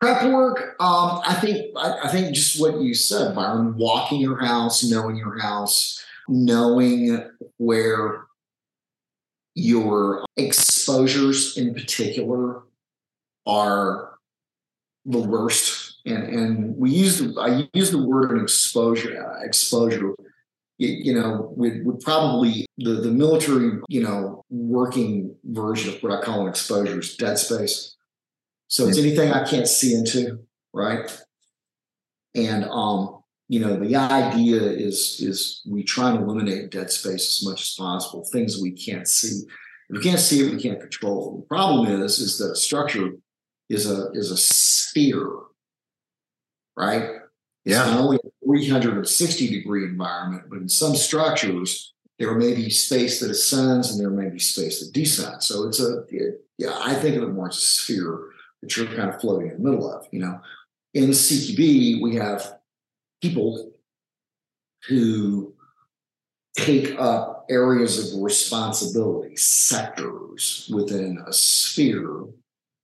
Prep 0.00 0.32
work, 0.32 0.76
um, 0.80 1.20
I 1.26 1.34
think 1.34 1.76
I, 1.76 1.98
I 2.04 2.08
think 2.08 2.34
just 2.34 2.58
what 2.58 2.80
you 2.80 2.94
said, 2.94 3.34
Byron, 3.34 3.76
walking 3.76 4.18
your 4.18 4.38
house, 4.38 4.82
knowing 4.82 5.16
your 5.16 5.38
house, 5.38 6.02
knowing 6.26 7.28
where 7.58 8.24
your 9.54 10.24
exposures 10.38 11.58
in 11.58 11.74
particular 11.74 12.62
are 13.46 14.14
the 15.04 15.18
worst. 15.18 15.98
And 16.06 16.24
and 16.24 16.76
we 16.78 16.90
use 16.90 17.36
I 17.36 17.68
use 17.74 17.90
the 17.90 18.02
word 18.02 18.30
an 18.30 18.40
exposure 18.42 19.38
exposure. 19.42 20.14
You, 20.78 20.88
you 20.88 21.14
know, 21.14 21.52
would 21.56 21.84
would 21.84 22.00
probably 22.00 22.64
the 22.78 22.92
the 22.92 23.10
military, 23.10 23.78
you 23.90 24.02
know, 24.02 24.46
working 24.48 25.36
version 25.44 25.92
of 25.92 26.02
what 26.02 26.12
I 26.12 26.22
call 26.24 26.42
an 26.42 26.48
exposure 26.48 27.00
is 27.00 27.16
dead 27.16 27.38
space. 27.38 27.96
So 28.70 28.86
it's 28.86 28.98
anything 28.98 29.32
I 29.32 29.44
can't 29.44 29.66
see 29.66 29.94
into, 29.94 30.38
right? 30.72 31.10
And 32.36 32.64
um, 32.66 33.18
you 33.48 33.58
know, 33.58 33.76
the 33.76 33.96
idea 33.96 34.62
is 34.62 35.16
is 35.20 35.60
we 35.68 35.82
try 35.82 36.10
and 36.12 36.22
eliminate 36.22 36.70
dead 36.70 36.88
space 36.92 37.40
as 37.40 37.44
much 37.44 37.62
as 37.62 37.74
possible, 37.76 38.24
things 38.32 38.60
we 38.62 38.70
can't 38.70 39.08
see. 39.08 39.42
If 39.90 39.96
we 39.96 40.02
can't 40.04 40.20
see 40.20 40.46
it, 40.46 40.52
we 40.54 40.62
can't 40.62 40.78
control 40.80 41.34
it. 41.34 41.40
The 41.40 41.46
problem 41.48 42.00
is, 42.00 42.20
is 42.20 42.38
that 42.38 42.52
a 42.52 42.54
structure 42.56 43.10
is 43.68 43.90
a 43.90 44.12
is 44.12 44.30
a 44.30 44.36
sphere, 44.36 45.28
right? 46.76 47.02
It's 47.64 47.74
Yeah. 47.74 47.86
not 47.90 47.98
only 48.00 48.18
a 48.24 48.28
360 48.46 49.48
degree 49.50 49.82
environment, 49.84 50.44
but 50.48 50.58
in 50.60 50.68
some 50.68 50.94
structures, 50.94 51.92
there 52.20 52.36
may 52.36 52.54
be 52.54 52.70
space 52.70 53.18
that 53.18 53.32
ascends 53.32 53.90
and 53.90 53.98
there 54.00 54.10
may 54.10 54.30
be 54.30 54.38
space 54.38 54.78
that 54.80 54.92
descends. 54.92 55.46
So 55.46 55.66
it's 55.66 55.80
a, 55.80 56.04
it- 56.08 56.44
yeah, 56.56 56.78
I 56.78 56.94
think 56.94 57.16
of 57.16 57.24
it 57.24 57.32
more 57.32 57.48
as 57.48 57.56
a 57.56 57.60
sphere 57.60 58.18
that 58.62 58.76
you're 58.76 58.86
kind 58.86 59.10
of 59.10 59.20
floating 59.20 59.50
in 59.50 59.62
the 59.62 59.70
middle 59.70 59.90
of. 59.90 60.06
You 60.10 60.20
know, 60.20 60.40
in 60.94 61.10
CQB, 61.10 62.02
we 62.02 62.16
have 62.16 62.58
people 63.22 63.72
who 64.88 65.54
take 66.56 66.98
up 66.98 67.46
areas 67.48 68.14
of 68.14 68.22
responsibility, 68.22 69.36
sectors 69.36 70.70
within 70.72 71.22
a 71.26 71.32
sphere, 71.32 72.24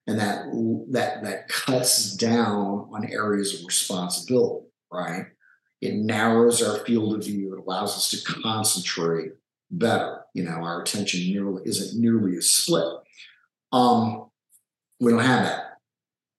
and 0.06 0.18
that 0.18 0.46
that 0.90 1.24
that 1.24 1.48
cuts 1.48 2.16
down 2.16 2.88
on 2.92 3.10
areas 3.10 3.58
of 3.58 3.66
responsibility, 3.66 4.66
right? 4.92 5.26
It 5.80 5.94
narrows 5.94 6.62
our 6.62 6.78
field 6.84 7.14
of 7.14 7.24
view. 7.24 7.54
It 7.54 7.60
allows 7.60 7.96
us 7.96 8.10
to 8.10 8.32
concentrate 8.42 9.32
better. 9.70 10.22
You 10.32 10.44
know, 10.44 10.62
our 10.62 10.82
attention 10.82 11.20
nearly 11.20 11.62
isn't 11.64 12.00
nearly 12.00 12.36
as 12.36 12.48
split. 12.48 12.86
Um, 13.72 14.30
we 15.00 15.10
don't 15.10 15.20
have 15.20 15.44
that 15.44 15.65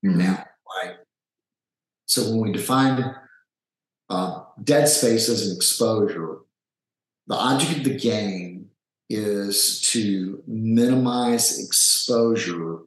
Mhm. 0.07 0.17
now, 0.17 0.45
right? 0.75 0.97
So 2.05 2.29
when 2.31 2.39
we 2.41 2.51
define 2.51 3.15
uh, 4.09 4.43
dead 4.63 4.87
space 4.87 5.27
as 5.27 5.47
an 5.49 5.55
exposure, 5.55 6.37
the 7.27 7.35
object 7.35 7.79
of 7.79 7.83
the 7.83 7.97
game 7.97 8.69
is 9.09 9.81
to 9.91 10.41
minimize 10.47 11.59
exposure 11.63 12.79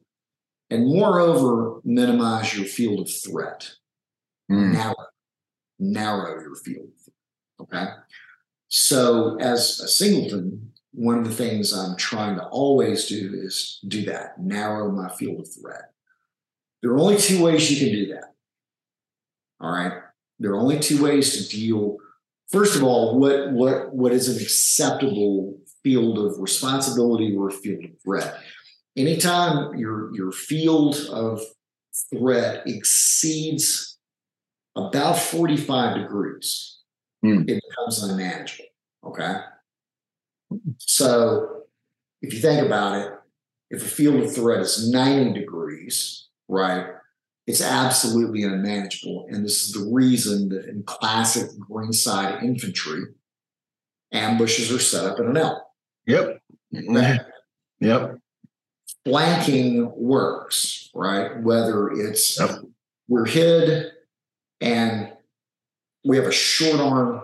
and 0.71 0.87
moreover 0.87 1.79
minimize 1.83 2.55
your 2.55 2.65
field 2.65 2.99
of 3.01 3.09
threat 3.11 3.71
Mm. 4.49 4.73
narrow 4.73 4.95
narrow 5.79 6.41
your 6.41 6.55
field 6.55 6.89
okay 7.59 7.87
so 8.67 9.37
as 9.39 9.79
a 9.79 9.87
singleton 9.87 10.71
one 10.93 11.17
of 11.17 11.23
the 11.25 11.33
things 11.33 11.71
i'm 11.73 11.95
trying 11.95 12.35
to 12.35 12.45
always 12.47 13.07
do 13.07 13.33
is 13.33 13.79
do 13.87 14.03
that 14.05 14.39
narrow 14.39 14.91
my 14.91 15.07
field 15.15 15.39
of 15.39 15.47
threat 15.53 15.93
there 16.81 16.91
are 16.91 16.99
only 16.99 17.17
two 17.17 17.43
ways 17.43 17.69
you 17.71 17.77
can 17.85 17.93
do 17.95 18.13
that 18.13 18.33
all 19.59 19.71
right 19.71 19.93
there 20.39 20.51
are 20.51 20.59
only 20.59 20.79
two 20.79 21.01
ways 21.03 21.37
to 21.47 21.55
deal 21.57 21.97
first 22.49 22.75
of 22.75 22.83
all 22.83 23.19
what 23.19 23.51
what 23.51 23.93
what 23.93 24.11
is 24.11 24.27
an 24.27 24.41
acceptable 24.41 25.57
field 25.83 26.17
of 26.17 26.39
responsibility 26.39 27.35
or 27.35 27.49
field 27.49 27.83
of 27.85 27.91
threat 28.03 28.39
anytime 28.97 29.75
your 29.77 30.13
your 30.15 30.31
field 30.31 30.95
of 31.11 31.41
threat 32.09 32.65
exceeds 32.67 33.97
about 34.75 35.17
45 35.17 35.97
degrees, 35.97 36.77
Hmm. 37.21 37.41
it 37.47 37.61
becomes 37.69 38.01
unmanageable. 38.01 38.65
Okay. 39.05 39.35
So 40.77 41.63
if 42.21 42.33
you 42.33 42.39
think 42.39 42.65
about 42.65 42.97
it, 42.97 43.13
if 43.69 43.85
a 43.85 43.89
field 43.89 44.23
of 44.23 44.33
threat 44.33 44.61
is 44.61 44.89
90 44.89 45.39
degrees, 45.39 46.29
right, 46.47 46.87
it's 47.47 47.61
absolutely 47.61 48.43
unmanageable. 48.43 49.27
And 49.29 49.43
this 49.43 49.63
is 49.63 49.73
the 49.73 49.89
reason 49.91 50.49
that 50.49 50.65
in 50.65 50.83
classic 50.83 51.49
greenside 51.59 52.43
infantry, 52.43 53.03
ambushes 54.11 54.71
are 54.71 54.79
set 54.79 55.05
up 55.05 55.19
in 55.19 55.27
an 55.27 55.37
L. 55.37 55.71
Yep. 56.07 56.41
Mm-hmm. 56.73 57.85
Yep. 57.85 58.17
flanking 59.05 59.91
works, 59.95 60.89
right? 60.93 61.41
Whether 61.41 61.89
it's 61.89 62.39
Yep. 62.39 62.59
we're 63.07 63.25
hid 63.25 63.91
and 64.61 65.11
we 66.05 66.17
have 66.17 66.27
a 66.27 66.31
short 66.31 66.79
arm 66.79 67.21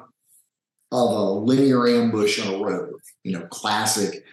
of 0.91 1.11
a 1.11 1.32
linear 1.32 1.88
ambush 1.88 2.45
on 2.45 2.53
a 2.53 2.57
road, 2.57 2.95
you 3.24 3.38
know, 3.38 3.45
classic 3.47 4.24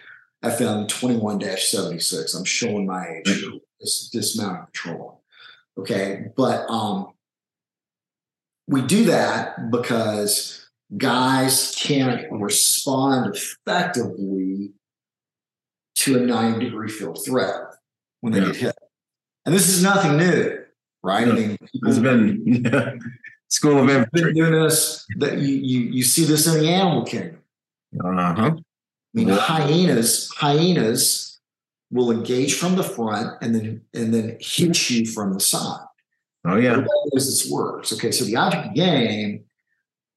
FM 0.43 0.87
21 0.87 1.39
76. 1.57 2.33
I'm 2.33 2.43
showing 2.45 2.85
my 2.85 3.07
age 3.07 3.25
mm-hmm. 3.25 3.57
This 3.79 4.09
dismounted 4.09 4.67
patrol. 4.67 5.21
Okay. 5.77 6.27
But 6.35 6.69
um 6.69 7.07
we 8.67 8.81
do 8.81 9.05
that 9.05 9.69
because 9.71 10.67
guys 10.97 11.75
can't 11.77 12.25
respond 12.31 13.35
effectively 13.35 14.71
to 15.95 16.17
a 16.17 16.25
90 16.25 16.65
degree 16.65 16.89
field 16.89 17.23
threat 17.25 17.55
when 18.21 18.33
they 18.33 18.39
Yeah. 18.39 18.45
get 18.47 18.55
hit. 18.55 18.75
And 19.45 19.53
this 19.53 19.69
is 19.69 19.83
nothing 19.83 20.17
new, 20.17 20.63
right? 21.03 21.27
I 21.27 21.31
mean, 21.31 21.57
It's 21.73 21.99
been 21.99 22.99
school 23.47 23.79
of 23.79 23.85
We've 23.87 24.11
been 24.11 24.33
doing 24.33 24.53
this 24.53 25.05
that 25.17 25.37
you, 25.37 25.55
you 25.55 25.79
you 25.91 26.03
see 26.03 26.25
this 26.25 26.47
in 26.47 26.59
the 26.61 26.69
animal 26.69 27.03
kingdom. 27.05 27.41
Uh 28.03 28.33
huh. 28.33 28.51
I 28.55 28.61
mean, 29.13 29.29
hyenas 29.29 30.29
hyenas 30.35 31.34
will 31.91 32.11
engage 32.11 32.55
from 32.55 32.75
the 32.75 32.83
front 32.83 33.37
and 33.41 33.55
then 33.55 33.81
and 33.93 34.13
then 34.13 34.37
hit 34.39 34.89
you 34.89 35.05
from 35.05 35.33
the 35.33 35.39
side. 35.39 35.85
Oh 36.45 36.57
yeah. 36.57 36.71
Everybody 36.71 36.99
knows 37.13 37.25
this 37.25 37.51
works. 37.51 37.93
Okay, 37.93 38.11
so 38.11 38.25
the 38.25 38.35
object 38.35 38.67
of 38.67 38.73
the 38.73 38.79
game 38.79 39.45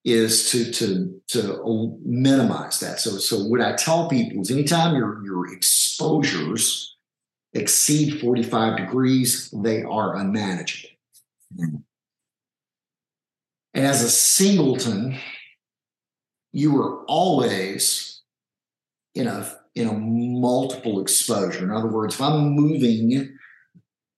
is 0.04 0.50
to 0.50 0.70
to 0.72 1.20
to 1.28 1.98
minimize 2.04 2.80
that. 2.80 3.00
So 3.00 3.18
so 3.18 3.44
what 3.44 3.60
I 3.60 3.74
tell 3.74 4.08
people 4.08 4.40
is 4.40 4.50
anytime 4.50 4.96
your 4.96 5.24
your 5.24 5.52
exposures 5.52 6.96
exceed 7.54 8.20
45 8.20 8.76
degrees, 8.76 9.50
they 9.50 9.82
are 9.82 10.16
unmanageable. 10.16 10.90
Mhm. 11.56 11.82
And 13.74 13.86
as 13.86 14.02
a 14.02 14.10
singleton, 14.10 15.18
you 16.52 16.76
are 16.80 17.04
always 17.04 18.22
in 19.14 19.26
a 19.26 19.57
in 19.78 19.86
a 19.86 19.92
multiple 19.92 21.00
exposure. 21.00 21.62
In 21.62 21.70
other 21.70 21.86
words, 21.86 22.16
if 22.16 22.20
I'm 22.20 22.50
moving 22.50 23.38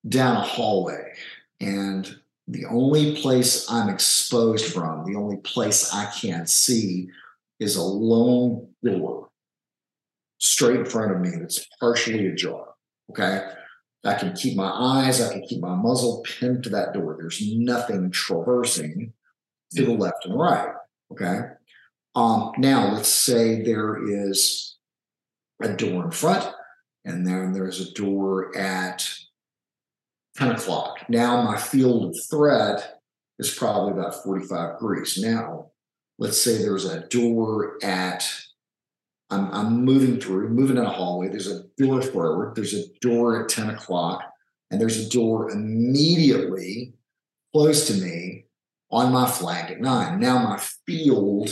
down 0.09 0.39
a 0.39 0.41
hallway 0.41 1.13
and 1.61 2.17
the 2.49 2.65
only 2.65 3.21
place 3.21 3.71
I'm 3.71 3.91
exposed 3.91 4.73
from, 4.73 5.05
the 5.05 5.19
only 5.19 5.37
place 5.37 5.93
I 5.93 6.07
can't 6.19 6.49
see 6.49 7.11
is 7.61 7.77
a 7.77 7.83
lone 7.83 8.69
door 8.83 9.29
straight 10.39 10.81
in 10.81 10.87
front 10.87 11.13
of 11.13 11.21
me 11.21 11.33
that's 11.39 11.67
partially 11.79 12.27
ajar. 12.29 12.69
Okay. 13.11 13.47
I 14.03 14.15
can 14.15 14.33
keep 14.33 14.57
my 14.57 14.71
eyes, 14.71 15.21
I 15.21 15.31
can 15.31 15.43
keep 15.43 15.61
my 15.61 15.75
muzzle 15.75 16.25
pinned 16.25 16.65
to 16.65 16.71
that 16.71 16.95
door. 16.95 17.19
There's 17.19 17.47
nothing 17.55 18.11
traversing 18.11 19.13
to 19.77 19.85
the 19.85 19.93
left 19.93 20.25
and 20.25 20.39
right. 20.39 20.73
Okay. 21.13 21.41
Um, 22.15 22.53
now 22.57 22.95
let's 22.95 23.11
say 23.11 23.63
there 23.63 23.99
is 24.09 24.70
a 25.61 25.69
door 25.75 26.05
in 26.05 26.11
front, 26.11 26.53
and 27.05 27.27
then 27.27 27.53
there's 27.53 27.81
a 27.81 27.93
door 27.95 28.57
at 28.57 29.09
10 30.37 30.53
o'clock. 30.53 30.99
Now 31.09 31.43
my 31.43 31.57
field 31.57 32.11
of 32.11 32.17
threat 32.31 33.01
is 33.39 33.53
probably 33.53 33.93
about 33.93 34.23
45 34.23 34.79
degrees. 34.79 35.19
Now, 35.19 35.71
let's 36.19 36.41
say 36.41 36.59
there's 36.59 36.85
a 36.85 37.07
door 37.09 37.79
at 37.83 38.31
I'm, 39.31 39.49
I'm 39.53 39.85
moving 39.85 40.21
through, 40.21 40.49
moving 40.49 40.77
in 40.77 40.85
a 40.85 40.91
hallway. 40.91 41.29
There's 41.29 41.51
a 41.51 41.63
door 41.79 42.03
forward, 42.03 42.57
there's 42.57 42.75
a 42.75 42.85
door 43.01 43.45
at 43.45 43.49
10 43.49 43.71
o'clock, 43.71 44.25
and 44.71 44.81
there's 44.81 45.07
a 45.07 45.09
door 45.09 45.51
immediately 45.51 46.95
close 47.53 47.87
to 47.87 47.95
me 47.95 48.47
on 48.91 49.13
my 49.13 49.27
flank 49.27 49.71
at 49.71 49.81
nine. 49.81 50.19
Now 50.19 50.43
my 50.43 50.61
field 50.87 51.51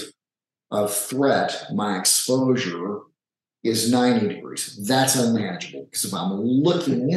of 0.71 0.93
threat, 0.93 1.67
my 1.73 1.99
exposure 1.99 3.01
is 3.63 3.91
90 3.91 4.29
degrees. 4.29 4.85
That's 4.87 5.17
unmanageable 5.17 5.85
because 5.85 6.05
if 6.05 6.15
I'm 6.15 6.33
looking 6.41 7.11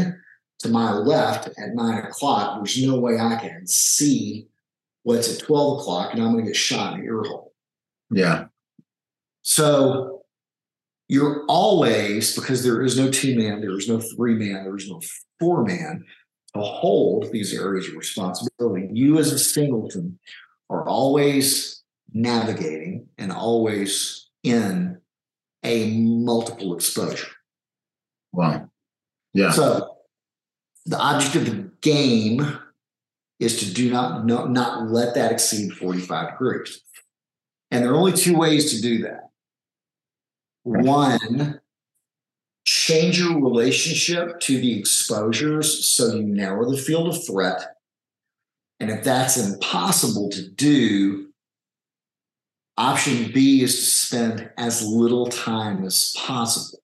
to 0.59 0.69
my 0.69 0.93
left 0.93 1.47
at 1.47 1.73
nine 1.75 1.99
o'clock, 1.99 2.57
there's 2.57 2.85
no 2.85 2.99
way 2.99 3.19
I 3.19 3.35
can 3.35 3.65
see 3.67 4.47
what's 5.03 5.33
at 5.37 5.45
12 5.45 5.79
o'clock 5.79 6.13
and 6.13 6.21
I'm 6.21 6.33
going 6.33 6.45
to 6.45 6.51
get 6.51 6.55
shot 6.55 6.93
in 6.93 7.01
the 7.01 7.05
ear 7.05 7.23
hole. 7.23 7.53
Yeah. 8.09 8.45
So 9.41 10.23
you're 11.07 11.45
always, 11.47 12.35
because 12.35 12.63
there 12.63 12.81
is 12.81 12.97
no 12.97 13.11
two 13.11 13.37
man, 13.37 13.61
there 13.61 13.77
is 13.77 13.89
no 13.89 13.99
three 13.99 14.35
man, 14.35 14.63
there 14.63 14.77
is 14.77 14.89
no 14.89 15.01
four 15.39 15.63
man 15.63 16.05
to 16.53 16.61
hold 16.61 17.31
these 17.31 17.53
areas 17.53 17.87
of 17.87 17.95
responsibility. 17.95 18.89
You 18.93 19.17
as 19.17 19.31
a 19.31 19.39
singleton 19.39 20.19
are 20.69 20.87
always 20.87 21.83
navigating 22.13 23.07
and 23.17 23.31
always 23.31 24.29
in 24.43 25.00
a 25.63 25.97
multiple 25.97 26.75
exposure. 26.75 27.31
Wow. 28.33 28.69
Yeah. 29.33 29.51
So 29.51 29.97
the 30.85 30.99
object 30.99 31.35
of 31.35 31.45
the 31.45 31.71
game 31.81 32.59
is 33.39 33.59
to 33.59 33.73
do 33.73 33.91
not 33.91 34.25
no, 34.25 34.45
not 34.45 34.89
let 34.89 35.15
that 35.15 35.31
exceed 35.31 35.73
45 35.73 36.31
degrees. 36.31 36.81
And 37.69 37.83
there 37.83 37.91
are 37.91 37.95
only 37.95 38.13
two 38.13 38.37
ways 38.37 38.73
to 38.73 38.81
do 38.81 39.03
that. 39.03 39.29
One, 40.63 41.61
change 42.65 43.19
your 43.19 43.41
relationship 43.41 44.39
to 44.41 44.59
the 44.59 44.77
exposures 44.77 45.85
so 45.85 46.13
you 46.15 46.23
narrow 46.23 46.69
the 46.69 46.77
field 46.77 47.07
of 47.07 47.25
threat. 47.25 47.75
And 48.79 48.89
if 48.89 49.03
that's 49.03 49.37
impossible 49.37 50.29
to 50.31 50.49
do, 50.49 51.30
option 52.77 53.31
B 53.33 53.61
is 53.61 53.75
to 53.75 53.85
spend 53.85 54.49
as 54.57 54.85
little 54.85 55.27
time 55.27 55.83
as 55.83 56.13
possible. 56.17 56.79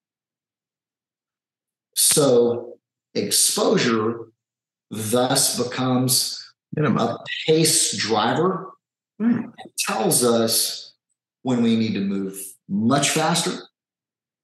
So, 1.95 2.77
exposure 3.15 4.27
thus 4.91 5.61
becomes 5.61 6.43
Minimum. 6.75 6.97
a 6.99 7.17
pace 7.47 7.95
driver. 7.97 8.71
Hmm. 9.19 9.49
It 9.65 9.71
tells 9.79 10.23
us 10.23 10.93
when 11.41 11.63
we 11.63 11.75
need 11.75 11.93
to 11.93 12.01
move 12.01 12.39
much 12.69 13.09
faster 13.09 13.57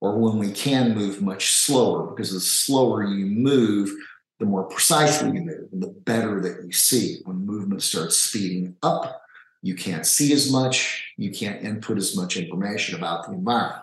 or 0.02 0.18
when 0.18 0.38
we 0.38 0.52
can 0.52 0.96
move 0.96 1.22
much 1.22 1.52
slower 1.52 2.08
because 2.08 2.34
the 2.34 2.40
slower 2.40 3.04
you 3.04 3.26
move, 3.26 3.92
the 4.40 4.46
more 4.46 4.64
precisely 4.64 5.30
you 5.30 5.42
move 5.46 5.68
and 5.72 5.84
the 5.84 5.96
better 6.06 6.42
that 6.42 6.66
you 6.66 6.72
see. 6.72 7.20
When 7.26 7.46
movement 7.46 7.84
starts 7.84 8.18
speeding 8.18 8.76
up, 8.84 9.23
you 9.64 9.76
can't 9.76 10.06
see 10.06 10.34
as 10.34 10.52
much, 10.52 11.06
you 11.18 11.32
can't 11.32 11.64
input 11.64 11.98
as 11.98 12.16
much 12.18 12.36
information 12.36 12.96
about 12.96 13.26
the 13.26 13.32
environment, 13.32 13.82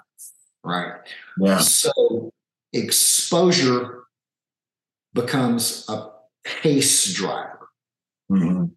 right? 0.63 1.01
Yeah. 1.39 1.59
So 1.59 2.31
exposure 2.75 4.05
becomes 5.15 5.87
a 5.89 6.11
pace 6.45 7.13
driver. 7.15 7.71
Mhm. 8.31 8.73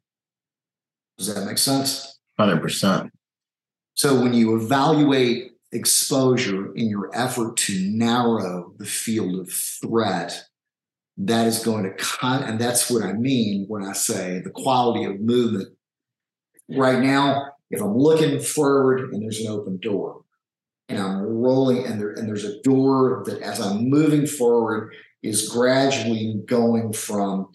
Does 1.17 1.35
that 1.35 1.45
make 1.45 1.57
sense? 1.57 2.19
100%. 2.39 3.11
So 3.95 4.19
when 4.19 4.33
you 4.33 4.55
evaluate 4.55 5.51
exposure 5.73 6.73
in 6.73 6.87
your 6.87 7.11
effort 7.13 7.57
to 7.57 7.79
narrow 7.91 8.73
the 8.77 8.85
field 8.85 9.39
of 9.39 9.51
threat, 9.51 10.45
that 11.17 11.47
is 11.47 11.59
going 11.59 11.83
to 11.83 11.93
con 11.95 12.43
and 12.43 12.59
that's 12.59 12.89
what 12.89 13.03
I 13.03 13.13
mean 13.13 13.65
when 13.67 13.83
I 13.83 13.93
say 13.93 14.39
the 14.39 14.49
quality 14.49 15.03
of 15.03 15.19
movement. 15.19 15.75
Right 16.69 16.99
now, 16.99 17.51
if 17.69 17.81
I'm 17.81 17.97
looking 17.97 18.39
forward 18.39 19.13
and 19.13 19.21
there's 19.21 19.39
an 19.39 19.51
open 19.51 19.77
door, 19.77 20.21
and 20.89 20.99
I'm 20.99 21.21
rolling 21.21 21.85
and 21.85 21.99
there 21.99 22.11
and 22.11 22.27
there's 22.27 22.45
a 22.45 22.61
door 22.61 23.23
that 23.25 23.41
as 23.41 23.59
I'm 23.59 23.89
moving 23.89 24.27
forward 24.27 24.93
is 25.21 25.49
gradually 25.49 26.41
going 26.45 26.93
from 26.93 27.47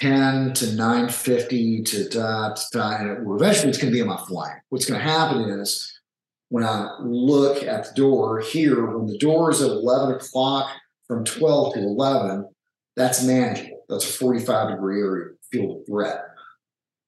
10 0.00 0.54
to 0.54 0.74
950 0.74 1.82
to 1.82 2.08
da, 2.08 2.54
da, 2.72 2.96
and 2.96 3.26
eventually 3.28 3.68
it's 3.68 3.78
going 3.78 3.92
to 3.92 3.94
be 3.94 4.00
in 4.00 4.08
my 4.08 4.16
flight. 4.16 4.56
What's 4.70 4.86
going 4.86 4.98
to 5.00 5.06
happen 5.06 5.42
is 5.60 6.00
when 6.48 6.64
I 6.64 6.96
look 7.00 7.62
at 7.62 7.84
the 7.84 7.94
door 7.94 8.40
here, 8.40 8.86
when 8.96 9.06
the 9.06 9.18
door 9.18 9.50
is 9.50 9.62
at 9.62 9.70
11 9.70 10.16
o'clock 10.16 10.70
from 11.06 11.24
12 11.24 11.74
to 11.74 11.80
11, 11.80 12.48
that's 12.96 13.24
manageable. 13.24 13.84
That's 13.88 14.08
a 14.08 14.12
45 14.12 14.70
degree 14.70 15.00
area 15.00 15.34
field 15.50 15.80
of 15.80 15.86
threat. 15.86 16.29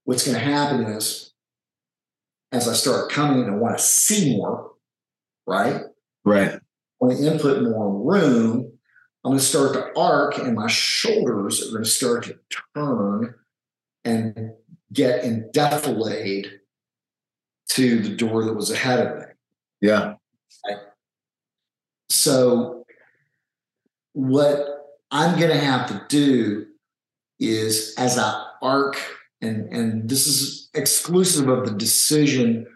What's 0.04 0.26
going 0.26 0.38
to 0.38 0.44
happen 0.44 0.84
is 0.84 1.32
as 2.50 2.68
I 2.68 2.74
start 2.74 3.10
coming 3.10 3.42
in, 3.42 3.50
I 3.50 3.56
want 3.56 3.78
to 3.78 3.82
see 3.82 4.36
more, 4.36 4.72
right? 5.46 5.82
Right. 6.24 6.58
When 6.98 7.10
I 7.10 7.14
want 7.14 7.18
to 7.18 7.32
input 7.32 7.62
more 7.62 8.12
room. 8.12 8.72
I'm 9.24 9.30
going 9.30 9.38
to 9.38 9.44
start 9.44 9.74
to 9.74 9.96
arc, 9.96 10.36
and 10.36 10.56
my 10.56 10.66
shoulders 10.66 11.62
are 11.62 11.70
going 11.70 11.84
to 11.84 11.88
start 11.88 12.24
to 12.24 12.38
turn 12.74 13.34
and 14.04 14.50
get 14.92 15.22
endefilade 15.22 16.48
to 17.70 18.00
the 18.00 18.16
door 18.16 18.44
that 18.44 18.54
was 18.54 18.72
ahead 18.72 19.06
of 19.06 19.18
me. 19.18 19.24
Yeah. 19.80 20.14
So, 22.10 22.84
what 24.12 24.66
I'm 25.12 25.38
going 25.38 25.52
to 25.52 25.58
have 25.58 25.86
to 25.88 26.04
do 26.08 26.66
is 27.38 27.94
as 27.96 28.18
I 28.18 28.44
arc, 28.60 29.00
and, 29.42 29.72
and 29.72 30.08
this 30.08 30.26
is 30.26 30.70
exclusive 30.74 31.48
of 31.48 31.66
the 31.66 31.72
decision 31.72 32.66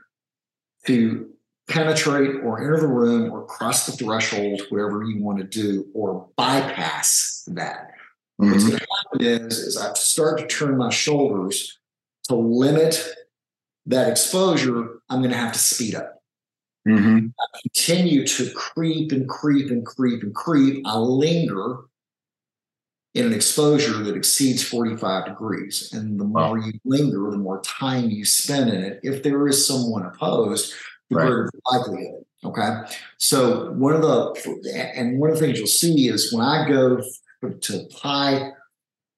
to 0.87 1.31
penetrate 1.69 2.43
or 2.45 2.61
enter 2.61 2.81
the 2.81 2.87
room 2.89 3.33
or 3.33 3.47
cross 3.47 3.87
the 3.87 3.93
threshold, 3.93 4.61
whatever 4.69 5.03
you 5.05 5.23
want 5.23 5.39
to 5.39 5.45
do, 5.45 5.87
or 5.95 6.29
bypass 6.37 7.45
that. 7.53 7.91
What's 8.37 8.64
Mhm. 8.64 8.69
going 8.69 8.79
to 8.81 8.87
happen 9.25 9.47
is, 9.49 9.59
is 9.59 9.77
I 9.77 9.93
start 9.95 10.39
to 10.41 10.47
turn 10.47 10.77
my 10.77 10.91
shoulders 10.91 11.79
to 12.25 12.35
limit 12.35 13.03
that 13.87 14.09
exposure. 14.09 15.01
I'm 15.09 15.21
going 15.21 15.31
to 15.31 15.37
have 15.37 15.53
to 15.53 15.59
speed 15.59 15.95
up. 15.95 16.23
Mhm. 16.87 17.33
Continue 17.62 18.27
to 18.27 18.51
creep 18.53 19.11
and 19.12 19.29
creep 19.29 19.71
and 19.71 19.85
creep 19.87 20.23
and 20.23 20.35
creep. 20.35 20.83
I 20.87 20.99
linger 20.99 21.79
in 23.17 23.25
an 23.25 23.33
exposure 23.33 24.03
that 24.03 24.14
exceeds 24.14 24.62
45 24.62 25.25
degrees. 25.25 25.91
And 25.95 26.21
the 26.21 26.25
more 26.25 26.59
you 26.59 26.75
linger, 26.85 27.31
the 27.31 27.39
more 27.39 27.62
time 27.62 28.11
you 28.11 28.27
spend 28.27 28.69
in 28.69 28.85
it. 28.85 29.01
If 29.03 29.23
there 29.23 29.49
is 29.49 29.67
someone 29.67 30.05
opposed, 30.05 30.75
the 31.09 31.17
Right. 31.17 31.27
greater 31.27 31.51
the 31.51 31.61
likelihood. 31.73 32.25
Okay. 32.45 32.71
So 33.17 33.73
one 33.73 33.95
of 33.95 34.03
the 34.03 34.93
and 34.95 35.19
one 35.19 35.31
of 35.31 35.39
the 35.39 35.47
things 35.47 35.59
you'll 35.59 35.67
see 35.67 36.09
is 36.09 36.31
when 36.31 36.45
I 36.45 36.69
go 36.69 37.01
to 37.59 37.81
apply 37.81 38.51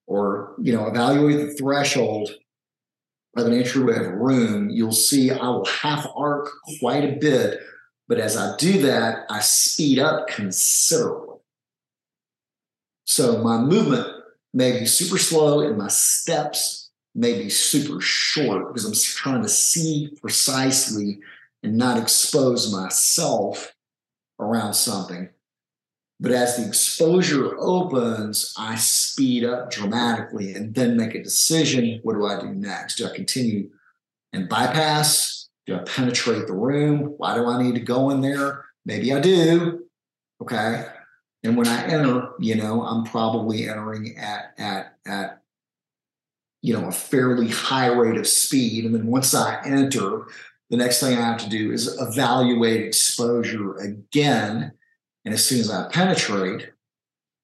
or 0.07 0.55
you 0.62 0.72
know 0.72 0.86
evaluate 0.86 1.38
the 1.44 1.55
threshold 1.55 2.30
of 3.36 3.46
an 3.46 3.53
entryway 3.53 3.96
of 3.96 4.07
a 4.07 4.16
room, 4.16 4.70
you'll 4.70 4.92
see 4.92 5.32
I 5.32 5.49
will 5.49 5.64
half 5.64 6.07
arc 6.16 6.49
quite 6.78 7.05
a 7.05 7.16
bit, 7.16 7.59
but 8.07 8.18
as 8.20 8.36
I 8.36 8.57
do 8.59 8.80
that, 8.82 9.26
I 9.28 9.40
speed 9.40 9.99
up 9.99 10.28
considerably. 10.28 11.28
So 13.09 13.38
my 13.38 13.59
movement 13.59 14.06
may 14.52 14.78
be 14.78 14.84
super 14.84 15.16
slow 15.16 15.61
and 15.66 15.78
my 15.78 15.88
steps 15.88 16.90
may 17.14 17.42
be 17.42 17.48
super 17.48 18.02
short 18.02 18.68
because 18.68 18.84
I'm 18.84 18.92
trying 18.92 19.42
to 19.42 19.48
see 19.48 20.14
precisely 20.20 21.18
and 21.62 21.76
not 21.76 21.96
expose 21.96 22.70
myself 22.70 23.74
around 24.38 24.74
something. 24.74 25.30
But 26.20 26.32
as 26.32 26.56
the 26.59 26.66
exposure 26.66 27.56
opens, 27.59 28.52
I 28.59 28.74
speed 28.74 29.42
up 29.42 29.70
dramatically 29.70 30.52
and 30.52 30.74
then 30.74 30.96
make 30.96 31.14
a 31.14 31.22
decision. 31.22 32.00
What 32.02 32.12
do 32.12 32.26
I 32.26 32.38
do 32.38 32.48
next? 32.48 32.96
Do 32.96 33.06
I 33.06 33.16
continue 33.16 33.70
and 34.34 34.50
bypass? 34.50 35.48
Do 35.66 35.76
I 35.76 35.78
penetrate 35.78 36.46
the 36.46 36.52
room? 36.52 37.14
Why 37.16 37.34
do 37.34 37.46
I 37.46 37.62
need 37.62 37.74
to 37.76 37.80
go 37.80 38.11
in 38.11 38.20
there? 38.20 38.66
Maybe 38.84 39.14
I 39.14 39.20
do. 39.20 39.86
Okay. 40.42 40.84
And 41.45 41.57
when 41.57 41.68
I 41.68 41.84
enter, 41.84 42.30
you 42.39 42.57
know, 42.57 42.82
I'm 42.82 43.05
probably 43.05 43.68
entering 43.68 44.16
at 44.18 44.55
at 44.59 44.95
at 45.07 45.43
you 46.62 46.74
know 46.74 46.89
a 46.89 46.93
fairly 46.93 47.49
high 47.49 47.89
rate 47.89 48.18
of 48.18 48.26
speed. 48.26 48.84
And 48.84 48.95
then 48.95 49.07
once 49.07 49.34
I 49.34 49.62
enter, 49.64 50.26
the 50.70 50.76
next 50.76 51.01
thing 51.01 51.16
I 51.16 51.20
have 51.20 51.39
to 51.39 51.49
do 51.49 51.72
is 51.72 51.97
evaluate 52.01 52.84
exposure 52.84 53.76
again. 53.76 54.72
And 55.24 55.34
as 55.34 55.45
soon 55.45 55.61
as 55.61 55.70
I 55.70 55.89
penetrate, 55.91 56.70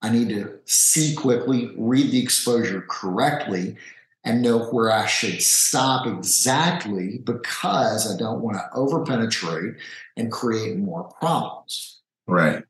I 0.02 0.10
need 0.10 0.28
to 0.30 0.58
see 0.66 1.14
quickly, 1.14 1.72
read 1.76 2.10
the 2.10 2.22
exposure 2.22 2.84
correctly, 2.88 3.76
and 4.24 4.42
know 4.42 4.66
where 4.66 4.90
I 4.90 5.06
should 5.06 5.40
stop 5.40 6.06
exactly 6.06 7.18
because 7.18 8.12
I 8.12 8.16
don't 8.16 8.40
want 8.40 8.56
to 8.56 8.78
overpenetrate 8.78 9.76
and 10.16 10.32
create 10.32 10.78
more 10.78 11.04
problems. 11.20 12.00
Right. 12.26 12.64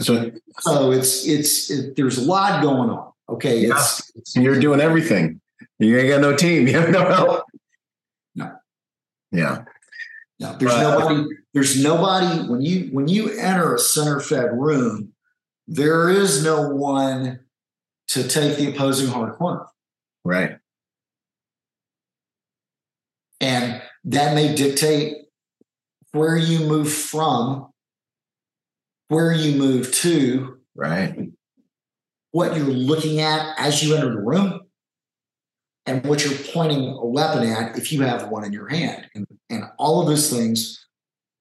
So 0.00 0.30
oh, 0.30 0.30
So 0.60 0.92
it's 0.92 1.26
it's 1.26 1.70
it, 1.70 1.96
there's 1.96 2.18
a 2.18 2.22
lot 2.24 2.62
going 2.62 2.90
on. 2.90 3.12
Okay, 3.28 3.60
Yeah. 3.60 3.74
it's, 3.74 4.12
it's 4.16 4.36
you're 4.36 4.58
doing 4.60 4.80
everything. 4.80 5.40
You 5.78 5.98
ain't 5.98 6.08
got 6.08 6.20
no 6.20 6.36
team. 6.36 6.66
You 6.68 6.78
have 6.80 6.90
no 6.90 7.04
help. 7.06 7.44
No. 8.34 8.52
Yeah. 9.32 9.64
No, 10.40 10.56
there's 10.58 10.72
Right. 10.72 10.82
nobody. 10.82 11.24
There's 11.52 11.82
nobody 11.82 12.48
when 12.48 12.60
you 12.60 12.88
when 12.92 13.06
you 13.08 13.30
enter 13.38 13.74
a 13.74 13.78
center 13.78 14.20
fed 14.20 14.50
room. 14.52 15.12
There 15.68 16.10
is 16.10 16.44
no 16.44 16.68
one 16.70 17.40
to 18.08 18.26
take 18.28 18.58
the 18.58 18.70
opposing 18.74 19.08
hard 19.08 19.34
corner, 19.34 19.64
Right. 20.24 20.58
and 23.40 23.80
that 24.04 24.34
may 24.34 24.54
dictate 24.54 25.16
where 26.12 26.36
you 26.36 26.60
move 26.66 26.92
from, 26.92 27.72
where 29.14 29.32
you 29.32 29.56
move 29.56 29.92
to, 29.92 30.58
Right. 30.74 31.30
what 32.32 32.56
you're 32.56 32.66
looking 32.66 33.20
at 33.20 33.54
as 33.58 33.80
you 33.82 33.94
enter 33.94 34.10
the 34.10 34.20
room, 34.20 34.62
and 35.86 36.04
what 36.04 36.24
you're 36.24 36.38
pointing 36.52 36.88
a 36.88 37.06
weapon 37.06 37.44
at 37.48 37.78
if 37.78 37.92
you 37.92 38.02
have 38.02 38.28
one 38.28 38.44
in 38.44 38.52
your 38.52 38.68
hand, 38.68 39.08
and 39.14 39.26
and 39.50 39.64
all 39.78 40.00
of 40.00 40.08
those 40.08 40.30
things, 40.30 40.84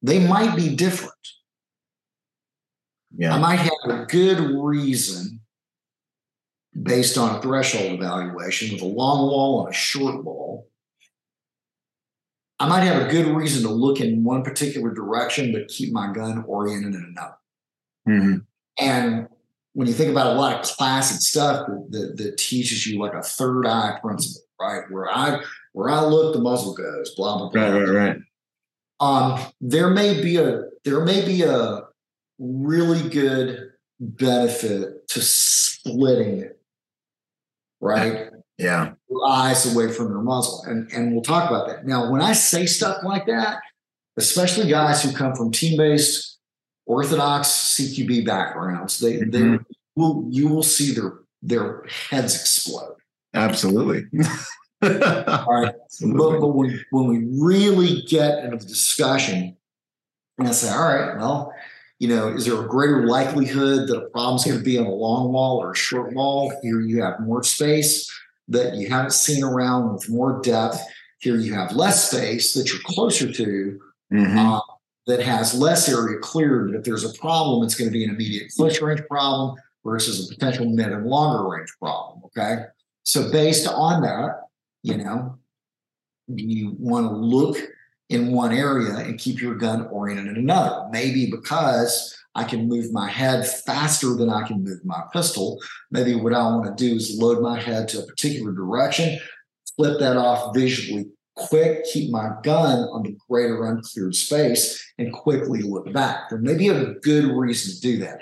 they 0.04 0.20
might 0.28 0.56
be 0.56 0.76
different. 0.76 1.14
I 3.36 3.40
might 3.40 3.60
have 3.60 3.90
a 3.90 4.06
good 4.06 4.40
reason 4.40 5.42
based 6.82 7.18
on 7.18 7.36
a 7.36 7.42
threshold 7.42 7.94
evaluation 7.94 8.74
with 8.74 8.82
a 8.82 8.86
long 8.86 9.28
wall 9.28 9.66
and 9.66 9.74
a 9.74 9.78
short 9.78 10.24
wall. 10.24 10.70
I 12.60 12.68
might 12.68 12.82
have 12.82 13.08
a 13.08 13.12
good 13.12 13.28
reason 13.28 13.64
to 13.64 13.70
look 13.70 14.00
in 14.00 14.24
one 14.24 14.44
particular 14.44 14.94
direction, 14.94 15.52
but 15.52 15.68
keep 15.68 15.92
my 15.92 16.12
gun 16.14 16.44
oriented 16.48 16.96
in 16.96 17.04
another. 17.04 17.38
Mhm. 18.08 18.46
And 18.80 19.28
when 19.74 19.88
you 19.88 19.94
think 19.94 20.12
about 20.12 20.36
a 20.36 20.40
lot 20.40 20.54
of 20.60 20.62
classic 20.64 21.22
stuff 21.22 21.68
that, 21.68 21.88
that, 21.92 22.18
that 22.18 22.38
teaches 22.38 22.86
you 22.86 23.00
like 23.00 23.14
a 23.14 23.22
third 23.24 23.66
eye 23.66 23.98
principle, 24.02 24.42
right? 24.60 24.84
Where 24.92 25.10
I 25.10 25.42
where 25.74 25.90
I 25.90 26.02
look, 26.04 26.34
the 26.34 26.42
muzzle 26.42 26.74
goes, 26.76 27.14
blah 27.16 27.38
blah 27.38 27.50
blah. 27.50 27.62
Right. 27.62 27.88
Right. 27.88 27.90
Right. 28.10 28.18
um, 29.00 29.40
there 29.62 29.90
may 29.90 30.22
be 30.22 30.38
a 30.38 30.64
there 30.86 31.04
may 31.06 31.26
be 31.26 31.44
a 31.44 31.82
really 32.40 33.10
good 33.10 33.72
benefit 34.00 35.08
to 35.10 35.22
splitting 35.22 36.40
it, 36.40 36.60
right? 37.80 38.30
Yeah. 38.58 38.94
Your 39.10 39.28
eyes 39.28 39.74
away 39.74 39.92
from 39.92 40.10
your 40.10 40.22
muzzle. 40.22 40.64
And, 40.68 40.92
and 40.92 41.14
we'll 41.14 41.24
talk 41.24 41.50
about 41.50 41.68
that. 41.68 41.86
Now, 41.86 42.12
when 42.12 42.22
I 42.22 42.34
say 42.34 42.66
stuff 42.66 42.98
like 43.04 43.26
that, 43.28 43.60
especially 44.18 44.70
guys 44.70 45.04
who 45.04 45.12
come 45.12 45.36
from 45.36 45.52
team 45.52 45.78
based, 45.78 46.33
orthodox 46.86 47.48
CQB 47.80 48.26
backgrounds, 48.26 49.00
they, 49.00 49.18
they 49.18 49.40
Mhm. 49.42 49.66
will, 49.96 50.26
you 50.30 50.48
will 50.48 50.64
see 50.64 50.94
their, 50.94 51.20
their 51.42 51.84
heads 52.10 52.36
explode. 52.40 52.96
Absolutely. 53.34 54.06
All 54.84 55.62
right. 55.62 55.74
But, 56.02 56.40
but 56.40 56.48
when, 56.50 56.84
when 56.92 57.08
we 57.08 57.26
really 57.42 58.02
get 58.04 58.44
into 58.44 58.58
the 58.58 58.66
discussion 58.66 59.56
and 60.38 60.48
I 60.48 60.52
say, 60.52 60.70
all 60.74 60.84
right, 60.84 61.16
well, 61.18 61.54
you 62.00 62.08
know, 62.10 62.28
is 62.30 62.46
there 62.46 62.60
a 62.60 62.68
greater 62.68 63.06
likelihood 63.08 63.88
that 63.88 63.98
a 63.98 64.10
problem's 64.10 64.44
going 64.46 64.58
to 64.58 64.64
be 64.64 64.78
on 64.78 64.86
a 64.86 64.92
long 64.92 65.32
wall 65.32 65.60
or 65.62 65.72
a 65.72 65.76
short 65.76 66.14
wall? 66.14 66.52
Here 66.62 66.82
you 66.82 67.02
have 67.04 67.20
more 67.22 67.44
space 67.44 68.10
that 68.50 68.76
you 68.76 68.90
haven't 68.90 69.12
seen 69.14 69.44
around 69.44 69.94
with 69.94 70.10
more 70.10 70.42
depth. 70.42 70.80
Here 71.20 71.38
you 71.38 71.54
have 71.54 71.72
less 71.74 72.10
space 72.12 72.54
that 72.56 72.70
you're 72.70 72.82
closer 72.84 73.32
to 73.32 73.80
Mhm. 74.12 74.38
uh, 74.58 74.60
that 75.08 75.22
has 75.22 75.54
less 75.54 75.90
area 75.90 76.18
cleared. 76.20 76.76
If 76.76 76.84
there's 76.84 77.04
a 77.04 77.18
problem, 77.18 77.64
it's 77.64 77.76
going 77.76 77.90
to 77.90 77.94
be 77.94 78.04
an 78.04 78.12
immediate 78.12 78.52
close 78.56 78.82
range 78.82 79.02
problem 79.10 79.56
versus 79.84 80.26
a 80.26 80.34
potential 80.34 80.66
mid 80.66 80.92
and 80.92 81.06
longer 81.06 81.48
range 81.48 81.70
problem. 81.80 82.24
Okay. 82.26 82.66
So 83.04 83.32
based 83.32 83.68
on 83.68 84.02
that, 84.04 84.44
you 84.82 84.98
know, 84.98 85.38
you 86.28 86.76
want 86.80 87.08
to 87.08 87.14
look 87.14 87.58
in 88.10 88.32
one 88.32 88.54
area 88.54 88.96
and 88.96 89.20
keep 89.20 89.42
your 89.42 89.56
gun 89.56 89.88
oriented 89.88 90.28
in 90.28 90.38
another. 90.38 90.88
Maybe 90.92 91.30
because 91.30 92.18
I 92.36 92.44
can 92.44 92.68
move 92.68 92.92
my 92.92 93.10
head 93.10 93.48
faster 93.48 94.16
than 94.16 94.30
I 94.30 94.48
can 94.48 94.64
move 94.64 94.84
my 94.84 95.02
pistol. 95.12 95.60
Maybe 95.92 96.16
what 96.16 96.34
I 96.34 96.44
want 96.44 96.78
to 96.78 96.90
do 96.90 96.96
is 96.96 97.18
load 97.20 97.42
my 97.42 97.60
head 97.60 97.88
to 97.90 98.00
a 98.00 98.06
particular 98.06 98.52
direction, 98.52 99.20
flip 99.76 100.00
that 100.00 100.18
off 100.18 100.56
visually 100.56 101.08
quick, 101.36 101.84
keep 101.86 102.12
my 102.12 102.30
gun 102.44 102.80
on 102.90 103.04
the 103.04 103.16
greater 103.30 103.66
uncleared 103.66 104.16
space, 104.16 104.84
and 104.98 105.12
quickly 105.14 105.62
look 105.62 105.92
back. 105.94 106.30
There 106.30 106.40
may 106.40 106.56
be 106.56 106.70
a 106.70 106.94
good 106.96 107.26
reason 107.36 107.76
to 107.76 107.82
do 107.82 107.98
that. 108.06 108.22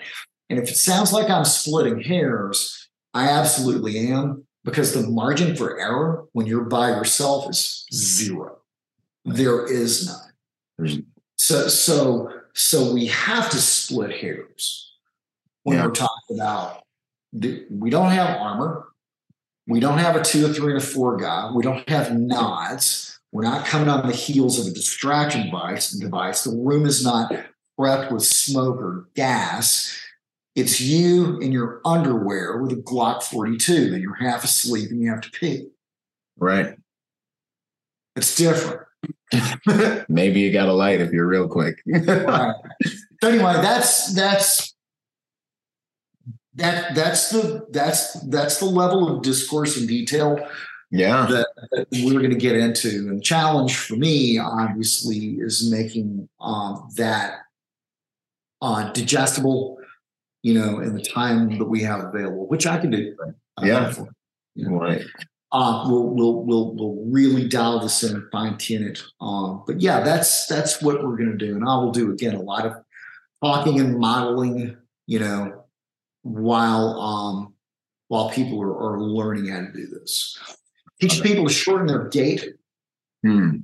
And 0.50 0.60
if 0.60 0.70
it 0.70 0.76
sounds 0.78 1.14
like 1.14 1.30
I'm 1.30 1.46
splitting 1.46 2.02
hairs, 2.02 2.90
I 3.14 3.30
absolutely 3.30 4.08
am 4.10 4.46
because 4.64 4.94
the 4.94 5.08
margin 5.10 5.56
for 5.56 5.80
error 5.80 6.26
when 6.34 6.46
you're 6.46 6.66
by 6.66 6.90
yourself 6.90 7.50
is 7.50 7.86
zero. 7.94 8.58
There 9.26 9.66
is 9.72 10.08
none. 10.08 10.32
There's- 10.78 10.98
So 11.38 11.68
so 11.68 12.30
so 12.54 12.94
we 12.94 13.08
have 13.08 13.50
to 13.50 13.58
split 13.58 14.12
hairs 14.22 14.94
when 15.64 15.78
Yeah. 15.78 15.86
we're 15.88 15.92
talking 15.94 16.36
about 16.40 16.84
the, 17.34 17.66
we 17.72 17.90
don't 17.90 18.12
have 18.12 18.38
armor. 18.40 18.88
We 19.68 19.80
don't 19.80 20.00
have 20.00 20.16
a 20.16 20.24
two, 20.24 20.46
a 20.46 20.50
three, 20.54 20.74
and 20.74 20.82
a 20.82 20.86
four 20.86 21.18
guy. 21.18 21.52
We 21.54 21.64
don't 21.64 21.88
have 21.90 22.18
nods. 22.18 23.20
We're 23.32 23.44
not 23.44 23.66
coming 23.66 23.88
on 23.88 24.08
the 24.08 24.16
heels 24.16 24.60
of 24.60 24.72
a 24.72 24.76
distraction 24.76 25.46
device. 25.46 25.92
Device. 25.92 26.44
The 26.44 26.56
room 26.58 26.86
is 26.86 27.04
not 27.04 27.32
prepped 27.80 28.12
with 28.12 28.24
smoke 28.24 28.78
or 28.78 29.08
gas. 29.16 29.98
It's 30.56 30.82
you 30.82 31.40
in 31.40 31.52
your 31.52 31.80
underwear 31.86 32.58
with 32.58 32.74
a 32.74 32.76
Glock 32.76 33.24
42, 33.24 33.92
and 33.94 34.02
you're 34.02 34.16
half 34.16 34.44
asleep 34.44 34.90
and 34.90 35.02
you 35.02 35.10
have 35.10 35.22
to 35.22 35.32
pee. 35.32 35.70
Right. 36.38 36.76
It's 38.16 38.36
different. 38.36 38.82
Maybe 40.10 40.42
you 40.42 40.52
got 40.52 40.68
a 40.68 40.74
light 40.74 41.00
if 41.00 41.12
you're 41.12 41.28
real 41.28 41.48
quick. 41.48 41.82
Right. 41.88 42.56
So 43.24 43.30
anyway, 43.30 43.54
that's 43.54 44.16
that's 44.16 44.71
that 46.56 46.96
that's 46.96 47.30
the 47.30 47.66
that's 47.72 48.14
that's 48.28 48.60
the 48.60 48.66
level 48.66 49.16
of 49.16 49.24
discourse 49.24 49.78
and 49.78 49.88
detail 49.88 50.38
yeah. 50.92 51.26
that, 51.28 51.48
that 51.72 51.88
we're 52.04 52.20
going 52.20 52.32
to 52.32 52.36
get 52.36 52.56
into. 52.56 52.90
And 52.90 53.20
the 53.20 53.24
challenge 53.24 53.78
for 53.78 53.96
me, 53.96 54.38
obviously, 54.38 55.38
is 55.40 55.72
making 55.72 56.28
um, 56.40 56.90
that 56.98 57.40
uh, 58.62 58.92
digestible, 58.92 59.78
you 60.44 60.54
know, 60.54 60.80
in 60.80 60.94
the 60.94 61.02
time 61.02 61.58
that 61.58 61.66
we 61.66 61.82
have 61.84 62.04
available, 62.04 62.48
which 62.48 62.68
I 62.68 62.78
can 62.78 62.92
do. 62.92 63.16
Uh, 63.58 63.66
Yeah. 63.66 63.94
You 64.54 64.70
know, 64.70 64.80
Right. 64.80 65.02
uh, 65.54 65.86
we'll 65.88 66.10
we'll 66.10 66.44
we'll 66.44 66.76
we'll 66.76 67.06
really 67.06 67.48
dial 67.48 67.80
this 67.80 68.04
in, 68.04 68.16
and 68.16 68.30
fine 68.32 68.58
tune 68.58 68.84
it. 68.84 69.02
Um, 69.22 69.64
but 69.66 69.80
yeah, 69.80 70.02
that's 70.02 70.46
that's 70.48 70.82
what 70.82 71.02
we're 71.02 71.16
going 71.16 71.32
to 71.32 71.38
do, 71.38 71.56
and 71.56 71.64
I 71.64 71.76
will 71.78 71.92
do 71.92 72.12
again 72.12 72.36
a 72.36 72.42
lot 72.42 72.66
of 72.66 72.74
talking 73.42 73.80
and 73.80 73.98
modeling, 73.98 74.76
you 75.08 75.20
know, 75.20 75.61
while 76.24 77.00
um 77.00 77.54
while 78.08 78.30
people 78.30 78.62
are, 78.62 78.76
are 78.76 79.02
learning 79.02 79.48
how 79.48 79.62
to 79.62 79.72
do 79.72 79.88
this. 79.88 80.38
Teach 81.00 81.24
people 81.24 81.48
to 81.48 81.54
shorten 81.54 81.88
their 81.88 82.10
gait. 82.10 82.56
Hmm. 83.24 83.58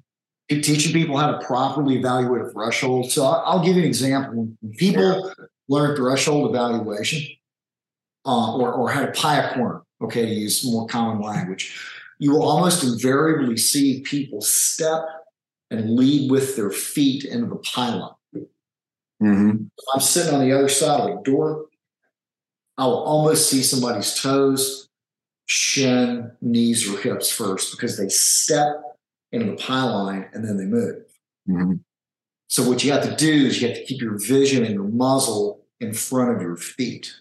Teaching 0.49 0.93
people 0.93 1.17
how 1.17 1.31
to 1.31 1.45
properly 1.45 1.97
evaluate 1.97 2.45
a 2.45 2.49
threshold. 2.49 3.11
So 3.11 3.25
I'll 3.25 3.63
give 3.63 3.75
you 3.75 3.81
an 3.81 3.87
example. 3.87 4.33
When 4.35 4.57
people 4.77 5.33
learn 5.67 5.97
threshold 5.97 6.49
evaluation, 6.49 7.21
uh, 8.25 8.55
or 8.55 8.73
or 8.73 8.89
how 8.89 9.05
to 9.05 9.11
pie 9.11 9.39
a 9.39 9.53
corner. 9.53 9.81
Okay, 10.01 10.25
to 10.25 10.31
use 10.31 10.63
more 10.63 10.85
common 10.85 11.21
language, 11.21 11.75
you 12.19 12.31
will 12.31 12.43
almost 12.43 12.83
invariably 12.83 13.57
see 13.57 14.01
people 14.01 14.41
step 14.41 15.03
and 15.71 15.95
lead 15.95 16.29
with 16.29 16.55
their 16.55 16.69
feet 16.69 17.25
into 17.25 17.47
the 17.47 17.55
pie 17.57 17.95
line. 17.95 18.45
hmm 19.19 19.51
I'm 19.93 20.01
sitting 20.01 20.33
on 20.33 20.41
the 20.41 20.51
other 20.51 20.69
side 20.69 21.01
of 21.01 21.17
the 21.17 21.23
door, 21.23 21.65
I 22.77 22.85
will 22.85 23.03
almost 23.03 23.49
see 23.49 23.63
somebody's 23.63 24.21
toes, 24.21 24.87
shin, 25.47 26.31
knees, 26.41 26.87
or 26.87 26.99
hips 26.99 27.31
first 27.31 27.71
because 27.71 27.97
they 27.97 28.09
step 28.09 28.75
into 29.31 29.51
the 29.51 29.57
pie 29.57 29.83
line 29.83 30.29
and 30.33 30.45
then 30.47 30.57
they 30.57 30.65
move. 30.65 31.03
hmm 31.45 31.73
So 32.47 32.67
what 32.67 32.83
you 32.83 32.91
have 32.91 33.03
to 33.03 33.15
do 33.15 33.31
is 33.47 33.61
you 33.61 33.67
have 33.67 33.77
to 33.77 33.85
keep 33.85 34.01
your 34.01 34.17
vision 34.19 34.63
and 34.63 34.73
your 34.73 34.87
muzzle 34.87 35.65
in 35.79 35.93
front 35.93 36.35
of 36.35 36.41
your 36.41 36.57
feet, 36.57 37.13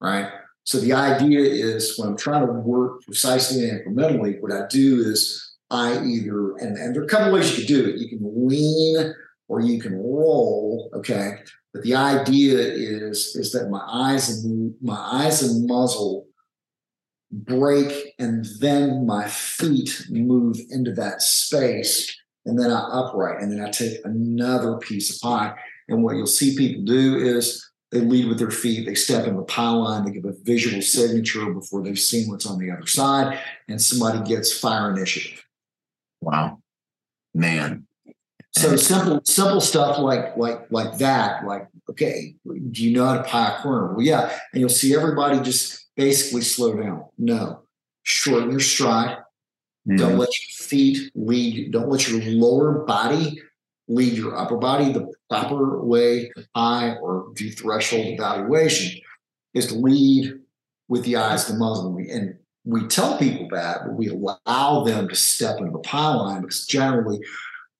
right? 0.00 0.30
So 0.64 0.78
the 0.78 0.92
idea 0.92 1.40
is 1.40 1.98
when 1.98 2.08
I'm 2.08 2.16
trying 2.16 2.46
to 2.46 2.52
work 2.52 3.02
precisely 3.02 3.68
and 3.68 3.80
incrementally, 3.80 4.40
what 4.40 4.52
I 4.52 4.66
do 4.68 5.00
is 5.00 5.56
I 5.70 6.02
either 6.04 6.56
and, 6.58 6.76
and 6.76 6.94
there 6.94 7.02
are 7.02 7.06
a 7.06 7.08
couple 7.08 7.32
ways 7.32 7.50
you 7.50 7.64
can 7.64 7.74
do 7.74 7.88
it. 7.88 7.96
You 7.96 8.08
can 8.08 8.48
lean 8.48 9.14
or 9.48 9.60
you 9.60 9.80
can 9.80 9.94
roll, 9.94 10.90
okay. 10.94 11.38
But 11.72 11.82
the 11.82 11.94
idea 11.94 12.58
is 12.58 13.34
is 13.34 13.52
that 13.52 13.70
my 13.70 13.82
eyes 13.86 14.44
and 14.44 14.74
my 14.82 14.96
eyes 14.96 15.42
and 15.42 15.66
muzzle 15.66 16.26
break 17.30 18.14
and 18.18 18.46
then 18.60 19.06
my 19.06 19.26
feet 19.26 20.06
move 20.10 20.58
into 20.70 20.92
that 20.92 21.22
space 21.22 22.14
and 22.44 22.58
then 22.58 22.70
I 22.70 22.80
upright, 22.90 23.40
and 23.40 23.52
then 23.52 23.64
I 23.64 23.70
take 23.70 24.00
another 24.04 24.76
piece 24.78 25.14
of 25.14 25.20
pie. 25.22 25.54
And 25.88 26.02
what 26.02 26.16
you'll 26.16 26.26
see 26.26 26.56
people 26.56 26.82
do 26.82 27.16
is 27.16 27.70
they 27.90 28.00
lead 28.00 28.28
with 28.28 28.38
their 28.38 28.50
feet, 28.50 28.86
they 28.86 28.94
step 28.94 29.26
in 29.26 29.36
the 29.36 29.42
pie 29.42 29.70
line, 29.70 30.04
they 30.04 30.12
give 30.12 30.24
a 30.24 30.32
visual 30.42 30.82
signature 30.82 31.52
before 31.52 31.82
they've 31.82 31.98
seen 31.98 32.28
what's 32.28 32.46
on 32.46 32.58
the 32.58 32.70
other 32.70 32.86
side, 32.86 33.38
and 33.68 33.80
somebody 33.80 34.28
gets 34.28 34.58
fire 34.58 34.90
initiative. 34.90 35.44
Wow. 36.20 36.60
Man. 37.34 37.86
So 38.54 38.76
simple, 38.76 39.20
simple 39.24 39.60
stuff 39.62 39.98
like 39.98 40.36
like 40.36 40.70
like 40.70 40.98
that. 40.98 41.46
Like, 41.46 41.68
okay, 41.90 42.34
do 42.44 42.84
you 42.84 42.94
know 42.94 43.06
how 43.06 43.16
to 43.16 43.22
pie 43.22 43.56
a 43.58 43.62
corner? 43.62 43.94
Well, 43.94 44.02
yeah, 44.04 44.30
and 44.52 44.60
you'll 44.60 44.68
see 44.68 44.94
everybody 44.94 45.40
just 45.40 45.86
basically 45.96 46.42
slow 46.42 46.74
down. 46.76 47.06
No, 47.16 47.62
shorten 48.02 48.50
your 48.50 48.60
stride. 48.60 49.16
Don't 49.96 50.12
Mhm. 50.12 50.18
let 50.18 50.28
your 50.28 50.68
feet 50.68 51.10
lead. 51.14 51.72
Don't 51.72 51.88
let 51.88 52.08
your 52.08 52.20
lower 52.34 52.84
body 52.84 53.40
lead 53.88 54.12
your 54.12 54.36
upper 54.36 54.56
body. 54.58 54.92
The 54.92 55.10
proper 55.30 55.82
way 55.82 56.30
to 56.36 56.46
eye 56.54 56.96
or 57.00 57.32
do 57.34 57.50
threshold 57.50 58.06
evaluation 58.06 59.00
is 59.54 59.68
to 59.68 59.74
lead 59.74 60.38
with 60.88 61.04
the 61.04 61.16
eyes, 61.16 61.46
the 61.46 61.54
muzzle. 61.54 61.96
And 61.96 62.36
we 62.64 62.86
tell 62.86 63.18
people 63.18 63.48
that, 63.50 63.78
but 63.86 63.94
we 63.94 64.08
allow 64.08 64.84
them 64.84 65.08
to 65.08 65.16
step 65.16 65.58
into 65.58 65.72
the 65.72 65.78
pie 65.78 66.14
line 66.14 66.42
because 66.42 66.66
generally, 66.66 67.18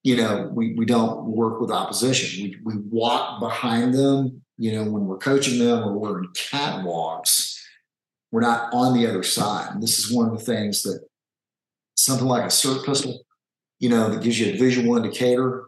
you 0.03 0.17
know, 0.17 0.51
we, 0.53 0.73
we 0.73 0.85
don't 0.85 1.25
work 1.25 1.61
with 1.61 1.71
opposition. 1.71 2.43
We, 2.43 2.75
we 2.75 2.81
walk 2.89 3.39
behind 3.39 3.93
them, 3.93 4.41
you 4.57 4.73
know, 4.73 4.83
when 4.83 5.05
we're 5.05 5.17
coaching 5.17 5.59
them 5.59 5.83
or 5.83 5.97
we're 5.97 6.23
in 6.23 6.29
catwalks, 6.29 7.57
we're 8.31 8.41
not 8.41 8.73
on 8.73 8.97
the 8.97 9.07
other 9.07 9.23
side. 9.23 9.71
And 9.71 9.81
this 9.81 9.99
is 9.99 10.11
one 10.11 10.29
of 10.29 10.37
the 10.37 10.43
things 10.43 10.81
that 10.83 10.99
something 11.95 12.27
like 12.27 12.43
a 12.43 12.47
SIRT 12.47 12.85
pistol, 12.85 13.23
you 13.79 13.89
know, 13.89 14.09
that 14.09 14.21
gives 14.21 14.39
you 14.39 14.53
a 14.53 14.57
visual 14.57 14.97
indicator. 14.97 15.65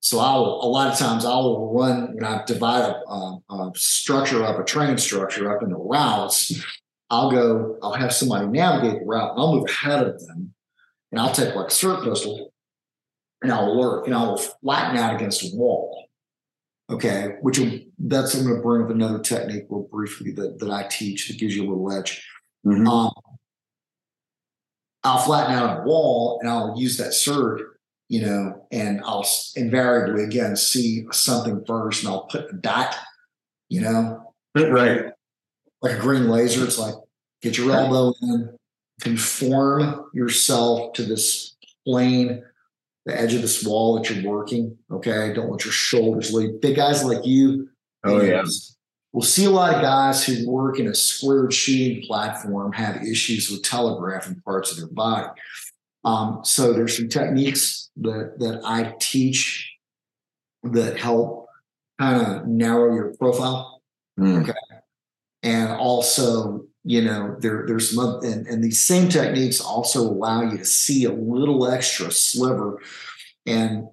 So 0.00 0.18
I'll 0.20 0.60
a 0.62 0.68
lot 0.68 0.92
of 0.92 0.98
times 0.98 1.24
I 1.24 1.34
will 1.36 1.72
run 1.74 2.14
when 2.14 2.24
I 2.24 2.44
divide 2.44 2.82
a, 2.82 3.10
a, 3.10 3.40
a 3.50 3.72
structure 3.74 4.44
up, 4.44 4.58
a 4.58 4.64
training 4.64 4.98
structure 4.98 5.54
up 5.54 5.62
into 5.62 5.76
routes. 5.76 6.62
I'll 7.10 7.30
go, 7.30 7.78
I'll 7.82 7.94
have 7.94 8.12
somebody 8.12 8.46
navigate 8.46 9.00
the 9.00 9.06
route, 9.06 9.30
and 9.30 9.40
I'll 9.40 9.54
move 9.54 9.68
ahead 9.68 10.06
of 10.06 10.20
them, 10.26 10.52
and 11.10 11.20
I'll 11.20 11.32
take 11.32 11.54
like 11.54 11.68
a 11.68 11.70
SIRT 11.70 12.04
pistol, 12.04 12.52
and 13.42 13.52
I'll 13.52 13.78
lurk, 13.78 14.06
and 14.06 14.14
I'll 14.14 14.36
flatten 14.36 14.96
out 14.96 15.14
against 15.14 15.42
a 15.42 15.56
wall. 15.56 16.06
Okay, 16.90 17.36
which 17.42 17.58
will, 17.58 17.78
that's 17.98 18.34
I'm 18.34 18.44
going 18.44 18.56
to 18.56 18.62
bring 18.62 18.82
up 18.82 18.90
another 18.90 19.18
technique 19.20 19.64
real 19.68 19.86
briefly 19.90 20.32
that 20.32 20.58
that 20.58 20.70
I 20.70 20.84
teach 20.88 21.28
that 21.28 21.38
gives 21.38 21.54
you 21.54 21.62
a 21.62 21.68
little 21.68 21.92
edge. 21.92 22.26
Mhm. 22.66 22.88
Um, 22.88 23.12
I'll 25.04 25.18
flatten 25.18 25.54
out 25.54 25.80
a 25.80 25.82
wall 25.82 26.38
and 26.40 26.50
I'll 26.50 26.74
use 26.78 26.96
that 26.98 27.12
SIRT, 27.12 27.60
you 28.08 28.22
know, 28.22 28.66
and 28.72 29.00
I'll 29.04 29.26
invariably 29.54 30.24
again 30.24 30.56
see 30.56 31.06
something 31.12 31.64
first 31.66 32.02
and 32.02 32.12
I'll 32.12 32.24
put 32.26 32.50
a 32.50 32.56
dot, 32.56 32.96
you 33.68 33.80
know, 33.80 34.34
right, 34.54 35.12
like 35.82 35.96
a 35.96 36.00
green 36.00 36.28
laser. 36.28 36.64
It's 36.64 36.78
like 36.78 36.94
get 37.42 37.56
your 37.56 37.70
elbow 37.70 38.12
in, 38.22 38.56
conform 39.00 40.06
yourself 40.12 40.94
to 40.94 41.04
this 41.04 41.56
plane, 41.86 42.42
the 43.08 43.18
edge 43.18 43.32
of 43.32 43.40
this 43.40 43.64
wall 43.64 43.94
that 43.94 44.10
you're 44.10 44.30
working. 44.30 44.76
Okay, 44.92 45.32
don't 45.32 45.50
let 45.50 45.64
your 45.64 45.72
shoulders 45.72 46.30
lead. 46.32 46.60
Big 46.60 46.76
guys 46.76 47.02
like 47.02 47.24
you. 47.24 47.70
Oh 48.04 48.20
yeah. 48.20 48.44
We'll 49.12 49.22
see 49.22 49.46
a 49.46 49.50
lot 49.50 49.74
of 49.74 49.80
guys 49.80 50.22
who 50.24 50.48
work 50.48 50.78
in 50.78 50.86
a 50.86 50.94
squared 50.94 51.54
shooting 51.54 52.02
platform 52.06 52.70
have 52.72 53.02
issues 53.02 53.50
with 53.50 53.62
telegraphing 53.62 54.42
parts 54.44 54.70
of 54.70 54.76
their 54.76 54.94
body. 54.94 55.26
Um, 56.04 56.40
so 56.44 56.74
there's 56.74 56.98
some 56.98 57.08
techniques 57.08 57.88
that 57.96 58.34
that 58.40 58.60
I 58.62 58.94
teach 59.00 59.74
that 60.64 60.98
help 60.98 61.48
kind 61.98 62.20
of 62.20 62.46
narrow 62.46 62.94
your 62.94 63.14
profile. 63.16 63.80
Mm. 64.20 64.42
Okay. 64.42 64.52
And 65.42 65.72
also, 65.72 66.66
you 66.84 67.02
know, 67.02 67.36
there 67.40 67.64
there's 67.66 67.94
some 67.94 68.04
other, 68.04 68.26
and, 68.26 68.46
and 68.46 68.62
these 68.62 68.80
same 68.80 69.08
techniques 69.08 69.60
also 69.60 70.00
allow 70.00 70.42
you 70.42 70.58
to 70.58 70.64
see 70.64 71.04
a 71.04 71.12
little 71.12 71.68
extra 71.68 72.10
sliver. 72.10 72.80
And 73.46 73.88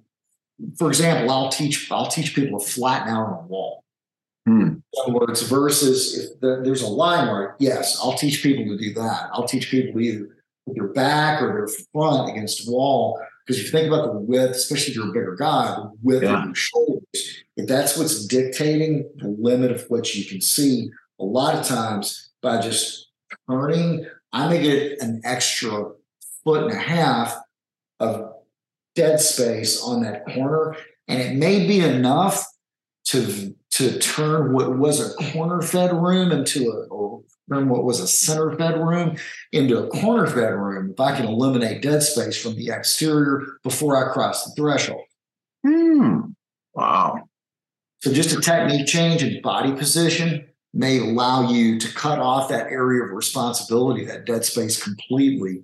for 0.78 0.88
example, 0.88 1.30
I'll 1.30 1.50
teach 1.50 1.90
I'll 1.90 2.08
teach 2.08 2.34
people 2.34 2.58
to 2.58 2.66
flatten 2.66 3.08
out 3.08 3.26
on 3.26 3.44
a 3.44 3.46
wall. 3.46 3.84
Hmm. 4.46 4.60
In 4.62 4.82
other 5.02 5.12
words, 5.12 5.42
versus 5.42 6.16
if 6.16 6.40
the, 6.40 6.62
there's 6.62 6.82
a 6.82 6.88
line 6.88 7.28
where, 7.28 7.56
yes, 7.58 7.98
I'll 8.00 8.16
teach 8.16 8.42
people 8.42 8.64
to 8.64 8.78
do 8.78 8.94
that. 8.94 9.28
I'll 9.32 9.48
teach 9.48 9.70
people 9.70 9.92
to 9.94 9.98
either 10.00 10.36
put 10.66 10.76
their 10.76 10.88
back 10.88 11.42
or 11.42 11.48
their 11.48 11.68
front 11.92 12.30
against 12.30 12.66
a 12.66 12.70
wall. 12.70 13.20
Because 13.44 13.60
if 13.60 13.66
you 13.66 13.72
think 13.72 13.88
about 13.88 14.12
the 14.12 14.18
width, 14.18 14.52
especially 14.52 14.92
if 14.92 14.96
you're 14.96 15.08
a 15.10 15.12
bigger 15.12 15.36
guy, 15.36 15.74
the 15.76 15.90
width 16.02 16.22
Yeah. 16.22 16.38
of 16.40 16.44
your 16.46 16.54
shoulders, 16.54 17.44
if 17.56 17.66
that's 17.66 17.96
what's 17.96 18.24
dictating 18.26 19.08
the 19.16 19.28
limit 19.28 19.72
of 19.72 19.84
what 19.88 20.14
you 20.14 20.24
can 20.24 20.40
see, 20.40 20.90
a 21.18 21.24
lot 21.24 21.54
of 21.54 21.66
times 21.66 22.25
by 22.42 22.60
just 22.60 23.10
turning, 23.48 24.06
I 24.32 24.48
may 24.48 24.62
get 24.62 25.00
an 25.00 25.20
extra 25.24 25.92
foot 26.44 26.64
and 26.64 26.72
a 26.72 26.76
half 26.76 27.36
of 28.00 28.32
dead 28.94 29.20
space 29.20 29.82
on 29.82 30.02
that 30.02 30.24
corner. 30.26 30.76
And 31.08 31.20
it 31.20 31.36
may 31.36 31.66
be 31.66 31.80
enough 31.80 32.46
to 33.06 33.54
to 33.72 33.98
turn 33.98 34.54
what 34.54 34.78
was 34.78 35.00
a 35.00 35.32
corner 35.32 35.60
fed 35.60 35.92
room 35.92 36.32
into 36.32 36.70
a 36.70 36.86
or 36.86 37.22
turn 37.52 37.68
what 37.68 37.84
was 37.84 38.00
a 38.00 38.08
center 38.08 38.56
fed 38.56 38.78
room 38.78 39.16
into 39.52 39.78
a 39.78 39.88
corner 39.88 40.26
fed 40.26 40.54
room 40.54 40.90
if 40.90 40.98
I 40.98 41.14
can 41.14 41.26
eliminate 41.26 41.82
dead 41.82 42.02
space 42.02 42.40
from 42.40 42.56
the 42.56 42.70
exterior 42.70 43.58
before 43.62 43.96
I 43.96 44.12
cross 44.12 44.44
the 44.44 44.54
threshold. 44.54 45.02
Hmm. 45.64 46.20
Wow. 46.74 47.28
So 48.02 48.12
just 48.12 48.36
a 48.36 48.40
technique 48.40 48.86
change 48.86 49.22
in 49.22 49.42
body 49.42 49.72
position 49.72 50.48
may 50.76 50.98
allow 50.98 51.50
you 51.50 51.78
to 51.78 51.94
cut 51.94 52.18
off 52.18 52.50
that 52.50 52.70
area 52.70 53.02
of 53.02 53.10
responsibility, 53.12 54.04
that 54.04 54.26
dead 54.26 54.44
space 54.44 54.82
completely. 54.82 55.62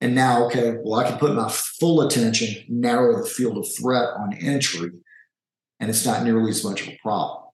And 0.00 0.14
now, 0.14 0.44
okay, 0.46 0.76
well, 0.82 1.00
I 1.00 1.08
can 1.08 1.18
put 1.18 1.34
my 1.34 1.48
full 1.48 2.02
attention, 2.02 2.64
narrow 2.68 3.22
the 3.22 3.28
field 3.28 3.58
of 3.58 3.66
threat 3.72 4.08
on 4.18 4.34
entry, 4.34 4.90
and 5.78 5.88
it's 5.88 6.04
not 6.04 6.24
nearly 6.24 6.50
as 6.50 6.64
much 6.64 6.82
of 6.82 6.88
a 6.88 6.98
problem. 7.00 7.44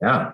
Yeah. 0.00 0.32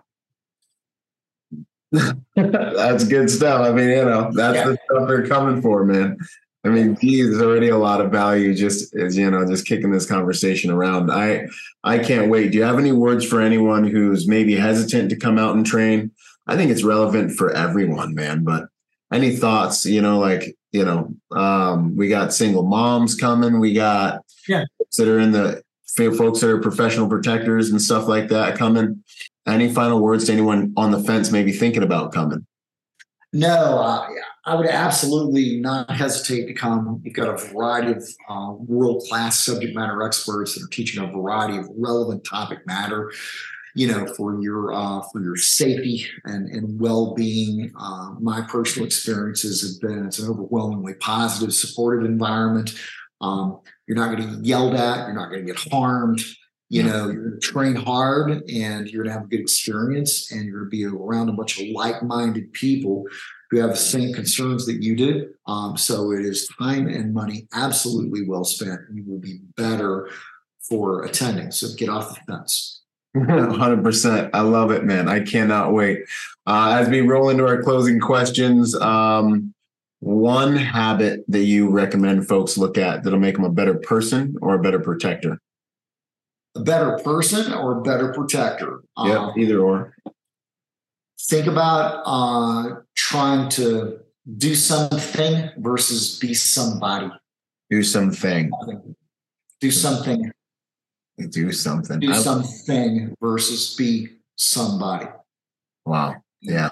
that's 2.36 3.04
good 3.08 3.28
stuff. 3.28 3.66
I 3.66 3.72
mean, 3.72 3.88
you 3.88 4.04
know, 4.04 4.30
that's 4.32 4.56
Yeah. 4.56 4.68
the 4.68 4.78
stuff 4.84 5.08
they're 5.08 5.26
coming 5.26 5.60
for, 5.60 5.84
man. 5.84 6.16
I 6.64 6.68
mean, 6.68 6.96
geez, 7.00 7.30
there's 7.30 7.42
already 7.42 7.68
a 7.68 7.78
lot 7.78 8.00
of 8.02 8.10
value 8.10 8.54
just 8.54 8.94
as 8.94 9.16
you 9.16 9.30
know, 9.30 9.46
just 9.46 9.66
kicking 9.66 9.90
this 9.90 10.06
conversation 10.06 10.70
around. 10.70 11.10
I 11.10 11.46
I 11.84 11.98
can't 11.98 12.30
wait. 12.30 12.52
Do 12.52 12.58
you 12.58 12.64
have 12.64 12.78
any 12.78 12.92
words 12.92 13.24
for 13.24 13.40
anyone 13.40 13.84
who's 13.84 14.28
maybe 14.28 14.54
hesitant 14.56 15.08
to 15.10 15.16
come 15.16 15.38
out 15.38 15.56
and 15.56 15.64
train? 15.64 16.10
I 16.46 16.56
think 16.56 16.70
it's 16.70 16.82
relevant 16.84 17.32
for 17.32 17.50
everyone, 17.52 18.14
man. 18.14 18.44
But 18.44 18.66
any 19.12 19.34
thoughts, 19.36 19.86
you 19.86 20.02
know, 20.02 20.18
like, 20.18 20.54
you 20.72 20.84
know, 20.84 21.14
um, 21.36 21.96
we 21.96 22.08
got 22.08 22.34
single 22.34 22.64
moms 22.64 23.14
coming, 23.14 23.58
we 23.58 23.72
got 23.72 24.20
Yeah. 24.46 24.64
folks 24.78 24.96
that 24.96 25.08
are 25.08 25.18
in 25.18 25.32
the 25.32 25.62
folks 25.96 26.40
that 26.40 26.50
are 26.50 26.60
professional 26.60 27.08
protectors 27.08 27.70
and 27.70 27.80
stuff 27.80 28.06
like 28.06 28.28
that 28.28 28.56
coming. 28.58 29.02
Any 29.46 29.72
final 29.72 30.00
words 30.00 30.26
to 30.26 30.32
anyone 30.32 30.72
on 30.76 30.90
the 30.90 31.00
fence 31.00 31.32
maybe 31.32 31.52
thinking 31.52 31.82
about 31.82 32.12
coming? 32.12 32.46
No, 33.32 33.78
uh, 33.78 34.08
I 34.44 34.54
would 34.56 34.66
absolutely 34.66 35.60
not 35.60 35.88
hesitate 35.90 36.46
to 36.46 36.54
come. 36.54 37.00
You've 37.04 37.14
got 37.14 37.28
a 37.28 37.36
variety 37.36 37.92
of 37.92 38.04
uh, 38.28 38.52
world 38.58 39.04
class 39.08 39.38
subject 39.38 39.76
matter 39.76 40.02
experts 40.02 40.54
that 40.54 40.64
are 40.64 40.68
teaching 40.68 41.02
a 41.02 41.06
variety 41.06 41.56
of 41.58 41.68
relevant 41.76 42.24
topic 42.24 42.66
matter. 42.66 43.12
You 43.76 43.86
know, 43.86 44.12
for 44.14 44.42
your 44.42 44.72
uh, 44.72 45.02
for 45.12 45.22
your 45.22 45.36
safety 45.36 46.04
and 46.24 46.48
and 46.48 46.80
well 46.80 47.14
being. 47.14 47.72
Uh, 47.78 48.14
my 48.18 48.40
personal 48.42 48.84
experiences 48.84 49.62
have 49.62 49.80
been 49.80 50.06
it's 50.06 50.18
an 50.18 50.28
overwhelmingly 50.28 50.94
positive, 50.94 51.54
supportive 51.54 52.04
environment. 52.04 52.74
Um, 53.20 53.60
you're 53.86 53.96
not 53.96 54.16
going 54.16 54.28
to 54.28 54.36
get 54.36 54.44
yelled 54.44 54.74
at. 54.74 55.06
You're 55.06 55.14
not 55.14 55.30
going 55.30 55.46
to 55.46 55.52
get 55.52 55.70
harmed. 55.70 56.20
You 56.70 56.84
know, 56.84 57.10
you're 57.10 57.30
going 57.30 57.40
to 57.40 57.46
train 57.46 57.74
hard 57.74 58.30
and 58.48 58.88
you're 58.88 59.02
going 59.02 59.12
to 59.12 59.18
have 59.18 59.24
a 59.24 59.28
good 59.28 59.40
experience 59.40 60.30
and 60.30 60.44
you're 60.44 60.60
going 60.60 60.70
to 60.70 60.76
be 60.76 60.84
around 60.86 61.28
a 61.28 61.32
bunch 61.32 61.60
of 61.60 61.66
like 61.74 62.00
minded 62.02 62.52
people 62.52 63.04
who 63.50 63.58
have 63.58 63.70
the 63.70 63.76
same 63.76 64.14
concerns 64.14 64.66
that 64.66 64.80
you 64.80 64.94
do. 64.94 65.34
Um, 65.46 65.76
so 65.76 66.12
it 66.12 66.24
is 66.24 66.48
time 66.60 66.86
and 66.86 67.12
money 67.12 67.48
absolutely 67.52 68.24
well 68.24 68.44
spent. 68.44 68.80
You 68.92 69.04
will 69.04 69.18
be 69.18 69.40
better 69.56 70.08
for 70.60 71.02
attending. 71.02 71.50
So 71.50 71.74
get 71.76 71.88
off 71.88 72.14
the 72.14 72.32
fence. 72.32 72.82
100%. 73.16 74.30
I 74.32 74.40
love 74.40 74.70
it, 74.70 74.84
man. 74.84 75.08
I 75.08 75.20
cannot 75.20 75.72
wait. 75.72 76.04
Uh, 76.46 76.78
as 76.80 76.88
we 76.88 77.00
roll 77.00 77.30
into 77.30 77.44
our 77.44 77.60
closing 77.60 77.98
questions, 77.98 78.76
um, 78.76 79.52
one 79.98 80.56
habit 80.56 81.24
that 81.28 81.44
you 81.44 81.68
recommend 81.68 82.28
folks 82.28 82.56
look 82.56 82.78
at 82.78 83.02
that'll 83.02 83.18
make 83.18 83.34
them 83.34 83.44
a 83.44 83.50
better 83.50 83.74
person 83.74 84.36
or 84.40 84.54
a 84.54 84.62
better 84.62 84.78
protector? 84.78 85.40
A 86.56 86.60
better 86.60 86.98
person 87.04 87.52
or 87.54 87.78
a 87.78 87.82
better 87.82 88.12
protector. 88.12 88.82
Yeah, 88.98 89.18
Um, 89.28 89.38
either 89.38 89.60
or. 89.60 89.94
think 91.28 91.46
about 91.46 92.02
uh, 92.06 92.80
trying 92.96 93.48
to 93.50 94.00
do 94.36 94.54
something 94.54 95.50
versus 95.58 96.18
be 96.18 96.34
somebody. 96.34 97.10
Do 97.70 97.82
something. 97.84 98.50
Do 99.60 99.70
something. 99.70 100.32
Do 101.30 101.52
something. 101.52 102.00
Do 102.00 102.14
something 102.14 103.14
versus 103.20 103.74
be 103.76 104.08
somebody. 104.36 105.06
wow. 105.86 106.16
Yeah. 106.42 106.70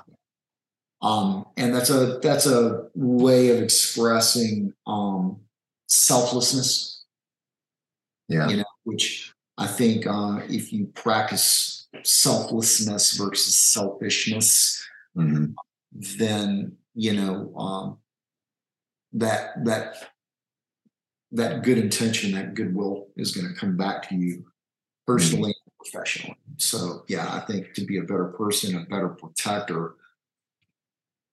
um, 1.03 1.45
and 1.57 1.74
that's 1.74 1.91
a 1.91 2.18
that's 2.22 2.47
a 2.47 2.89
way 2.95 3.51
of 3.51 3.62
expressing 3.62 4.72
um, 4.87 5.41
selflessness 5.87 7.05
Yeah. 8.29 8.49
you 8.49 8.57
know 8.59 8.64
which 8.85 9.33
i 9.59 9.66
think 9.66 10.06
uh, 10.06 10.40
if 10.48 10.72
you 10.72 10.86
practice 10.94 11.88
selflessness 12.04 13.12
versus 13.18 13.54
selfishness 13.61 14.80
Mhm. 15.16 15.54
then 16.18 16.76
you 16.94 17.12
know 17.14 17.52
um, 17.56 17.98
that 19.12 19.64
that 19.64 20.11
that 21.32 21.62
good 21.62 21.78
intention 21.78 22.32
that 22.32 22.54
goodwill 22.54 23.09
is 23.16 23.32
going 23.34 23.48
to 23.52 23.59
come 23.61 23.76
back 23.76 24.09
to 24.09 24.14
you 24.14 24.44
personally 25.06 25.54
and 25.64 25.72
professionally 25.80 26.36
so 26.56 27.04
yeah 27.09 27.26
i 27.34 27.40
think 27.40 27.72
to 27.74 27.84
be 27.84 27.96
a 27.98 28.02
better 28.02 28.26
person 28.26 28.76
a 28.76 28.84
better 28.86 29.09
protector 29.09 29.96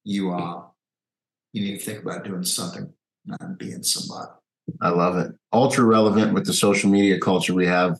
you 0.04 0.32
uh 0.34 0.64
you 1.54 1.62
need 1.64 1.78
to 1.80 1.86
think 1.86 2.00
about 2.04 2.24
doing 2.24 2.44
something 2.44 2.92
not 3.26 3.58
being 3.60 3.84
somebody 3.84 4.32
I 4.82 4.90
love 4.90 5.18
it. 5.18 5.32
Ultra 5.54 5.84
relevant 5.84 6.34
with 6.34 6.46
the 6.46 6.54
social 6.54 6.90
media 6.90 7.20
culture 7.20 7.54
we 7.54 7.68
have. 7.68 8.00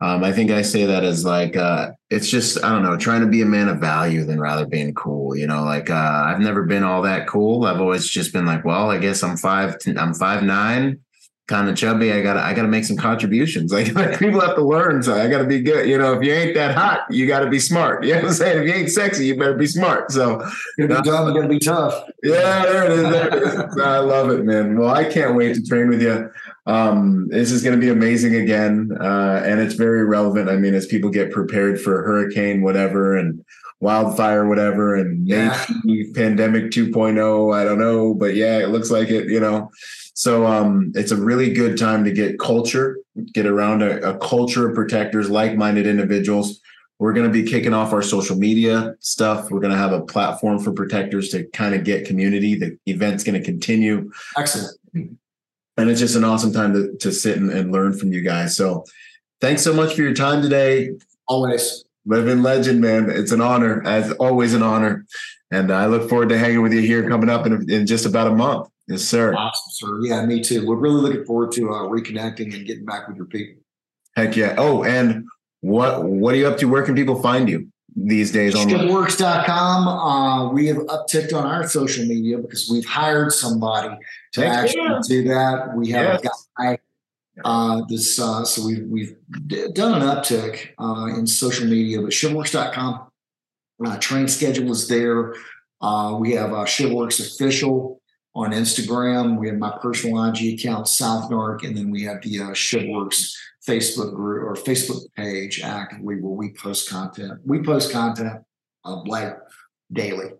Um, 0.00 0.22
I 0.24 0.32
think 0.32 0.50
I 0.50 0.60
say 0.60 0.84
that 0.84 1.04
as 1.04 1.24
like 1.24 1.56
uh, 1.56 1.92
it's 2.10 2.28
just 2.28 2.62
I 2.62 2.68
don't 2.70 2.82
know, 2.82 2.98
trying 2.98 3.22
to 3.22 3.26
be 3.26 3.40
a 3.40 3.46
man 3.46 3.68
of 3.68 3.78
value 3.78 4.24
than 4.24 4.38
rather 4.38 4.66
being 4.66 4.92
cool. 4.94 5.34
You 5.34 5.46
know, 5.46 5.64
like 5.64 5.88
uh, 5.88 6.22
I've 6.26 6.40
never 6.40 6.64
been 6.64 6.82
all 6.82 7.00
that 7.02 7.26
cool. 7.26 7.64
I've 7.64 7.80
always 7.80 8.06
just 8.06 8.32
been 8.32 8.44
like, 8.44 8.64
well, 8.64 8.90
I 8.90 8.98
guess 8.98 9.22
I'm 9.22 9.38
five, 9.38 9.76
I'm 9.96 10.12
five 10.12 10.42
nine, 10.42 11.00
kind 11.46 11.68
of 11.68 11.76
chubby. 11.76 12.12
I 12.12 12.22
gotta 12.22 12.40
I 12.40 12.54
gotta 12.54 12.68
make 12.68 12.84
some 12.84 12.96
contributions. 12.96 13.72
Like, 13.96 14.18
people 14.18 14.40
have 14.40 14.56
to 14.56 14.64
learn, 14.64 15.02
so 15.02 15.14
I 15.14 15.28
gotta 15.28 15.44
be 15.44 15.60
good. 15.60 15.88
You 15.88 15.98
know, 15.98 16.14
if 16.14 16.22
you 16.22 16.32
ain't 16.32 16.54
that 16.54 16.74
hot, 16.74 17.02
you 17.10 17.26
gotta 17.26 17.48
be 17.48 17.58
smart. 17.58 18.04
You 18.06 18.14
know 18.14 18.20
what 18.22 18.28
I'm 18.28 18.34
saying? 18.34 18.62
If 18.62 18.68
you 18.68 18.74
ain't 18.74 18.90
sexy, 18.90 19.26
you 19.26 19.36
better 19.36 19.54
be 19.54 19.66
smart. 19.66 20.10
So 20.12 20.42
you're 20.76 20.88
gonna 20.88 21.02
be 21.02 21.08
dumb, 21.10 21.24
you're 21.26 21.34
gonna 21.42 21.48
be 21.48 21.58
tough 21.58 22.04
yeah, 22.26 22.62
there 22.64 22.84
it 22.84 22.92
is. 22.92 23.02
There 23.02 23.28
it 23.36 23.68
is. 23.68 23.78
I 23.82 23.98
love 23.98 24.30
it, 24.30 24.44
man. 24.44 24.78
Well, 24.78 24.90
I 24.94 25.04
can't 25.04 25.34
wait 25.36 25.54
to 25.54 25.62
train 25.62 25.88
with 25.88 26.02
you. 26.02 26.30
Um, 26.66 27.28
this 27.28 27.52
is 27.52 27.62
going 27.62 27.78
to 27.78 27.80
be 27.80 27.90
amazing 27.90 28.34
again, 28.34 28.90
uh, 29.00 29.42
and 29.44 29.60
it's 29.60 29.74
very 29.74 30.04
relevant. 30.04 30.48
I 30.48 30.56
mean, 30.56 30.74
as 30.74 30.86
people 30.86 31.10
get 31.10 31.30
prepared 31.30 31.80
for 31.80 32.02
hurricane, 32.02 32.62
whatever, 32.62 33.16
and 33.16 33.44
wildfire, 33.80 34.48
whatever, 34.48 34.96
and 34.96 35.26
Yeah. 35.28 35.64
maybe 35.84 36.10
pandemic 36.12 36.70
2.0. 36.70 37.54
I 37.54 37.64
don't 37.64 37.78
know, 37.78 38.14
but 38.14 38.34
yeah, 38.34 38.58
it 38.58 38.70
looks 38.70 38.90
like 38.90 39.10
it. 39.10 39.28
You 39.28 39.38
know, 39.40 39.70
so 40.16 40.46
um, 40.46 40.92
it's 40.94 41.10
a 41.10 41.16
really 41.16 41.52
good 41.52 41.76
time 41.76 42.02
to 42.04 42.10
get 42.10 42.38
culture, 42.38 42.96
get 43.34 43.44
around 43.44 43.82
a, 43.82 44.00
a 44.00 44.18
culture 44.18 44.66
of 44.66 44.74
protectors, 44.74 45.28
like-minded 45.28 45.86
individuals. 45.86 46.58
We're 46.98 47.12
going 47.12 47.26
to 47.26 47.32
be 47.32 47.42
kicking 47.42 47.74
off 47.74 47.92
our 47.92 48.00
social 48.00 48.34
media 48.34 48.94
stuff. 49.00 49.50
We're 49.50 49.60
going 49.60 49.72
to 49.72 49.78
have 49.78 49.92
a 49.92 50.00
platform 50.00 50.58
for 50.58 50.72
protectors 50.72 51.28
to 51.30 51.44
kind 51.48 51.74
of 51.74 51.84
get 51.84 52.06
community. 52.06 52.54
The 52.54 52.78
event's 52.86 53.24
going 53.24 53.38
to 53.38 53.44
continue 53.44 54.10
Excellent. 54.38 54.78
and 54.94 55.18
it's 55.90 56.00
just 56.00 56.16
an 56.16 56.24
awesome 56.24 56.50
time 56.50 56.72
to, 56.72 56.96
to 56.96 57.12
sit 57.12 57.36
and, 57.36 57.50
and 57.50 57.70
learn 57.70 57.92
from 57.92 58.10
you 58.10 58.22
guys. 58.22 58.56
So 58.56 58.86
thanks 59.42 59.62
so 59.62 59.74
much 59.74 59.94
for 59.94 60.00
your 60.00 60.14
time 60.14 60.40
today. 60.40 60.92
Always. 61.28 61.84
Living 62.06 62.42
legend, 62.42 62.80
man. 62.80 63.10
It's 63.10 63.32
an 63.32 63.42
honor, 63.42 63.86
as 63.86 64.12
always, 64.12 64.54
an 64.54 64.62
honor. 64.62 65.04
And 65.50 65.70
I 65.70 65.84
look 65.84 66.08
forward 66.08 66.30
to 66.30 66.38
hanging 66.38 66.62
with 66.62 66.72
you 66.72 66.80
here 66.80 67.06
coming 67.06 67.28
up 67.28 67.44
in, 67.44 67.70
in 67.70 67.86
just 67.86 68.06
about 68.06 68.28
a 68.28 68.34
month. 68.34 68.70
Yes, 68.88 69.02
sir. 69.02 69.34
Awesome, 69.34 69.70
sir. 69.70 70.00
Yeah, 70.02 70.24
me 70.26 70.40
too. 70.40 70.66
We're 70.66 70.76
really 70.76 71.00
looking 71.00 71.24
forward 71.24 71.52
to 71.52 71.70
uh, 71.70 71.82
reconnecting 71.88 72.54
and 72.54 72.64
getting 72.66 72.84
back 72.84 73.08
with 73.08 73.16
your 73.16 73.26
people. 73.26 73.62
Heck 74.14 74.36
yeah. 74.36 74.54
Oh, 74.58 74.84
and 74.84 75.26
what 75.60 76.04
what 76.04 76.34
are 76.34 76.38
you 76.38 76.46
up 76.46 76.58
to? 76.58 76.66
Where 76.66 76.82
can 76.84 76.94
people 76.94 77.20
find 77.20 77.48
you 77.48 77.68
these 77.96 78.30
days? 78.30 78.54
ShivWorks.com. 78.54 79.88
Uh, 79.88 80.52
we 80.52 80.66
have 80.68 80.76
upticked 80.78 81.36
on 81.36 81.44
our 81.46 81.66
social 81.68 82.06
media 82.06 82.38
because 82.38 82.68
we've 82.70 82.86
hired 82.86 83.32
somebody 83.32 83.94
to 84.34 84.40
Heck 84.40 84.52
actually 84.52 84.82
yeah. 84.82 85.00
do 85.08 85.24
that. 85.24 85.76
We 85.76 85.90
have 85.90 86.20
Yes. 86.22 86.48
a 86.58 86.62
guy. 86.62 86.78
Uh, 87.44 87.82
this 87.88 88.18
uh, 88.18 88.44
so 88.44 88.64
we've 88.64 88.86
we've 88.88 89.16
done 89.74 90.00
an 90.00 90.08
uptick 90.08 90.68
uh, 90.78 91.18
in 91.18 91.26
social 91.26 91.66
media, 91.66 92.00
but 92.00 92.10
shivworks.com. 92.10 93.08
Uh, 93.84 93.98
train 93.98 94.26
schedule 94.28 94.70
is 94.70 94.88
there. 94.88 95.34
Uh, 95.82 96.16
we 96.18 96.32
have 96.32 96.52
uh, 96.52 96.64
Shipworks 96.64 97.20
official 97.20 98.00
on 98.36 98.50
Instagram. 98.50 99.38
We 99.38 99.48
have 99.48 99.56
my 99.56 99.76
personal 99.80 100.22
IG 100.26 100.60
account, 100.60 100.86
SouthNarc, 100.86 101.64
and 101.64 101.76
then 101.76 101.90
we 101.90 102.04
have 102.04 102.20
the 102.20 102.40
uh, 102.40 102.50
ShivWorks 102.50 103.34
Facebook 103.66 104.14
group 104.14 104.44
or 104.44 104.54
Facebook 104.54 105.02
page 105.16 105.62
actively 105.62 106.16
where 106.16 106.32
we 106.32 106.52
post 106.52 106.88
content. 106.88 107.40
We 107.44 107.62
post 107.62 107.90
content 107.90 108.42
uh, 108.84 109.02
like 109.06 109.38
daily. 109.90 110.32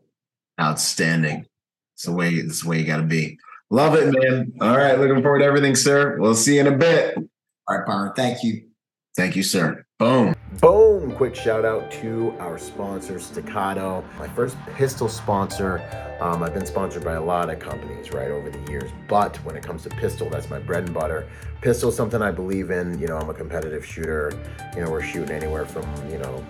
Outstanding. 0.61 1.47
It's 1.95 2.05
the 2.05 2.13
way 2.13 2.31
it's 2.31 2.63
the 2.63 2.69
way 2.69 2.81
you 2.81 2.85
gotta 2.87 3.03
be. 3.03 3.39
Love 3.71 3.95
it, 3.95 4.13
man. 4.13 4.53
All 4.61 4.77
right. 4.77 4.99
Looking 4.99 5.23
forward 5.23 5.41
to 5.41 5.45
everything, 5.47 5.75
sir. 5.75 6.19
We'll 6.21 6.35
see 6.35 6.57
you 6.57 6.61
in 6.61 6.67
a 6.67 6.77
bit. 6.77 7.17
All 7.17 7.79
right, 7.79 7.87
Byron. 7.87 8.13
Thank 8.15 8.45
you. 8.45 8.69
Thank 9.17 9.35
you, 9.35 9.43
sir. 9.43 9.85
Boom. 9.99 10.36
Boom! 10.61 11.13
Quick 11.17 11.35
shout 11.35 11.65
out 11.67 11.91
to 11.91 12.35
our 12.39 12.57
sponsor, 12.57 13.19
Staccato, 13.19 14.03
my 14.19 14.27
first 14.29 14.57
pistol 14.75 15.09
sponsor. 15.09 15.83
Um, 16.21 16.43
I've 16.43 16.55
been 16.55 16.65
sponsored 16.65 17.05
by 17.05 17.15
a 17.15 17.23
lot 17.23 17.51
of 17.51 17.59
companies, 17.59 18.13
right, 18.13 18.31
over 18.31 18.49
the 18.49 18.71
years. 18.71 18.91
But 19.07 19.37
when 19.45 19.55
it 19.55 19.63
comes 19.63 19.83
to 19.83 19.91
pistol, 19.91 20.31
that's 20.31 20.49
my 20.49 20.59
bread 20.59 20.85
and 20.85 20.95
butter. 20.95 21.29
Pistol 21.61 21.91
is 21.91 21.97
something 21.97 22.23
I 22.23 22.31
believe 22.31 22.71
in. 22.71 22.99
You 22.99 23.09
know, 23.09 23.19
I'm 23.19 23.29
a 23.29 23.35
competitive 23.35 23.85
shooter. 23.85 24.33
You 24.75 24.85
know, 24.85 24.91
we're 24.91 25.03
shooting 25.03 25.31
anywhere 25.31 25.67
from, 25.67 25.85
you 26.11 26.19
know, 26.19 26.43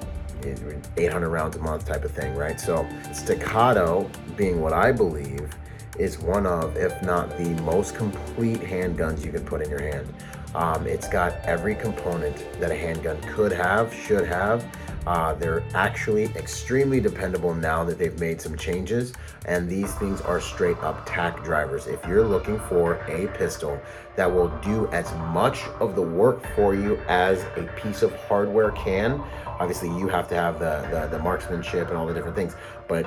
800 0.97 1.29
rounds 1.29 1.57
a 1.57 1.61
month 1.61 1.87
type 1.87 2.05
of 2.05 2.13
thing, 2.13 2.37
right? 2.37 2.61
So, 2.61 2.87
Staccato, 3.13 4.09
being 4.37 4.61
what 4.61 4.73
I 4.73 4.93
believe, 4.93 5.51
is 5.99 6.19
one 6.19 6.47
of, 6.47 6.77
if 6.77 7.03
not 7.03 7.37
the 7.39 7.49
most 7.63 7.97
complete 7.97 8.61
handguns 8.61 9.25
you 9.25 9.33
can 9.33 9.45
put 9.45 9.63
in 9.63 9.71
your 9.71 9.81
hand. 9.81 10.07
Um, 10.55 10.87
it's 10.87 11.09
got 11.09 11.35
every 11.45 11.75
component 11.75 12.37
that 12.61 12.71
a 12.71 12.75
handgun 12.75 13.21
could 13.23 13.53
have, 13.53 13.93
should 13.93 14.27
have. 14.27 14.65
Uh, 15.07 15.35
they're 15.35 15.63
actually 15.75 16.25
extremely 16.35 17.01
dependable 17.01 17.55
now 17.55 17.85
that 17.85 17.97
they've 17.97 18.19
made 18.19 18.41
some 18.41 18.57
changes, 18.57 19.13
and 19.45 19.69
these 19.69 19.95
things 19.95 20.21
are 20.21 20.41
straight 20.41 20.77
up 20.79 21.07
tack 21.07 21.45
drivers. 21.45 21.87
If 21.87 22.05
you're 22.07 22.27
looking 22.27 22.59
for 22.61 22.95
a 23.07 23.29
pistol 23.39 23.81
that 24.17 24.33
will 24.33 24.49
do 24.65 24.89
as 24.89 25.13
much 25.33 25.63
of 25.79 25.95
the 25.95 26.03
work 26.03 26.45
for 26.57 26.75
you 26.75 26.97
as 27.07 27.45
a 27.57 27.71
piece 27.77 28.03
of 28.03 28.13
hardware 28.25 28.73
can, 28.73 29.23
obviously 29.47 29.89
you 29.91 30.09
have 30.09 30.27
to 30.29 30.35
have 30.35 30.59
the, 30.59 30.89
the, 30.91 31.17
the 31.17 31.23
marksmanship 31.23 31.89
and 31.89 31.97
all 31.97 32.07
the 32.07 32.15
different 32.15 32.35
things, 32.35 32.57
but 32.89 33.07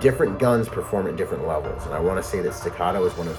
different 0.00 0.40
guns 0.40 0.68
perform 0.68 1.06
at 1.06 1.16
different 1.16 1.46
levels. 1.46 1.84
And 1.86 1.94
I 1.94 2.00
want 2.00 2.22
to 2.22 2.28
say 2.28 2.40
that 2.40 2.54
Staccato 2.54 3.04
is 3.04 3.16
one 3.16 3.28
of 3.28 3.38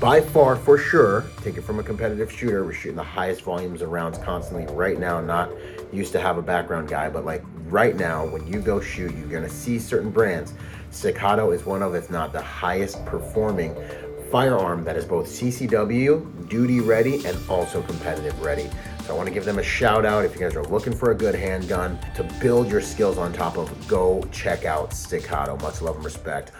by 0.00 0.20
far 0.20 0.56
for 0.56 0.76
sure 0.76 1.24
take 1.42 1.56
it 1.56 1.62
from 1.62 1.78
a 1.78 1.82
competitive 1.82 2.30
shooter 2.30 2.64
we're 2.64 2.72
shooting 2.72 2.96
the 2.96 3.02
highest 3.02 3.42
volumes 3.42 3.80
of 3.80 3.90
rounds 3.90 4.18
constantly. 4.18 4.66
Right 4.74 4.98
now 4.98 5.20
not 5.20 5.50
used 5.92 6.12
to 6.12 6.20
have 6.20 6.36
a 6.36 6.42
background 6.42 6.88
guy 6.88 7.08
but 7.08 7.24
like 7.24 7.42
right 7.66 7.94
now 7.94 8.26
when 8.26 8.46
you 8.46 8.60
go 8.60 8.80
shoot 8.80 9.14
you're 9.14 9.28
going 9.28 9.44
to 9.44 9.50
see 9.50 9.78
certain 9.78 10.10
brands. 10.10 10.54
Staccato 10.90 11.52
is 11.52 11.64
one 11.64 11.82
of 11.82 11.94
if 11.94 12.10
not 12.10 12.32
the 12.32 12.42
highest 12.42 13.04
performing 13.06 13.74
firearm 14.30 14.82
that 14.84 14.96
is 14.96 15.04
both 15.04 15.26
ccw 15.28 16.48
duty 16.48 16.80
ready 16.80 17.24
and 17.24 17.38
also 17.48 17.80
competitive 17.82 18.38
ready. 18.42 18.68
So 19.04 19.14
i 19.14 19.16
want 19.16 19.28
to 19.28 19.34
give 19.34 19.44
them 19.44 19.58
a 19.58 19.62
shout 19.62 20.04
out 20.04 20.24
if 20.24 20.34
you 20.34 20.40
guys 20.40 20.56
are 20.56 20.64
looking 20.64 20.94
for 20.94 21.12
a 21.12 21.14
good 21.14 21.34
handgun 21.34 21.98
to 22.16 22.24
build 22.40 22.68
your 22.68 22.80
skills 22.80 23.16
on 23.16 23.32
top 23.32 23.56
of 23.56 23.70
go 23.86 24.26
check 24.32 24.64
out 24.64 24.92
staccato 24.92 25.56
much 25.58 25.82
love 25.82 25.96
and 25.96 26.04
respect 26.04 26.52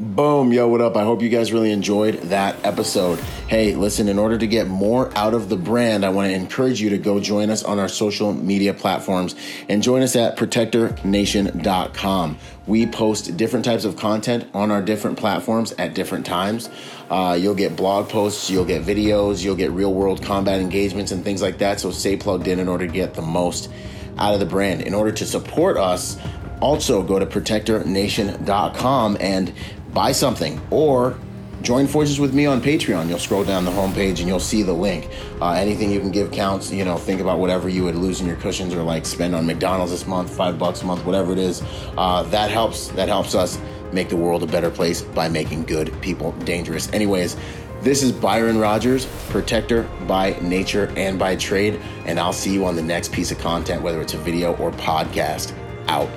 Boom, 0.00 0.52
yo, 0.52 0.68
what 0.68 0.80
up? 0.80 0.96
I 0.96 1.02
hope 1.02 1.22
you 1.22 1.28
guys 1.28 1.52
really 1.52 1.72
enjoyed 1.72 2.20
that 2.28 2.64
episode. 2.64 3.18
Hey, 3.48 3.74
listen, 3.74 4.06
in 4.06 4.16
order 4.16 4.38
to 4.38 4.46
get 4.46 4.68
more 4.68 5.10
out 5.18 5.34
of 5.34 5.48
the 5.48 5.56
brand, 5.56 6.04
I 6.04 6.10
want 6.10 6.28
to 6.28 6.34
encourage 6.34 6.80
you 6.80 6.90
to 6.90 6.98
go 6.98 7.18
join 7.18 7.50
us 7.50 7.64
on 7.64 7.80
our 7.80 7.88
social 7.88 8.32
media 8.32 8.74
platforms 8.74 9.34
and 9.68 9.82
join 9.82 10.02
us 10.02 10.14
at 10.14 10.36
protectornation.com. 10.36 12.38
We 12.68 12.86
post 12.86 13.36
different 13.36 13.64
types 13.64 13.84
of 13.84 13.96
content 13.96 14.48
on 14.54 14.70
our 14.70 14.82
different 14.82 15.18
platforms 15.18 15.72
at 15.72 15.94
different 15.94 16.24
times. 16.24 16.70
Uh, 17.10 17.36
you'll 17.36 17.56
get 17.56 17.74
blog 17.74 18.08
posts, 18.08 18.48
you'll 18.48 18.64
get 18.64 18.84
videos, 18.84 19.42
you'll 19.42 19.56
get 19.56 19.72
real 19.72 19.92
world 19.92 20.22
combat 20.22 20.60
engagements 20.60 21.10
and 21.10 21.24
things 21.24 21.42
like 21.42 21.58
that. 21.58 21.80
So 21.80 21.90
stay 21.90 22.16
plugged 22.16 22.46
in 22.46 22.60
in 22.60 22.68
order 22.68 22.86
to 22.86 22.92
get 22.92 23.14
the 23.14 23.22
most 23.22 23.68
out 24.16 24.32
of 24.32 24.38
the 24.38 24.46
brand. 24.46 24.82
In 24.82 24.94
order 24.94 25.10
to 25.10 25.26
support 25.26 25.76
us, 25.76 26.16
also 26.60 27.02
go 27.02 27.18
to 27.18 27.26
protectornation.com 27.26 29.16
and 29.20 29.52
buy 29.92 30.12
something 30.12 30.60
or 30.70 31.18
join 31.62 31.86
forces 31.86 32.20
with 32.20 32.34
me 32.34 32.46
on 32.46 32.60
patreon. 32.60 33.08
You'll 33.08 33.18
scroll 33.18 33.44
down 33.44 33.64
the 33.64 33.70
homepage 33.70 34.20
and 34.20 34.28
you'll 34.28 34.40
see 34.40 34.62
the 34.62 34.72
link. 34.72 35.08
Uh, 35.40 35.52
anything 35.52 35.90
you 35.90 36.00
can 36.00 36.10
give 36.10 36.30
counts 36.30 36.70
you 36.70 36.84
know 36.84 36.96
think 36.96 37.20
about 37.20 37.38
whatever 37.38 37.68
you 37.68 37.84
would 37.84 37.96
lose 37.96 38.20
in 38.20 38.26
your 38.26 38.36
cushions 38.36 38.74
or 38.74 38.82
like 38.82 39.06
spend 39.06 39.34
on 39.34 39.46
mcdonald's 39.46 39.92
this 39.92 40.06
month 40.06 40.34
five 40.34 40.58
bucks 40.58 40.82
a 40.82 40.86
month 40.86 41.04
whatever 41.04 41.32
it 41.32 41.38
is. 41.38 41.62
Uh, 41.96 42.22
that 42.24 42.50
helps 42.50 42.88
that 42.88 43.08
helps 43.08 43.34
us 43.34 43.60
make 43.92 44.08
the 44.08 44.16
world 44.16 44.42
a 44.42 44.46
better 44.46 44.70
place 44.70 45.02
by 45.02 45.28
making 45.28 45.64
good 45.64 45.92
people 46.00 46.32
dangerous. 46.44 46.90
Anyways 46.92 47.36
this 47.80 48.02
is 48.02 48.10
byron 48.10 48.58
rogers 48.58 49.06
protector 49.28 49.88
by 50.08 50.36
nature 50.40 50.92
and 50.96 51.16
by 51.16 51.36
trade 51.36 51.80
and 52.06 52.18
i'll 52.18 52.32
see 52.32 52.52
you 52.52 52.64
on 52.64 52.74
the 52.74 52.82
next 52.82 53.12
piece 53.12 53.30
of 53.30 53.38
content 53.38 53.80
whether 53.80 54.00
it's 54.00 54.14
a 54.14 54.18
video 54.18 54.56
or 54.56 54.72
podcast. 54.72 55.54
Out 55.86 56.10